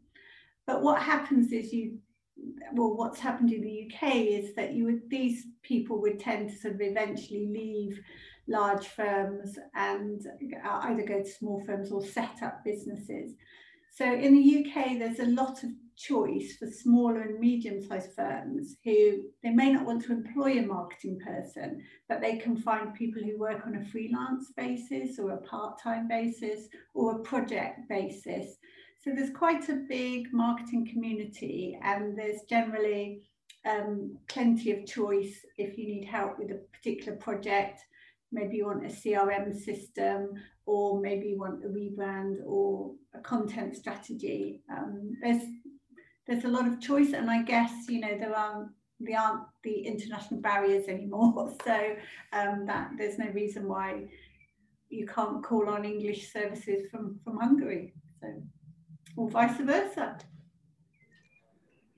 But 0.66 0.84
what 0.84 1.02
happens 1.02 1.52
is 1.52 1.74
you, 1.74 1.98
well, 2.74 2.96
what's 2.96 3.20
happened 3.20 3.52
in 3.52 3.62
the 3.62 3.92
UK 3.92 4.16
is 4.16 4.56
that 4.56 4.74
you 4.74 4.86
would, 4.86 5.10
these 5.10 5.48
people 5.64 6.00
would 6.02 6.20
tend 6.20 6.50
to 6.50 6.58
sort 6.58 6.76
of 6.76 6.82
eventually 6.82 7.48
leave 7.48 8.00
large 8.48 8.88
firms 8.88 9.58
and 9.76 10.26
uh, 10.66 10.80
either 10.84 11.06
go 11.06 11.22
to 11.22 11.30
small 11.30 11.62
firms 11.66 11.92
or 11.92 12.04
set 12.06 12.42
up 12.42 12.64
businesses. 12.64 13.34
So 13.98 14.06
in 14.06 14.36
the 14.36 14.60
UK, 14.60 15.00
there's 15.00 15.18
a 15.18 15.26
lot 15.26 15.64
of 15.64 15.72
choice 15.96 16.56
for 16.58 16.68
smaller 16.68 17.22
and 17.22 17.40
medium-sized 17.40 18.14
firms 18.16 18.76
who 18.86 19.24
they 19.42 19.50
may 19.50 19.72
not 19.72 19.88
want 19.88 20.04
to 20.04 20.12
employ 20.12 20.60
a 20.60 20.62
marketing 20.62 21.20
person, 21.26 21.82
but 22.08 22.22
they 22.22 22.38
can 22.38 22.56
find 22.56 22.94
people 22.94 23.24
who 23.24 23.40
work 23.40 23.66
on 23.66 23.78
a 23.78 23.86
freelance 23.86 24.52
basis 24.56 25.18
or 25.18 25.32
a 25.32 25.42
part-time 25.42 26.08
basis 26.08 26.68
or 26.94 27.16
a 27.16 27.24
project 27.24 27.90
basis. 27.90 28.58
So 29.04 29.14
there's 29.16 29.32
quite 29.32 29.68
a 29.70 29.82
big 29.90 30.32
marketing 30.32 30.88
community 30.94 31.80
and 31.82 32.16
there's 32.16 32.44
generally 32.48 33.24
um, 33.66 34.16
plenty 34.28 34.74
of 34.74 34.86
choice 34.86 35.44
if 35.58 35.76
you 35.76 35.88
need 35.88 36.06
help 36.06 36.38
with 36.38 36.52
a 36.52 36.62
particular 36.72 37.18
project 37.18 37.82
maybe 38.32 38.58
you 38.58 38.66
want 38.66 38.86
a 38.86 38.90
CRM 38.90 39.56
system 39.56 40.34
or 40.66 41.00
maybe 41.00 41.30
you 41.30 41.40
want 41.40 41.64
a 41.64 41.68
rebrand 41.68 42.38
or 42.46 42.94
a 43.16 43.20
content 43.20 43.76
strategy. 43.76 44.62
Um, 44.70 45.14
there's 45.22 45.44
there's 46.28 46.44
a 46.44 46.50
lot 46.50 46.68
of 46.68 46.82
choice, 46.82 47.14
and 47.14 47.32
I 47.32 47.42
guess 47.42 47.72
you 47.88 48.02
know 48.02 48.18
there 48.18 48.36
are 48.36 48.70
there 49.00 49.20
aren't 49.20 49.44
the 49.64 49.80
international 49.80 50.42
barriers 50.42 50.88
anymore, 50.88 51.54
so 51.66 51.96
um, 52.34 52.66
that 52.66 52.92
there's 52.98 53.18
no 53.18 53.28
reason 53.28 53.68
why 53.68 54.08
you 54.90 55.06
can't 55.06 55.44
call 55.44 55.70
on 55.70 55.86
English 55.86 56.32
services 56.32 56.90
from 56.92 57.20
from 57.24 57.38
Hungary, 57.38 57.94
so 58.22 58.28
or 59.16 59.30
vice 59.30 59.58
versa. 59.62 60.18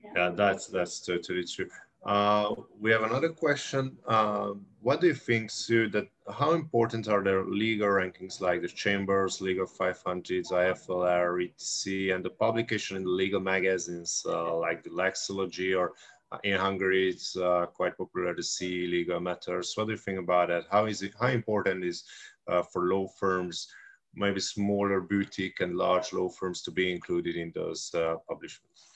Yeah, 0.02 0.10
yeah 0.14 0.30
that's 0.30 0.68
that's 0.68 1.00
totally 1.00 1.44
true. 1.44 1.68
Uh, 2.04 2.54
we 2.78 2.90
have 2.92 3.02
another 3.02 3.30
question. 3.30 3.98
Uh, 4.06 4.52
what 4.82 5.00
do 5.00 5.08
you 5.08 5.14
think, 5.14 5.50
Sue, 5.50 5.88
that 5.90 6.08
how 6.32 6.52
important 6.52 7.06
are 7.06 7.22
the 7.22 7.44
legal 7.46 7.88
rankings 7.88 8.40
like 8.40 8.62
the 8.62 8.68
Chambers, 8.68 9.40
Legal 9.40 9.66
500, 9.66 10.46
IFLR, 10.46 11.48
ETC, 11.48 12.14
and 12.14 12.24
the 12.24 12.30
publication 12.30 12.96
in 12.96 13.04
the 13.04 13.10
legal 13.10 13.40
magazines 13.40 14.24
uh, 14.26 14.56
like 14.56 14.82
the 14.82 14.90
Lexology 14.90 15.78
or 15.78 15.92
uh, 16.32 16.38
in 16.44 16.58
Hungary, 16.58 17.10
it's 17.10 17.36
uh, 17.36 17.66
quite 17.66 17.98
popular 17.98 18.34
to 18.34 18.42
see 18.42 18.86
legal 18.86 19.20
matters. 19.20 19.72
What 19.74 19.86
do 19.86 19.92
you 19.92 19.98
think 19.98 20.18
about 20.18 20.48
that? 20.48 20.64
How 20.70 20.86
is 20.86 21.02
it, 21.02 21.12
how 21.20 21.28
important 21.28 21.84
is 21.84 22.04
uh, 22.48 22.62
for 22.62 22.84
law 22.84 23.06
firms, 23.18 23.68
maybe 24.14 24.40
smaller 24.40 25.00
boutique 25.00 25.60
and 25.60 25.76
large 25.76 26.12
law 26.12 26.28
firms 26.28 26.62
to 26.62 26.70
be 26.70 26.90
included 26.90 27.36
in 27.36 27.52
those 27.54 27.90
publishments? 28.28 28.86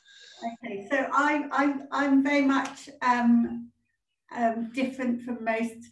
Okay, 0.64 0.86
so 0.90 1.08
I, 1.12 1.44
I, 1.52 1.74
I'm 1.90 2.22
very 2.22 2.42
much 2.42 2.88
um, 3.02 3.70
um, 4.34 4.70
different 4.72 5.22
from 5.22 5.44
most 5.44 5.90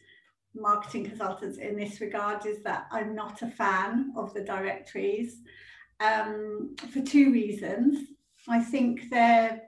marketing 0.54 1.06
consultants 1.06 1.58
in 1.58 1.76
this 1.76 2.00
regard 2.00 2.44
is 2.46 2.62
that 2.62 2.86
I'm 2.90 3.14
not 3.14 3.42
a 3.42 3.48
fan 3.48 4.12
of 4.16 4.34
the 4.34 4.42
directories 4.42 5.38
um, 6.00 6.74
for 6.92 7.00
two 7.00 7.32
reasons. 7.32 8.08
I 8.48 8.60
think 8.60 9.08
they're 9.10 9.62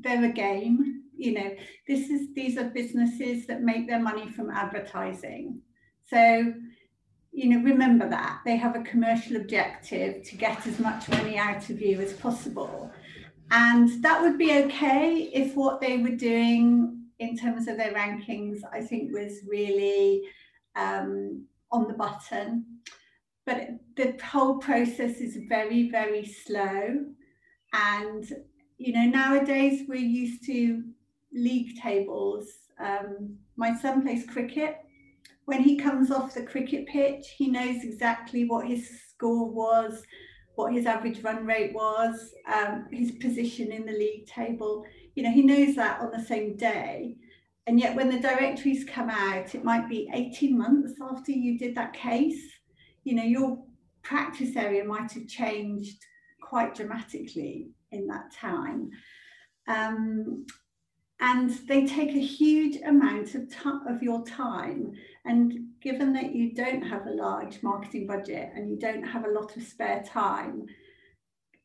they're 0.00 0.24
a 0.24 0.32
game. 0.32 1.02
You 1.16 1.32
know, 1.32 1.56
this 1.88 2.10
is 2.10 2.34
these 2.34 2.58
are 2.58 2.64
businesses 2.64 3.46
that 3.46 3.62
make 3.62 3.88
their 3.88 4.00
money 4.00 4.30
from 4.30 4.50
advertising. 4.50 5.60
So, 6.06 6.52
you 7.32 7.48
know, 7.48 7.62
remember 7.64 8.08
that 8.08 8.40
they 8.44 8.56
have 8.56 8.76
a 8.76 8.82
commercial 8.82 9.36
objective 9.36 10.22
to 10.24 10.36
get 10.36 10.66
as 10.66 10.78
much 10.78 11.08
money 11.08 11.38
out 11.38 11.70
of 11.70 11.80
you 11.80 12.00
as 12.00 12.12
possible. 12.12 12.92
And 13.50 14.02
that 14.02 14.20
would 14.20 14.38
be 14.38 14.52
okay 14.64 15.30
if 15.32 15.54
what 15.54 15.80
they 15.80 15.98
were 15.98 16.16
doing 16.16 17.03
in 17.18 17.36
terms 17.36 17.68
of 17.68 17.76
their 17.76 17.92
rankings, 17.92 18.60
I 18.72 18.80
think 18.80 19.12
was 19.12 19.40
really 19.46 20.22
um, 20.76 21.44
on 21.70 21.86
the 21.86 21.94
button. 21.94 22.80
But 23.46 23.68
the 23.96 24.16
whole 24.24 24.58
process 24.58 25.18
is 25.18 25.38
very, 25.48 25.90
very 25.90 26.24
slow. 26.24 27.04
And, 27.72 28.32
you 28.78 28.92
know, 28.92 29.04
nowadays 29.04 29.82
we're 29.88 29.96
used 29.96 30.44
to 30.46 30.82
league 31.32 31.78
tables. 31.80 32.48
Um, 32.78 33.36
my 33.56 33.76
son 33.76 34.02
plays 34.02 34.26
cricket. 34.26 34.78
When 35.44 35.62
he 35.62 35.76
comes 35.76 36.10
off 36.10 36.34
the 36.34 36.42
cricket 36.42 36.86
pitch, 36.86 37.34
he 37.36 37.48
knows 37.48 37.84
exactly 37.84 38.46
what 38.46 38.66
his 38.66 38.88
score 39.10 39.50
was, 39.50 40.02
what 40.54 40.72
his 40.72 40.86
average 40.86 41.22
run 41.22 41.44
rate 41.44 41.74
was, 41.74 42.32
um, 42.52 42.86
his 42.90 43.12
position 43.12 43.70
in 43.72 43.84
the 43.84 43.92
league 43.92 44.26
table 44.26 44.84
you 45.14 45.22
know, 45.22 45.30
he 45.30 45.42
knows 45.42 45.76
that 45.76 46.00
on 46.00 46.10
the 46.10 46.24
same 46.24 46.56
day. 46.56 47.16
And 47.66 47.80
yet 47.80 47.96
when 47.96 48.10
the 48.10 48.20
directories 48.20 48.84
come 48.84 49.08
out, 49.08 49.54
it 49.54 49.64
might 49.64 49.88
be 49.88 50.10
18 50.12 50.56
months 50.56 50.94
after 51.00 51.32
you 51.32 51.58
did 51.58 51.74
that 51.76 51.92
case. 51.92 52.42
You 53.04 53.14
know, 53.14 53.22
your 53.22 53.62
practice 54.02 54.56
area 54.56 54.84
might 54.84 55.12
have 55.12 55.26
changed 55.26 56.04
quite 56.42 56.74
dramatically 56.74 57.70
in 57.90 58.06
that 58.08 58.32
time. 58.32 58.90
Um, 59.66 60.46
and 61.20 61.50
they 61.68 61.86
take 61.86 62.10
a 62.10 62.20
huge 62.20 62.82
amount 62.82 63.34
of, 63.34 63.50
of 63.88 64.02
your 64.02 64.26
time. 64.26 64.92
And 65.24 65.68
given 65.80 66.12
that 66.12 66.34
you 66.34 66.54
don't 66.54 66.82
have 66.82 67.06
a 67.06 67.14
large 67.14 67.62
marketing 67.62 68.06
budget 68.06 68.50
and 68.54 68.68
you 68.68 68.76
don't 68.78 69.04
have 69.04 69.24
a 69.24 69.30
lot 69.30 69.56
of 69.56 69.62
spare 69.62 70.02
time, 70.02 70.66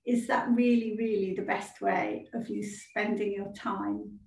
is 0.06 0.28
that 0.28 0.48
really, 0.50 0.96
really 0.98 1.34
the 1.36 1.44
best 1.44 1.82
way 1.82 2.28
of 2.34 2.50
you 2.50 2.64
spending 2.64 3.34
your 3.34 3.52
time? 3.54 4.20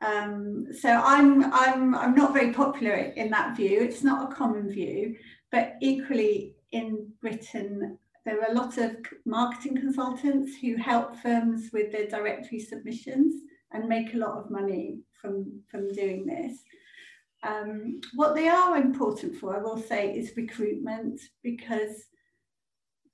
Um, 0.00 0.66
so 0.72 0.90
I'm, 0.90 1.44
I'm, 1.52 1.94
I'm 1.94 2.14
not 2.14 2.32
very 2.32 2.52
popular 2.52 2.94
in 2.94 3.30
that 3.30 3.56
view. 3.56 3.80
It's 3.80 4.02
not 4.02 4.30
a 4.30 4.34
common 4.34 4.68
view, 4.68 5.16
but 5.50 5.74
equally 5.80 6.56
in 6.72 7.08
Britain, 7.20 7.98
there 8.24 8.40
are 8.40 8.50
a 8.50 8.54
lot 8.54 8.78
of 8.78 8.96
marketing 9.24 9.76
consultants 9.76 10.56
who 10.60 10.76
help 10.76 11.16
firms 11.16 11.70
with 11.72 11.92
their 11.92 12.08
directory 12.08 12.58
submissions 12.58 13.34
and 13.72 13.88
make 13.88 14.14
a 14.14 14.18
lot 14.18 14.38
of 14.38 14.50
money 14.50 14.98
from, 15.20 15.60
from 15.70 15.92
doing 15.92 16.26
this. 16.26 16.58
Um, 17.44 18.00
what 18.14 18.34
they 18.34 18.48
are 18.48 18.76
important 18.76 19.36
for, 19.36 19.56
I 19.56 19.62
will 19.62 19.78
say, 19.78 20.14
is 20.14 20.36
recruitment 20.36 21.20
because 21.42 22.06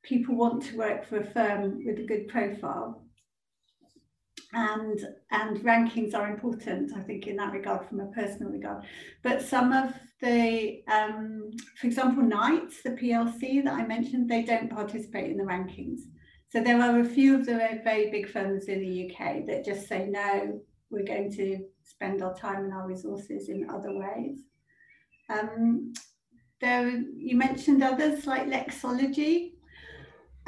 people 0.09 0.34
want 0.34 0.62
to 0.62 0.76
work 0.76 1.06
for 1.06 1.18
a 1.18 1.30
firm 1.32 1.84
with 1.84 1.98
a 1.98 2.06
good 2.06 2.28
profile. 2.28 3.02
And, 4.54 4.98
and 5.30 5.59
rankings 5.59 6.14
are 6.14 6.30
important, 6.30 6.96
I 6.96 7.00
think, 7.00 7.26
in 7.26 7.36
that 7.36 7.52
regard, 7.52 7.86
from 7.86 8.00
a 8.00 8.06
personal 8.06 8.50
regard. 8.50 8.84
But 9.22 9.42
some 9.42 9.72
of 9.72 9.92
the, 10.22 10.82
um, 10.88 11.50
for 11.78 11.86
example, 11.86 12.22
Knights, 12.22 12.82
the 12.82 12.90
PLC 12.90 13.62
that 13.64 13.74
I 13.74 13.86
mentioned, 13.86 14.30
they 14.30 14.42
don't 14.42 14.70
participate 14.70 15.30
in 15.30 15.36
the 15.36 15.44
rankings. 15.44 16.00
So 16.50 16.62
there 16.62 16.80
are 16.80 17.00
a 17.00 17.04
few 17.04 17.34
of 17.34 17.44
the 17.44 17.80
very 17.84 18.11
big 18.11 18.30
firms 18.30 18.64
in 18.64 18.80
the 18.80 19.11
UK 19.11 19.44
that 19.46 19.66
just 19.66 19.86
say, 19.86 20.06
no, 20.09 20.61
we're 20.90 21.04
going 21.04 21.30
to 21.32 21.59
spend 21.82 22.22
our 22.22 22.34
time 22.34 22.64
and 22.64 22.72
our 22.72 22.86
resources 22.86 23.50
in 23.50 23.68
other 23.68 23.92
ways. 23.92 24.38
Um, 25.28 25.92
there, 26.62 26.88
you 26.88 27.36
mentioned 27.36 27.82
others 27.82 28.26
like 28.26 28.46
Lexology. 28.46 29.57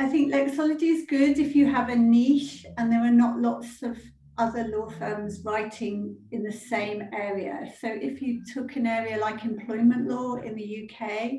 I 0.01 0.09
think 0.09 0.33
Lexology 0.33 0.95
is 0.95 1.05
good 1.07 1.39
if 1.39 1.55
you 1.55 1.67
have 1.67 1.91
a 1.91 1.95
niche 1.95 2.65
and 2.79 2.91
there 2.91 3.05
are 3.05 3.11
not 3.11 3.39
lots 3.39 3.83
of 3.83 3.99
other 4.39 4.67
law 4.69 4.89
firms 4.89 5.43
writing 5.45 6.17
in 6.31 6.43
the 6.43 6.51
same 6.51 7.03
area. 7.13 7.71
So 7.83 7.89
if 7.89 8.23
you 8.23 8.43
took 8.51 8.77
an 8.77 8.87
area 8.87 9.19
like 9.19 9.45
employment 9.45 10.09
law 10.09 10.37
in 10.37 10.55
the 10.55 10.89
UK, 10.89 11.33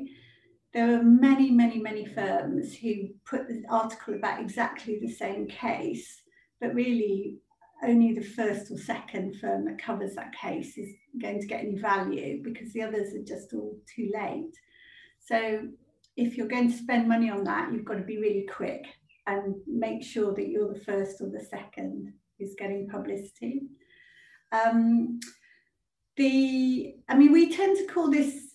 there 0.72 0.94
are 0.94 1.02
many, 1.02 1.50
many, 1.50 1.80
many 1.80 2.06
firms 2.06 2.76
who 2.76 3.08
put 3.28 3.48
the 3.48 3.64
article 3.68 4.14
about 4.14 4.40
exactly 4.40 5.00
the 5.00 5.12
same 5.12 5.48
case, 5.48 6.22
but 6.60 6.72
really 6.72 7.38
only 7.82 8.14
the 8.14 8.22
first 8.22 8.70
or 8.70 8.78
second 8.78 9.40
firm 9.40 9.64
that 9.64 9.82
covers 9.82 10.14
that 10.14 10.32
case 10.40 10.78
is 10.78 10.88
going 11.20 11.40
to 11.40 11.48
get 11.48 11.64
any 11.64 11.78
value 11.78 12.40
because 12.44 12.72
the 12.72 12.82
others 12.82 13.12
are 13.12 13.24
just 13.26 13.52
all 13.54 13.76
too 13.92 14.08
late. 14.14 14.54
So 15.18 15.62
if 16.16 16.36
you're 16.36 16.48
going 16.48 16.70
to 16.70 16.76
spend 16.76 17.08
money 17.08 17.30
on 17.30 17.44
that, 17.44 17.72
you've 17.72 17.84
got 17.84 17.94
to 17.94 18.04
be 18.04 18.18
really 18.18 18.46
quick 18.52 18.84
and 19.26 19.54
make 19.66 20.02
sure 20.02 20.34
that 20.34 20.48
you're 20.48 20.72
the 20.72 20.80
first 20.80 21.20
or 21.20 21.28
the 21.28 21.44
second 21.44 22.12
who's 22.38 22.54
getting 22.58 22.88
publicity. 22.88 23.62
Um, 24.50 25.20
the, 26.16 26.94
I 27.08 27.16
mean, 27.16 27.32
we 27.32 27.54
tend 27.54 27.78
to 27.78 27.92
call 27.92 28.10
this 28.10 28.52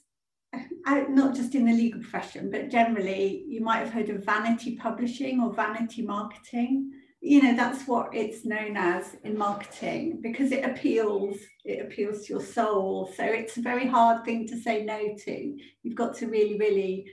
not 1.10 1.36
just 1.36 1.56
in 1.56 1.66
the 1.66 1.74
legal 1.74 2.02
profession, 2.02 2.50
but 2.50 2.70
generally, 2.70 3.44
you 3.48 3.62
might 3.62 3.80
have 3.80 3.92
heard 3.92 4.10
of 4.10 4.24
vanity 4.24 4.76
publishing 4.76 5.42
or 5.42 5.54
vanity 5.54 6.02
marketing. 6.02 6.92
You 7.20 7.42
know, 7.42 7.56
that's 7.56 7.88
what 7.88 8.14
it's 8.14 8.46
known 8.46 8.78
as 8.78 9.18
in 9.24 9.38
marketing 9.38 10.20
because 10.22 10.52
it 10.52 10.64
appeals, 10.64 11.38
it 11.66 11.86
appeals 11.86 12.26
to 12.26 12.34
your 12.34 12.42
soul. 12.42 13.12
So 13.18 13.24
it's 13.24 13.58
a 13.58 13.62
very 13.62 13.88
hard 13.88 14.24
thing 14.24 14.48
to 14.48 14.60
say 14.60 14.86
no 14.86 15.16
to. 15.26 15.58
You've 15.84 15.96
got 15.96 16.16
to 16.18 16.28
really, 16.28 16.58
really 16.58 17.12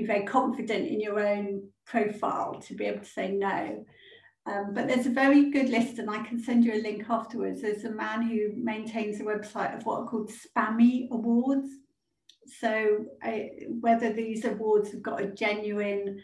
be 0.00 0.06
very 0.06 0.24
confident 0.24 0.86
in 0.88 1.00
your 1.00 1.20
own 1.20 1.68
profile 1.86 2.60
to 2.60 2.74
be 2.74 2.86
able 2.86 3.00
to 3.00 3.04
say 3.04 3.32
no. 3.32 3.84
Um, 4.46 4.72
but 4.72 4.88
there's 4.88 5.06
a 5.06 5.10
very 5.10 5.50
good 5.50 5.68
list, 5.68 5.98
and 5.98 6.08
I 6.08 6.22
can 6.22 6.40
send 6.40 6.64
you 6.64 6.74
a 6.74 6.82
link 6.82 7.04
afterwards. 7.10 7.60
There's 7.60 7.84
a 7.84 7.90
man 7.90 8.22
who 8.22 8.52
maintains 8.56 9.20
a 9.20 9.24
website 9.24 9.76
of 9.76 9.84
what 9.84 10.00
are 10.00 10.06
called 10.06 10.30
spammy 10.30 11.10
awards. 11.10 11.68
So, 12.60 13.04
whether 13.80 14.12
these 14.12 14.46
awards 14.46 14.90
have 14.92 15.02
got 15.02 15.20
a 15.20 15.26
genuine 15.26 16.22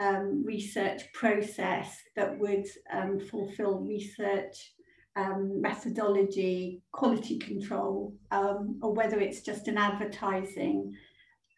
um, 0.00 0.44
research 0.44 1.02
process 1.12 1.96
that 2.16 2.36
would 2.38 2.66
um, 2.92 3.20
fulfill 3.20 3.78
research 3.80 4.72
um, 5.14 5.60
methodology, 5.60 6.82
quality 6.92 7.38
control, 7.38 8.14
um, 8.32 8.80
or 8.82 8.92
whether 8.92 9.20
it's 9.20 9.42
just 9.42 9.68
an 9.68 9.78
advertising 9.78 10.96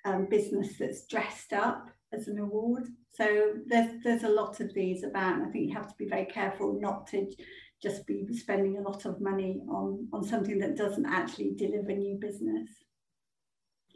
um, 0.04 0.26
business 0.26 0.78
that's 0.78 1.06
dressed 1.06 1.52
up 1.52 1.88
as 2.12 2.28
an 2.28 2.38
award. 2.38 2.88
So 3.14 3.54
there's 3.66 4.02
there's 4.02 4.24
a 4.24 4.28
lot 4.28 4.60
of 4.60 4.72
these 4.74 5.04
about. 5.04 5.36
And 5.36 5.46
I 5.46 5.50
think 5.50 5.68
you 5.68 5.74
have 5.74 5.88
to 5.88 5.94
be 5.98 6.08
very 6.08 6.26
careful 6.26 6.78
not 6.80 7.06
to 7.08 7.30
just 7.82 8.06
be 8.06 8.26
spending 8.32 8.78
a 8.78 8.88
lot 8.88 9.04
of 9.04 9.20
money 9.20 9.60
on 9.68 10.08
on 10.12 10.24
something 10.24 10.58
that 10.58 10.76
doesn't 10.76 11.06
actually 11.06 11.54
deliver 11.56 11.92
new 11.92 12.16
business. 12.20 12.68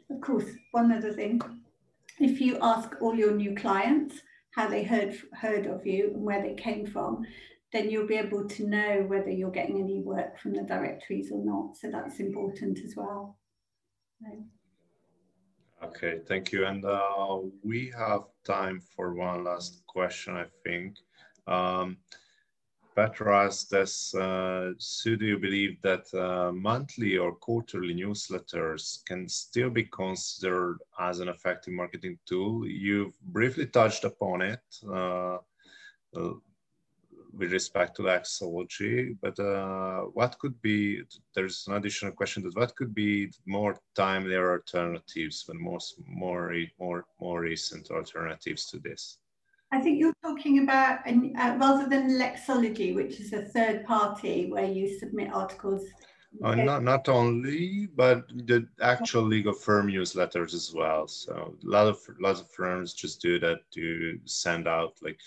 Of 0.09 0.21
course, 0.21 0.45
one 0.71 0.91
other 0.91 1.13
thing, 1.13 1.41
if 2.19 2.39
you 2.39 2.57
ask 2.61 2.91
all 3.01 3.15
your 3.15 3.33
new 3.33 3.55
clients 3.55 4.21
how 4.55 4.67
they 4.67 4.83
heard 4.83 5.15
heard 5.33 5.67
of 5.67 5.85
you 5.85 6.11
and 6.13 6.23
where 6.23 6.41
they 6.41 6.55
came 6.55 6.85
from, 6.85 7.25
then 7.73 7.89
you'll 7.89 8.07
be 8.07 8.15
able 8.15 8.47
to 8.47 8.67
know 8.67 9.03
whether 9.07 9.29
you're 9.29 9.51
getting 9.51 9.79
any 9.79 10.01
work 10.01 10.39
from 10.39 10.53
the 10.53 10.63
directories 10.63 11.31
or 11.31 11.43
not. 11.43 11.75
So 11.75 11.91
that's 11.91 12.19
important 12.19 12.79
as 12.79 12.95
well. 12.95 13.37
Okay, 15.83 16.19
thank 16.27 16.51
you. 16.51 16.65
And 16.65 16.83
uh, 16.85 17.39
we 17.63 17.93
have 17.97 18.21
time 18.43 18.81
for 18.95 19.13
one 19.13 19.43
last 19.43 19.83
question, 19.87 20.35
I 20.35 20.45
think. 20.63 20.97
Um, 21.45 21.97
Petra 22.95 23.45
asked 23.45 23.73
us, 23.73 24.15
uh, 24.15 24.71
so 24.79 25.15
do 25.15 25.25
you 25.25 25.37
believe 25.37 25.79
that 25.83 26.11
uh, 26.15 26.51
monthly 26.51 27.15
or 27.15 27.35
quarterly 27.35 27.93
newsletters 27.93 29.05
can 29.05 29.29
still 29.29 29.69
be 29.69 29.83
considered 29.83 30.79
as 30.99 31.19
an 31.19 31.29
effective 31.29 31.73
marketing 31.73 32.17
tool? 32.25 32.67
You've 32.67 33.13
briefly 33.21 33.67
touched 33.67 34.03
upon 34.03 34.41
it. 34.41 34.61
With 37.37 37.51
respect 37.51 37.95
to 37.97 38.01
Lexology, 38.01 39.15
but 39.21 39.39
uh, 39.39 40.01
what 40.13 40.39
could 40.39 40.59
be, 40.61 41.03
there's 41.35 41.65
an 41.67 41.75
additional 41.75 42.11
question 42.11 42.41
that 42.43 42.55
what 42.55 42.75
could 42.75 42.95
be 42.95 43.31
more 43.45 43.79
timely 43.95 44.35
alternatives 44.35 45.45
and 45.47 45.59
most, 45.59 45.99
more, 46.07 46.55
more, 46.79 47.05
more 47.21 47.41
recent 47.41 47.91
alternatives 47.91 48.65
to 48.71 48.79
this? 48.79 49.19
I 49.71 49.79
think 49.79 49.99
you're 49.99 50.15
talking 50.23 50.63
about, 50.63 51.07
uh, 51.07 51.57
rather 51.59 51.87
than 51.87 52.17
Lexology, 52.17 52.95
which 52.95 53.19
is 53.19 53.33
a 53.33 53.43
third 53.43 53.85
party 53.85 54.49
where 54.49 54.65
you 54.65 54.97
submit 54.97 55.31
articles. 55.31 55.83
Uh, 56.43 56.55
not, 56.55 56.83
not 56.83 57.09
only, 57.09 57.87
but 57.95 58.27
the 58.47 58.67
actual 58.81 59.23
legal 59.23 59.53
firm 59.53 59.87
newsletters 59.89 60.53
as 60.53 60.73
well. 60.73 61.07
So 61.07 61.55
a 61.63 61.67
lot 61.67 61.87
of 61.87 61.99
lots 62.19 62.41
of 62.41 62.49
firms 62.49 62.93
just 62.93 63.21
do 63.21 63.39
that 63.39 63.59
to 63.73 64.19
send 64.25 64.67
out 64.67 64.93
like 65.01 65.19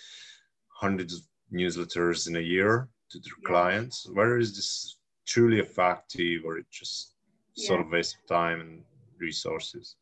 hundreds 0.69 1.15
of 1.15 1.23
newsletters 1.53 2.29
in 2.29 2.37
a 2.37 2.41
year 2.41 2.89
to 3.11 3.19
their 3.19 3.33
yeah. 3.43 3.47
clients? 3.47 4.09
Where 4.13 4.39
is 4.39 4.55
this 4.55 4.99
truly 5.27 5.59
effective 5.59 6.43
or 6.45 6.59
it 6.59 6.67
just 6.71 7.15
yeah. 7.57 7.69
sort 7.69 7.81
of 7.81 7.91
waste 7.91 8.17
of 8.17 8.29
time 8.29 8.61
and 8.61 8.83
resources? 9.19 9.97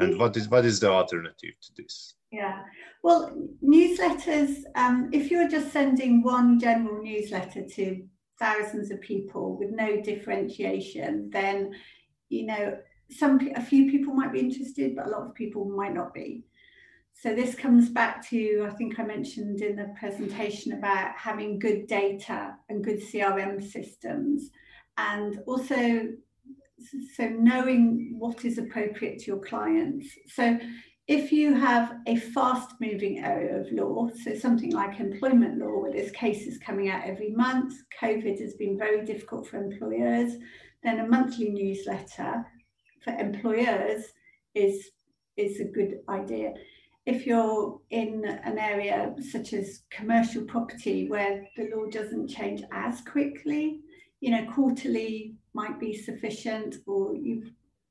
And 0.00 0.18
what 0.18 0.36
is 0.36 0.48
what 0.48 0.66
is 0.66 0.80
the 0.80 0.90
alternative 0.90 1.54
to 1.62 1.72
this? 1.76 2.14
Yeah, 2.30 2.62
well, 3.02 3.34
newsletters. 3.64 4.62
Um, 4.74 5.08
if 5.12 5.30
you're 5.30 5.48
just 5.48 5.72
sending 5.72 6.22
one 6.22 6.60
general 6.60 7.02
newsletter 7.02 7.66
to 7.66 8.04
thousands 8.38 8.90
of 8.90 9.00
people 9.00 9.56
with 9.56 9.70
no 9.70 10.02
differentiation, 10.02 11.30
then 11.32 11.74
you 12.28 12.46
know 12.46 12.76
some 13.10 13.40
a 13.56 13.62
few 13.62 13.90
people 13.90 14.12
might 14.12 14.32
be 14.32 14.40
interested, 14.40 14.94
but 14.94 15.06
a 15.06 15.10
lot 15.10 15.26
of 15.26 15.34
people 15.34 15.64
might 15.64 15.94
not 15.94 16.12
be. 16.12 16.44
So 17.20 17.34
this 17.34 17.56
comes 17.56 17.88
back 17.88 18.24
to, 18.28 18.64
I 18.70 18.74
think 18.74 19.00
I 19.00 19.02
mentioned 19.02 19.60
in 19.60 19.74
the 19.74 19.92
presentation 19.98 20.74
about 20.74 21.16
having 21.16 21.58
good 21.58 21.88
data 21.88 22.54
and 22.68 22.84
good 22.84 23.00
CRM 23.00 23.60
systems 23.60 24.50
and 24.98 25.40
also 25.46 26.10
so 27.16 27.28
knowing 27.28 28.14
what 28.20 28.44
is 28.44 28.58
appropriate 28.58 29.18
to 29.18 29.26
your 29.26 29.40
clients. 29.40 30.06
So 30.28 30.60
if 31.08 31.32
you 31.32 31.54
have 31.54 31.96
a 32.06 32.14
fast 32.14 32.74
moving 32.80 33.18
area 33.18 33.58
of 33.58 33.72
law, 33.72 34.10
so 34.22 34.36
something 34.36 34.70
like 34.70 35.00
employment 35.00 35.58
law 35.58 35.80
where 35.80 35.90
there's 35.90 36.12
cases 36.12 36.56
coming 36.56 36.88
out 36.88 37.02
every 37.04 37.30
month, 37.30 37.74
COVID 38.00 38.40
has 38.40 38.54
been 38.54 38.78
very 38.78 39.04
difficult 39.04 39.48
for 39.48 39.56
employers, 39.56 40.34
then 40.84 41.00
a 41.00 41.08
monthly 41.08 41.50
newsletter 41.50 42.46
for 43.02 43.12
employers 43.14 44.04
is, 44.54 44.90
is 45.36 45.58
a 45.58 45.64
good 45.64 45.98
idea 46.08 46.54
if 47.08 47.26
you're 47.26 47.80
in 47.88 48.22
an 48.44 48.58
area 48.58 49.14
such 49.32 49.54
as 49.54 49.80
commercial 49.88 50.44
property 50.44 51.08
where 51.08 51.48
the 51.56 51.70
law 51.74 51.86
doesn't 51.86 52.28
change 52.28 52.62
as 52.70 53.00
quickly, 53.00 53.80
you 54.20 54.30
know, 54.30 54.44
quarterly 54.52 55.34
might 55.54 55.80
be 55.80 55.96
sufficient, 55.96 56.76
or 56.86 57.16
you 57.16 57.44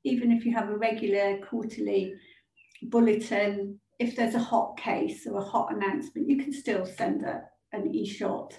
even 0.04 0.30
if 0.30 0.44
you 0.44 0.54
have 0.54 0.68
a 0.68 0.78
regular 0.78 1.38
quarterly 1.50 2.14
bulletin, 2.84 3.80
if 3.98 4.14
there's 4.14 4.36
a 4.36 4.48
hot 4.52 4.78
case 4.78 5.26
or 5.26 5.38
a 5.38 5.44
hot 5.44 5.74
announcement, 5.74 6.30
you 6.30 6.36
can 6.36 6.52
still 6.52 6.86
send 6.86 7.24
a, 7.24 7.42
an 7.72 7.92
e-shot 7.92 8.54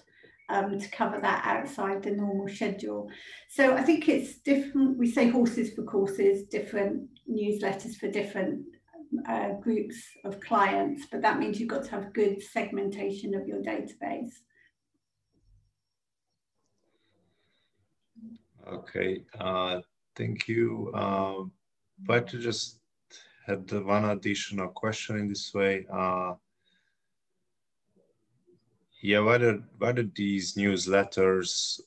um, 0.50 0.78
to 0.78 0.90
cover 0.90 1.22
that 1.22 1.42
outside 1.46 2.04
the 2.04 2.12
normal 2.12 2.50
schedule. 2.50 3.10
So 3.50 3.76
I 3.76 3.82
think 3.82 4.10
it's 4.10 4.40
different. 4.40 4.98
We 4.98 5.10
say 5.10 5.30
horses 5.30 5.74
for 5.74 5.84
courses, 5.84 6.48
different 6.48 7.08
newsletters 7.32 7.96
for 7.96 8.12
different 8.12 8.66
uh, 9.28 9.54
groups 9.62 9.98
of 10.24 10.40
clients, 10.40 11.08
but 11.12 11.22
that 11.22 11.40
means 11.40 11.60
you've 11.60 11.70
got 11.70 11.84
to 11.86 11.92
have 11.92 12.14
good 12.14 12.42
segmentation 12.42 13.34
of 13.36 13.48
your 13.48 13.60
database. 13.60 14.34
Okay, 18.72 19.24
uh, 19.40 19.80
thank 20.16 20.48
you. 20.48 20.92
Uh, 20.94 21.44
but 22.06 22.28
to 22.28 22.40
just 22.40 22.80
had 23.48 23.72
one 23.72 24.06
additional 24.06 24.68
question 24.68 25.18
in 25.18 25.28
this 25.28 25.54
way. 25.54 25.86
Uh, 25.92 26.34
yeah, 29.02 29.20
whether 29.20 29.64
whether 29.78 30.04
these 30.04 30.56
newsletters 30.56 31.80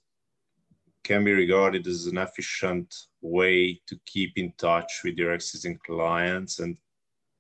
can 1.05 1.25
be 1.25 1.33
regarded 1.33 1.87
as 1.87 2.07
an 2.07 2.19
efficient 2.19 2.95
way 3.21 3.81
to 3.87 3.99
keep 4.07 4.39
in 4.39 4.53
touch 4.57 5.03
with 5.05 5.17
your 5.17 5.35
existing 5.35 5.79
clients 5.85 6.61
and 6.61 6.77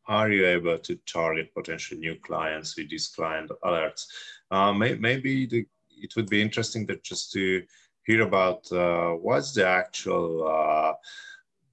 are 0.08 0.30
you 0.30 0.46
able 0.46 0.78
to 0.78 0.96
target 1.06 1.54
potential 1.54 1.98
new 1.98 2.16
clients 2.16 2.76
with 2.76 2.90
these 2.90 3.08
client 3.08 3.50
alerts? 3.64 4.06
Uh, 4.50 4.72
may, 4.72 4.94
maybe 4.94 5.46
the, 5.46 5.64
it 5.90 6.14
would 6.16 6.28
be 6.28 6.42
interesting 6.42 6.86
that 6.86 7.04
just 7.04 7.32
to 7.32 7.62
hear 8.04 8.22
about 8.22 8.70
uh, 8.72 9.12
what's 9.12 9.52
the 9.52 9.66
actual 9.66 10.46
uh, 10.46 10.92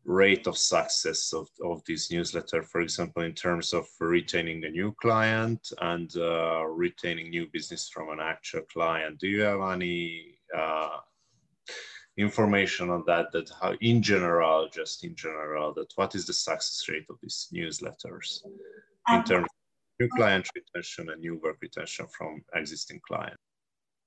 rate 0.05 0.47
of 0.47 0.57
success 0.57 1.33
of, 1.33 1.47
of 1.63 1.83
this 1.85 2.11
newsletter, 2.11 2.63
for 2.63 2.81
example, 2.81 3.23
in 3.23 3.33
terms 3.33 3.73
of 3.73 3.85
retaining 3.99 4.63
a 4.65 4.69
new 4.69 4.95
client 5.01 5.71
and 5.81 6.15
uh, 6.17 6.65
retaining 6.65 7.29
new 7.29 7.47
business 7.51 7.89
from 7.89 8.09
an 8.09 8.19
actual 8.19 8.61
client. 8.71 9.19
Do 9.19 9.27
you 9.27 9.41
have 9.41 9.61
any 9.61 10.39
uh, 10.55 10.97
information 12.19 12.89
on 12.89 13.03
that 13.07 13.31
that 13.31 13.49
how 13.61 13.73
in 13.79 14.01
general 14.01 14.67
just 14.71 15.03
in 15.05 15.15
general 15.15 15.73
that 15.73 15.91
what 15.95 16.13
is 16.15 16.25
the 16.27 16.33
success 16.33 16.85
rate 16.89 17.05
of 17.09 17.15
these 17.21 17.47
newsletters 17.53 18.43
in 18.45 19.15
um, 19.15 19.23
terms 19.23 19.45
of 19.45 19.99
new 20.01 20.09
client 20.17 20.45
retention 20.53 21.09
and 21.09 21.21
new 21.21 21.39
work 21.41 21.57
retention 21.61 22.05
from 22.17 22.41
existing 22.55 22.99
clients 23.07 23.41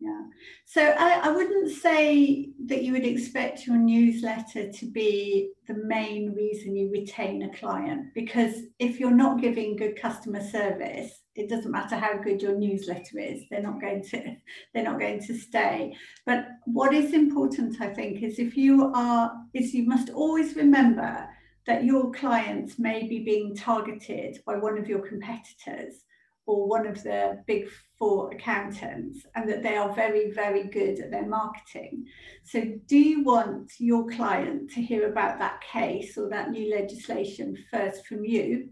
yeah. 0.02 0.22
So 0.64 0.82
I, 0.98 1.28
I 1.28 1.30
wouldn't 1.30 1.70
say 1.70 2.50
that 2.66 2.82
you 2.82 2.92
would 2.92 3.04
expect 3.04 3.66
your 3.68 3.76
newsletter 3.76 4.72
to 4.72 4.86
be 4.86 5.52
the 5.68 5.74
main 5.74 6.34
reason 6.34 6.74
you 6.74 6.90
retain 6.90 7.42
a 7.42 7.56
client 7.56 8.12
because 8.12 8.54
if 8.80 8.98
you're 8.98 9.12
not 9.12 9.40
giving 9.40 9.76
good 9.76 10.00
customer 10.00 10.42
service, 10.42 11.20
it 11.36 11.48
doesn't 11.48 11.70
matter 11.70 11.94
how 11.94 12.18
good 12.18 12.42
your 12.42 12.58
newsletter 12.58 13.20
is, 13.20 13.44
they're 13.48 13.62
not 13.62 13.80
going 13.80 14.02
to 14.02 14.36
they're 14.74 14.82
not 14.82 14.98
going 14.98 15.20
to 15.20 15.38
stay. 15.38 15.94
But 16.26 16.48
what 16.64 16.92
is 16.92 17.12
important, 17.12 17.80
I 17.80 17.94
think, 17.94 18.24
is 18.24 18.40
if 18.40 18.56
you 18.56 18.90
are 18.94 19.32
is 19.54 19.72
you 19.72 19.86
must 19.86 20.10
always 20.10 20.56
remember 20.56 21.28
that 21.68 21.84
your 21.84 22.10
clients 22.10 22.76
may 22.76 23.06
be 23.06 23.20
being 23.20 23.54
targeted 23.54 24.40
by 24.44 24.56
one 24.56 24.76
of 24.76 24.88
your 24.88 25.06
competitors 25.06 26.02
or 26.46 26.68
one 26.68 26.86
of 26.86 27.02
the 27.02 27.42
big 27.46 27.68
four 27.98 28.32
accountants 28.32 29.24
and 29.34 29.48
that 29.48 29.62
they 29.62 29.76
are 29.76 29.94
very, 29.94 30.30
very 30.32 30.64
good 30.64 30.98
at 30.98 31.10
their 31.10 31.26
marketing. 31.26 32.04
So, 32.42 32.64
do 32.86 32.98
you 32.98 33.22
want 33.22 33.72
your 33.78 34.08
client 34.08 34.70
to 34.72 34.82
hear 34.82 35.10
about 35.10 35.38
that 35.38 35.60
case 35.60 36.18
or 36.18 36.28
that 36.30 36.50
new 36.50 36.74
legislation 36.74 37.56
first 37.70 38.06
from 38.06 38.24
you, 38.24 38.70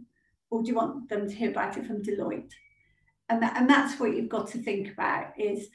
or 0.50 0.62
do 0.62 0.68
you 0.68 0.74
want 0.74 1.08
them 1.08 1.28
to 1.28 1.34
hear 1.34 1.50
about 1.50 1.76
it 1.76 1.86
from 1.86 2.02
Deloitte? 2.02 2.52
And, 3.28 3.40
that, 3.42 3.56
and 3.56 3.70
that's 3.70 4.00
what 4.00 4.16
you've 4.16 4.28
got 4.28 4.48
to 4.48 4.58
think 4.58 4.92
about 4.92 5.38
is 5.38 5.68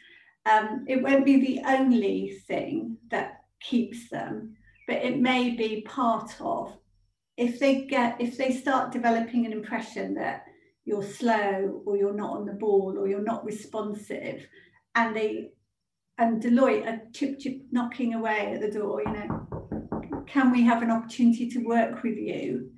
um, 0.46 0.84
it 0.88 1.02
won't 1.02 1.26
be 1.26 1.40
the 1.40 1.62
only 1.66 2.42
thing 2.46 2.98
that 3.10 3.44
keeps 3.62 4.10
them, 4.10 4.58
but 4.88 4.98
it 4.98 5.18
may 5.18 5.56
be 5.56 5.82
part 5.82 6.36
of 6.42 6.78
if 7.38 7.60
they 7.60 7.86
get 7.86 8.20
if 8.20 8.38
they 8.38 8.52
start 8.52 8.92
developing 8.92 9.46
an 9.46 9.52
impression 9.52 10.14
that 10.14 10.45
you're 10.86 11.04
slow 11.04 11.82
or 11.86 11.98
you're 11.98 12.14
not 12.14 12.38
on 12.38 12.46
the 12.46 12.54
ball 12.54 12.96
or 12.98 13.08
you're 13.08 13.24
not 13.24 13.44
responsive. 13.44 14.48
And 14.94 15.16
they 15.16 15.50
and 16.18 16.42
Deloitte 16.42 16.88
are 16.88 17.02
chip 17.14 17.40
chip 17.40 17.58
knocking 17.72 18.14
away 18.14 18.54
at 18.54 18.62
the 18.62 18.72
door 18.72 19.02
you 19.06 19.12
know 19.12 19.46
can 20.28 20.52
we 20.52 20.64
have 20.64 20.82
an 20.82 20.90
opportunity 20.90 21.50
to 21.50 21.60
work 21.60 22.02
with 22.02 22.18
you? 22.18 22.72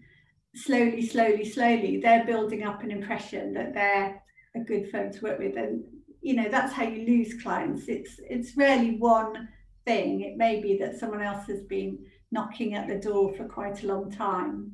Slowly 0.55 1.05
slowly 1.05 1.45
slowly 1.45 1.99
they're 2.01 2.26
building 2.26 2.64
up 2.64 2.84
an 2.84 2.91
impression 2.91 3.53
that 3.53 3.74
they're 3.74 4.22
a 4.55 4.60
good 4.60 4.89
firm 4.89 5.12
to 5.12 5.22
work 5.22 5.39
with. 5.39 5.55
And 5.58 5.84
you 6.22 6.36
know 6.36 6.49
that's 6.49 6.74
how 6.74 6.84
you 6.84 7.05
lose 7.05 7.41
clients. 7.41 7.88
It's 7.88 8.20
it's 8.20 8.58
rarely 8.58 8.97
one 8.97 9.49
thing. 9.86 10.22
It 10.22 10.38
may 10.38 10.62
be 10.62 10.78
that 10.80 10.99
someone 10.99 11.22
else 11.22 11.47
has 11.47 11.62
been 11.62 11.99
knocking 12.32 12.74
at 12.76 12.88
the 12.88 12.95
door 12.95 13.34
for 13.36 13.45
quite 13.45 13.84
a 13.84 13.88
long 13.88 14.12
time. 14.12 14.72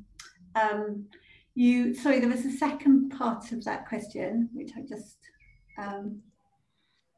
Um, 0.56 1.06
you 1.54 1.94
sorry 1.94 2.18
there 2.18 2.28
was 2.28 2.44
a 2.44 2.50
second 2.50 3.10
part 3.10 3.52
of 3.52 3.64
that 3.64 3.88
question 3.88 4.48
which 4.52 4.72
i 4.76 4.80
just 4.80 5.18
um, 5.78 6.20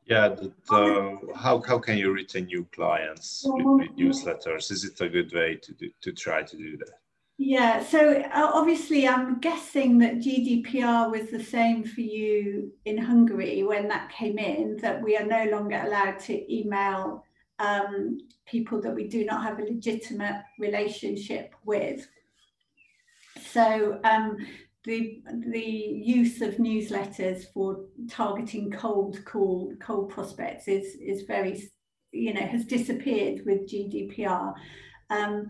yeah 0.06 0.28
the, 0.28 0.52
the, 0.68 1.18
how, 1.34 1.60
how 1.62 1.78
can 1.78 1.98
you 1.98 2.12
retain 2.12 2.46
new 2.46 2.66
clients 2.72 3.42
with, 3.44 3.64
with, 3.64 3.96
newsletters? 3.96 4.70
Is 4.70 4.84
it 4.84 5.00
a 5.00 5.08
good 5.08 5.32
way 5.32 5.56
to 5.56 5.72
do, 5.74 5.90
to 6.00 6.12
try 6.12 6.42
to 6.42 6.56
do 6.56 6.76
that? 6.78 6.90
Yeah 7.38 7.84
so 7.84 8.22
uh, 8.32 8.50
obviously 8.54 9.06
i'm 9.06 9.40
guessing 9.40 9.98
that 9.98 10.16
gdpr 10.16 11.10
was 11.10 11.30
the 11.30 11.42
same 11.42 11.84
for 11.84 12.00
you 12.00 12.72
in 12.86 12.96
hungary 12.96 13.62
when 13.62 13.88
that 13.88 14.10
came 14.10 14.38
in 14.38 14.78
that 14.78 15.02
we 15.02 15.18
are 15.18 15.26
no 15.26 15.44
longer 15.50 15.82
allowed 15.84 16.18
to 16.20 16.54
email 16.54 17.24
um, 17.58 18.18
people 18.46 18.80
that 18.80 18.94
we 18.94 19.06
do 19.08 19.24
not 19.24 19.42
have 19.42 19.58
a 19.58 19.64
legitimate 19.64 20.42
relationship 20.58 21.54
with 21.64 22.08
so 23.56 23.98
um, 24.04 24.36
the 24.84 25.22
the 25.48 25.60
use 25.60 26.42
of 26.42 26.56
newsletters 26.56 27.44
for 27.54 27.86
targeting 28.10 28.70
cold 28.70 29.24
call 29.24 29.72
cold 29.80 30.10
prospects 30.10 30.68
is 30.68 30.94
is 30.96 31.22
very 31.22 31.62
you 32.12 32.34
know 32.34 32.42
has 32.42 32.66
disappeared 32.66 33.46
with 33.46 33.68
GDPR. 33.68 34.52
Um, 35.08 35.48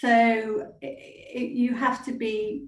so 0.00 0.72
it, 0.82 1.52
you 1.52 1.72
have 1.74 2.04
to 2.06 2.12
be 2.12 2.66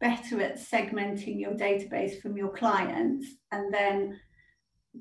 better 0.00 0.40
at 0.40 0.58
segmenting 0.58 1.38
your 1.38 1.52
database 1.52 2.20
from 2.22 2.38
your 2.38 2.48
clients 2.48 3.26
and 3.52 3.72
then 3.72 4.18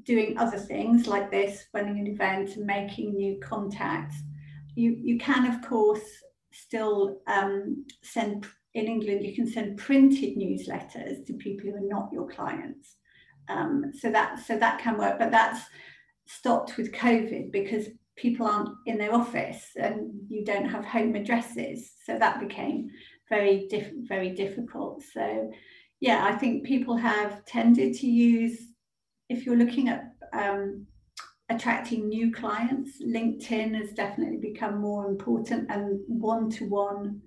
doing 0.04 0.38
other 0.38 0.58
things 0.58 1.08
like 1.08 1.32
this, 1.32 1.66
running 1.74 2.00
an 2.00 2.08
event 2.08 2.58
making 2.58 3.16
new 3.16 3.40
contacts. 3.40 4.16
You, 4.76 4.98
you 5.00 5.18
can, 5.20 5.46
of 5.54 5.62
course, 5.62 6.04
still 6.52 7.22
um, 7.28 7.86
send 8.02 8.48
in 8.74 8.88
England, 8.88 9.24
you 9.24 9.36
can 9.36 9.48
send 9.48 9.78
printed 9.78 10.36
newsletters 10.38 11.26
to 11.26 11.34
people 11.34 11.70
who 11.70 11.76
are 11.76 11.88
not 11.88 12.10
your 12.12 12.28
clients. 12.28 12.96
Um, 13.50 13.92
so 13.94 14.10
that 14.12 14.40
so 14.40 14.58
that 14.58 14.80
can 14.80 14.98
work, 14.98 15.20
but 15.20 15.32
that's 15.32 15.62
stopped 16.26 16.78
with 16.78 16.94
COVID 16.94 17.52
because 17.52 17.88
people 18.16 18.46
aren't 18.48 18.70
in 18.86 18.98
their 18.98 19.14
office 19.14 19.72
and 19.76 20.12
you 20.30 20.46
don't 20.46 20.70
have 20.70 20.86
home 20.86 21.16
addresses. 21.16 21.92
So 22.06 22.18
that 22.18 22.40
became 22.40 22.90
very 23.30 23.68
diff- 23.70 23.94
very 24.08 24.32
difficult. 24.32 25.04
So 25.14 25.52
yeah, 26.00 26.26
I 26.26 26.36
think 26.36 26.66
people 26.66 26.96
have 26.98 27.46
tended 27.46 27.96
to 27.96 28.08
use 28.08 28.60
if 29.30 29.46
you're 29.46 29.58
looking 29.58 29.90
at 29.90 30.14
um, 30.34 30.86
attracting 31.50 32.08
new 32.08 32.32
clients, 32.32 33.02
LinkedIn 33.04 33.76
has 33.76 33.92
definitely 33.94 34.38
become 34.38 34.80
more 34.80 35.08
important 35.08 35.70
and 35.70 36.00
one-to-one 36.08 37.22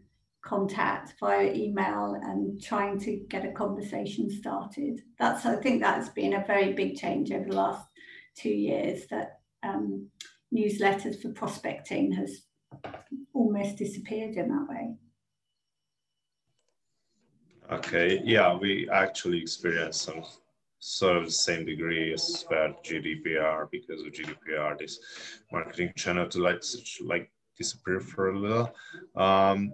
contact 0.47 1.15
via 1.19 1.53
email 1.53 2.19
and 2.23 2.63
trying 2.63 2.99
to 3.01 3.17
get 3.29 3.45
a 3.45 3.53
conversation 3.53 4.31
started. 4.31 5.03
That's 5.19 5.45
I 5.45 5.57
think 5.57 5.83
that's 5.83 6.09
been 6.11 6.35
a 6.35 6.47
very 6.47 6.73
big 6.73 6.97
change 6.97 7.33
over 7.33 7.49
the 7.49 7.57
last 7.57 7.87
two 8.37 8.51
years 8.51 9.07
that 9.11 9.41
um, 9.63 10.09
newsletters 10.55 11.21
for 11.21 11.31
prospecting 11.31 12.13
has 12.13 12.43
almost 13.35 13.77
disappeared 13.77 14.37
in 14.37 14.49
that 14.49 14.67
way. 14.69 14.95
Okay, 17.73 18.23
yeah, 18.25 18.57
we 18.57 18.89
actually 18.91 19.41
experienced 19.43 20.03
some 20.03 20.23
sort 20.79 21.17
of 21.17 21.25
the 21.25 21.33
same 21.33 21.67
degree 21.67 22.13
as 22.13 22.45
about 22.47 22.85
GDPR 22.85 23.69
because 23.73 24.03
of 24.03 24.13
GDPR, 24.13 24.79
this 24.79 25.01
marketing 25.51 25.93
channel 25.97 26.29
to 26.29 26.41
like 26.41 26.63
like 27.03 27.33
disappear 27.59 27.99
for 27.99 28.31
a 28.31 28.39
little. 28.39 28.73
Um, 29.17 29.73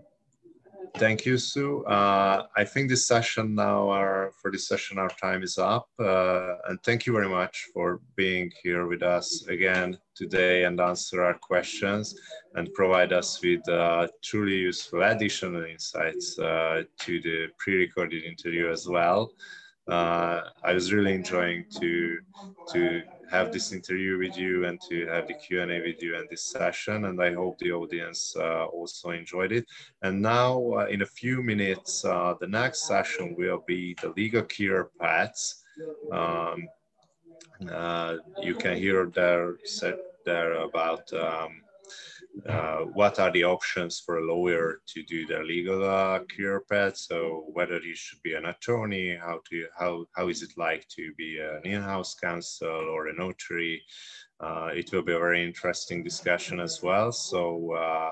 Thank 0.96 1.24
you, 1.24 1.38
Sue. 1.38 1.84
Uh, 1.84 2.46
I 2.54 2.64
think 2.64 2.90
this 2.90 3.06
session 3.06 3.54
now, 3.54 3.88
our, 3.88 4.32
for 4.40 4.50
this 4.52 4.68
session, 4.68 4.98
our 4.98 5.08
time 5.08 5.42
is 5.42 5.56
up. 5.56 5.88
Uh, 5.98 6.56
and 6.68 6.82
thank 6.82 7.06
you 7.06 7.14
very 7.14 7.28
much 7.28 7.68
for 7.72 8.00
being 8.14 8.52
here 8.62 8.86
with 8.86 9.02
us 9.02 9.46
again 9.48 9.98
today 10.14 10.64
and 10.64 10.80
answer 10.80 11.22
our 11.22 11.34
questions 11.34 12.14
and 12.54 12.72
provide 12.74 13.12
us 13.12 13.40
with 13.42 13.66
uh, 13.70 14.06
truly 14.22 14.56
useful 14.56 15.02
additional 15.02 15.64
insights 15.64 16.38
uh, 16.38 16.82
to 17.00 17.20
the 17.22 17.46
pre-recorded 17.58 18.22
interview 18.24 18.70
as 18.70 18.86
well. 18.86 19.32
Uh, 19.88 20.42
I 20.62 20.72
was 20.74 20.92
really 20.92 21.14
enjoying 21.14 21.64
to, 21.80 22.18
to 22.72 23.02
have 23.32 23.50
this 23.50 23.72
interview 23.72 24.18
with 24.18 24.36
you 24.36 24.66
and 24.66 24.78
to 24.88 25.06
have 25.06 25.26
the 25.26 25.32
Q&A 25.34 25.80
with 25.80 26.02
you 26.02 26.16
and 26.16 26.28
this 26.28 26.44
session. 26.44 27.06
And 27.06 27.20
I 27.20 27.32
hope 27.32 27.56
the 27.58 27.72
audience 27.72 28.36
uh, 28.38 28.66
also 28.66 29.10
enjoyed 29.10 29.52
it. 29.52 29.64
And 30.02 30.20
now 30.20 30.52
uh, 30.72 30.86
in 30.90 31.00
a 31.00 31.06
few 31.06 31.42
minutes, 31.42 32.04
uh, 32.04 32.34
the 32.38 32.46
next 32.46 32.86
session 32.86 33.34
will 33.38 33.64
be 33.66 33.96
the 34.02 34.12
legal 34.16 34.42
care 34.42 34.90
paths. 35.00 35.64
Um, 36.12 36.68
uh, 37.70 38.16
you 38.42 38.54
can 38.54 38.76
hear 38.76 39.10
there, 39.14 39.56
said 39.64 39.96
there 40.26 40.52
about 40.68 41.10
um, 41.14 41.62
uh, 42.48 42.78
what 42.94 43.18
are 43.18 43.30
the 43.30 43.44
options 43.44 44.00
for 44.00 44.18
a 44.18 44.24
lawyer 44.24 44.80
to 44.86 45.02
do 45.02 45.26
their 45.26 45.44
legal 45.44 45.84
uh, 45.84 46.20
career 46.34 46.62
path. 46.70 46.96
So 46.96 47.44
whether 47.52 47.78
he 47.78 47.94
should 47.94 48.22
be 48.22 48.34
an 48.34 48.46
attorney, 48.46 49.16
how 49.16 49.40
to 49.50 49.66
how 49.78 50.06
how 50.16 50.28
is 50.28 50.42
it 50.42 50.50
like 50.56 50.86
to 50.96 51.12
be 51.16 51.38
an 51.38 51.60
in-house 51.64 52.14
counsel 52.14 52.68
or 52.68 53.08
a 53.08 53.14
notary. 53.14 53.82
Uh, 54.40 54.70
it 54.74 54.90
will 54.92 55.02
be 55.02 55.12
a 55.12 55.18
very 55.18 55.44
interesting 55.46 56.02
discussion 56.02 56.58
as 56.58 56.82
well. 56.82 57.12
So 57.12 57.72
uh, 57.74 58.10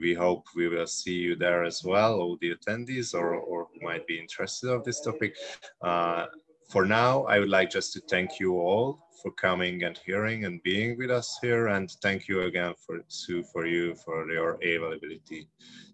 we 0.00 0.14
hope 0.14 0.44
we 0.54 0.68
will 0.68 0.86
see 0.86 1.14
you 1.14 1.34
there 1.34 1.64
as 1.64 1.82
well, 1.82 2.14
all 2.14 2.36
the 2.40 2.54
attendees 2.54 3.14
or, 3.14 3.34
or 3.34 3.66
who 3.72 3.86
might 3.86 4.06
be 4.06 4.18
interested 4.18 4.70
of 4.70 4.84
this 4.84 5.00
topic. 5.00 5.36
Uh, 5.82 6.26
for 6.68 6.84
now, 6.84 7.24
I 7.24 7.40
would 7.40 7.48
like 7.48 7.70
just 7.70 7.92
to 7.94 8.00
thank 8.08 8.38
you 8.38 8.54
all 8.54 9.03
for 9.24 9.32
coming 9.32 9.84
and 9.84 9.98
hearing 10.04 10.44
and 10.44 10.62
being 10.62 10.98
with 10.98 11.10
us 11.10 11.38
here. 11.40 11.68
And 11.68 11.90
thank 12.02 12.28
you 12.28 12.42
again 12.42 12.74
for 12.86 13.00
Sue, 13.08 13.42
for 13.42 13.66
you, 13.66 13.94
for 13.94 14.30
your 14.30 14.58
availability 14.62 15.48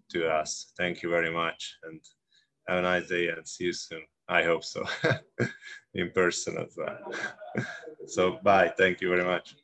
to 0.09 0.27
us. 0.27 0.73
Thank 0.77 1.01
you 1.01 1.09
very 1.09 1.31
much 1.31 1.77
and 1.83 2.01
have 2.67 2.79
a 2.79 2.81
nice 2.81 3.07
day 3.07 3.29
and 3.29 3.47
see 3.47 3.65
you 3.65 3.73
soon. 3.73 4.01
I 4.27 4.43
hope 4.43 4.65
so, 4.65 4.83
in 5.93 6.11
person 6.11 6.57
as 6.57 6.75
well. 6.75 6.99
so 8.07 8.37
bye, 8.43 8.73
thank 8.77 8.99
you 8.99 9.09
very 9.09 9.23
much. 9.23 9.55